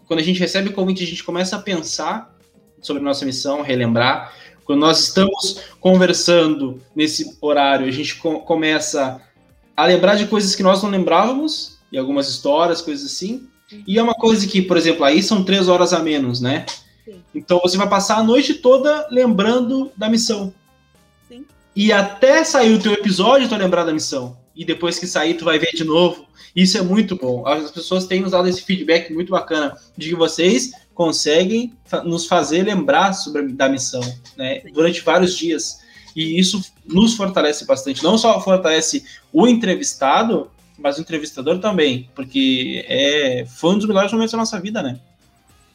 quando 0.05 0.21
a 0.21 0.23
gente 0.23 0.39
recebe 0.39 0.69
o 0.69 0.73
convite, 0.73 1.03
a 1.03 1.05
gente 1.07 1.23
começa 1.23 1.57
a 1.57 1.61
pensar 1.61 2.33
sobre 2.81 3.03
nossa 3.03 3.25
missão, 3.25 3.61
relembrar. 3.61 4.33
Quando 4.65 4.79
nós 4.79 4.99
estamos 4.99 5.63
conversando 5.79 6.81
nesse 6.95 7.37
horário, 7.41 7.87
a 7.87 7.91
gente 7.91 8.15
co 8.15 8.39
começa 8.41 9.21
a 9.75 9.85
lembrar 9.85 10.15
de 10.15 10.27
coisas 10.27 10.55
que 10.55 10.63
nós 10.63 10.83
não 10.83 10.89
lembrávamos, 10.89 11.79
e 11.91 11.97
algumas 11.97 12.29
histórias, 12.29 12.81
coisas 12.81 13.11
assim. 13.11 13.47
E 13.87 13.99
é 13.99 14.03
uma 14.03 14.13
coisa 14.13 14.47
que, 14.47 14.61
por 14.61 14.77
exemplo, 14.77 15.03
aí 15.03 15.21
são 15.21 15.43
três 15.43 15.67
horas 15.67 15.93
a 15.93 15.99
menos, 15.99 16.41
né? 16.41 16.65
Sim. 17.05 17.21
Então 17.33 17.59
você 17.59 17.77
vai 17.77 17.87
passar 17.87 18.17
a 18.17 18.23
noite 18.23 18.55
toda 18.55 19.07
lembrando 19.11 19.91
da 19.95 20.09
missão. 20.09 20.53
Sim. 21.27 21.45
E 21.75 21.91
até 21.91 22.43
sair 22.43 22.73
o 22.73 22.81
teu 22.81 22.93
episódio, 22.93 23.47
tu 23.47 23.51
vai 23.51 23.59
lembrar 23.59 23.85
da 23.85 23.93
missão. 23.93 24.37
E 24.55 24.65
depois 24.65 24.99
que 24.99 25.07
sair, 25.07 25.35
tu 25.35 25.45
vai 25.45 25.57
ver 25.57 25.71
de 25.73 25.83
novo. 25.83 26.27
Isso 26.55 26.77
é 26.77 26.81
muito 26.81 27.15
bom. 27.15 27.47
As 27.47 27.71
pessoas 27.71 28.05
têm 28.05 28.23
usado 28.23 28.47
esse 28.47 28.63
feedback 28.63 29.13
muito 29.13 29.31
bacana 29.31 29.77
de 29.97 30.09
que 30.09 30.15
vocês 30.15 30.71
conseguem 30.93 31.73
nos 32.03 32.25
fazer 32.25 32.63
lembrar 32.63 33.13
sobre 33.13 33.47
da 33.53 33.69
missão, 33.69 34.01
né? 34.35 34.61
Durante 34.73 35.01
vários 35.01 35.37
dias. 35.37 35.79
E 36.15 36.39
isso 36.39 36.61
nos 36.85 37.15
fortalece 37.15 37.65
bastante. 37.65 38.03
Não 38.03 38.17
só 38.17 38.41
fortalece 38.41 39.05
o 39.31 39.47
entrevistado, 39.47 40.51
mas 40.77 40.97
o 40.97 41.01
entrevistador 41.01 41.59
também, 41.59 42.09
porque 42.15 42.83
é, 42.87 43.45
foi 43.45 43.75
um 43.75 43.77
dos 43.77 43.87
melhores 43.87 44.11
momentos 44.11 44.31
da 44.31 44.37
nossa 44.37 44.59
vida, 44.59 44.81
né? 44.81 44.99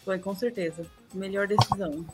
Foi, 0.05 0.19
com 0.19 0.35
certeza. 0.35 0.85
Melhor 1.15 1.47
decisão. 1.47 2.05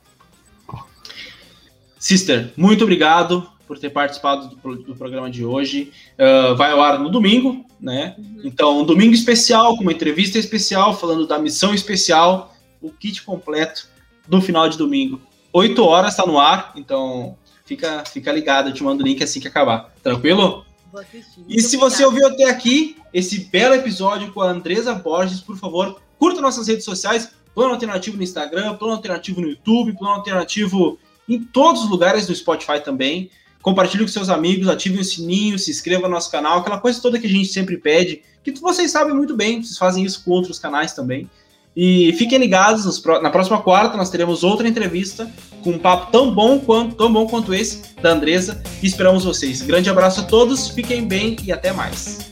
Sister, 2.01 2.51
muito 2.57 2.83
obrigado 2.83 3.47
por 3.67 3.79
ter 3.79 3.91
participado 3.91 4.49
do, 4.49 4.77
do 4.77 4.97
programa 4.97 5.31
de 5.31 5.45
hoje. 5.45 5.93
Uh, 6.19 6.57
vai 6.57 6.73
ao 6.73 6.81
ar 6.81 6.99
no 6.99 7.11
domingo, 7.11 7.63
né? 7.79 8.17
Uhum. 8.19 8.41
Então, 8.43 8.81
um 8.81 8.85
domingo 8.85 9.13
especial, 9.13 9.77
com 9.77 9.83
uma 9.83 9.93
entrevista 9.93 10.39
especial, 10.39 10.97
falando 10.97 11.27
da 11.27 11.39
missão 11.39 11.75
especial 11.75 12.57
o 12.81 12.91
kit 12.91 13.23
completo 13.23 13.87
no 14.27 14.41
final 14.41 14.67
de 14.67 14.79
domingo. 14.79 15.21
8 15.53 15.85
horas 15.85 16.13
está 16.15 16.25
no 16.25 16.39
ar, 16.39 16.73
então 16.75 17.37
fica, 17.67 18.03
fica 18.07 18.33
ligado, 18.33 18.71
eu 18.71 18.75
te 18.75 18.83
mando 18.83 19.05
o 19.05 19.07
link 19.07 19.23
assim 19.23 19.39
que 19.39 19.49
acabar. 19.49 19.93
Tranquilo? 20.03 20.65
Vou 20.91 21.03
assistir. 21.03 21.45
E 21.47 21.61
se 21.61 21.77
você 21.77 22.03
ouviu 22.03 22.27
até 22.27 22.45
aqui 22.45 22.97
esse 23.13 23.41
belo 23.41 23.75
episódio 23.75 24.33
com 24.33 24.41
a 24.41 24.51
Andresa 24.51 24.95
Borges, 24.95 25.41
por 25.41 25.59
favor, 25.59 26.01
curta 26.19 26.41
nossas 26.41 26.67
redes 26.67 26.85
sociais, 26.85 27.31
Plano 27.55 27.75
Alternativo 27.75 28.17
no 28.17 28.23
Instagram, 28.23 28.75
Plano 28.77 28.95
Alternativo 28.95 29.43
no 29.43 29.49
YouTube, 29.49 29.99
Plano 29.99 30.15
Alternativo 30.15 30.99
em 31.35 31.41
todos 31.41 31.85
os 31.85 31.91
lugares 31.91 32.27
do 32.27 32.35
Spotify 32.35 32.81
também. 32.83 33.31
Compartilhe 33.63 34.05
com 34.05 34.09
seus 34.09 34.29
amigos, 34.29 34.69
ative 34.69 34.99
o 34.99 35.05
sininho, 35.05 35.59
se 35.59 35.71
inscreva 35.71 36.09
no 36.09 36.15
nosso 36.15 36.31
canal, 36.31 36.59
aquela 36.59 36.79
coisa 36.79 37.01
toda 37.01 37.19
que 37.19 37.27
a 37.27 37.31
gente 37.31 37.49
sempre 37.49 37.77
pede, 37.77 38.23
que 38.43 38.53
vocês 38.53 38.91
sabem 38.91 39.15
muito 39.15 39.37
bem, 39.37 39.63
vocês 39.63 39.77
fazem 39.77 40.05
isso 40.05 40.25
com 40.25 40.31
outros 40.31 40.59
canais 40.59 40.95
também. 40.95 41.29
E 41.77 42.13
fiquem 42.15 42.39
ligados, 42.39 43.03
na 43.23 43.31
próxima 43.31 43.61
quarta 43.61 43.97
nós 43.97 44.11
teremos 44.11 44.43
outra 44.43 44.67
entrevista 44.67 45.31
com 45.63 45.71
um 45.71 45.79
papo 45.79 46.11
tão 46.11 46.35
bom 46.35 46.59
quanto, 46.59 46.97
tão 46.97 47.13
bom 47.13 47.27
quanto 47.27 47.55
esse 47.55 47.83
da 48.03 48.11
Andresa. 48.11 48.63
E 48.83 48.87
esperamos 48.87 49.25
vocês. 49.25 49.63
Grande 49.63 49.89
abraço 49.89 50.21
a 50.21 50.25
todos, 50.25 50.69
fiquem 50.69 51.07
bem 51.07 51.37
e 51.45 51.53
até 51.53 51.71
mais. 51.73 52.30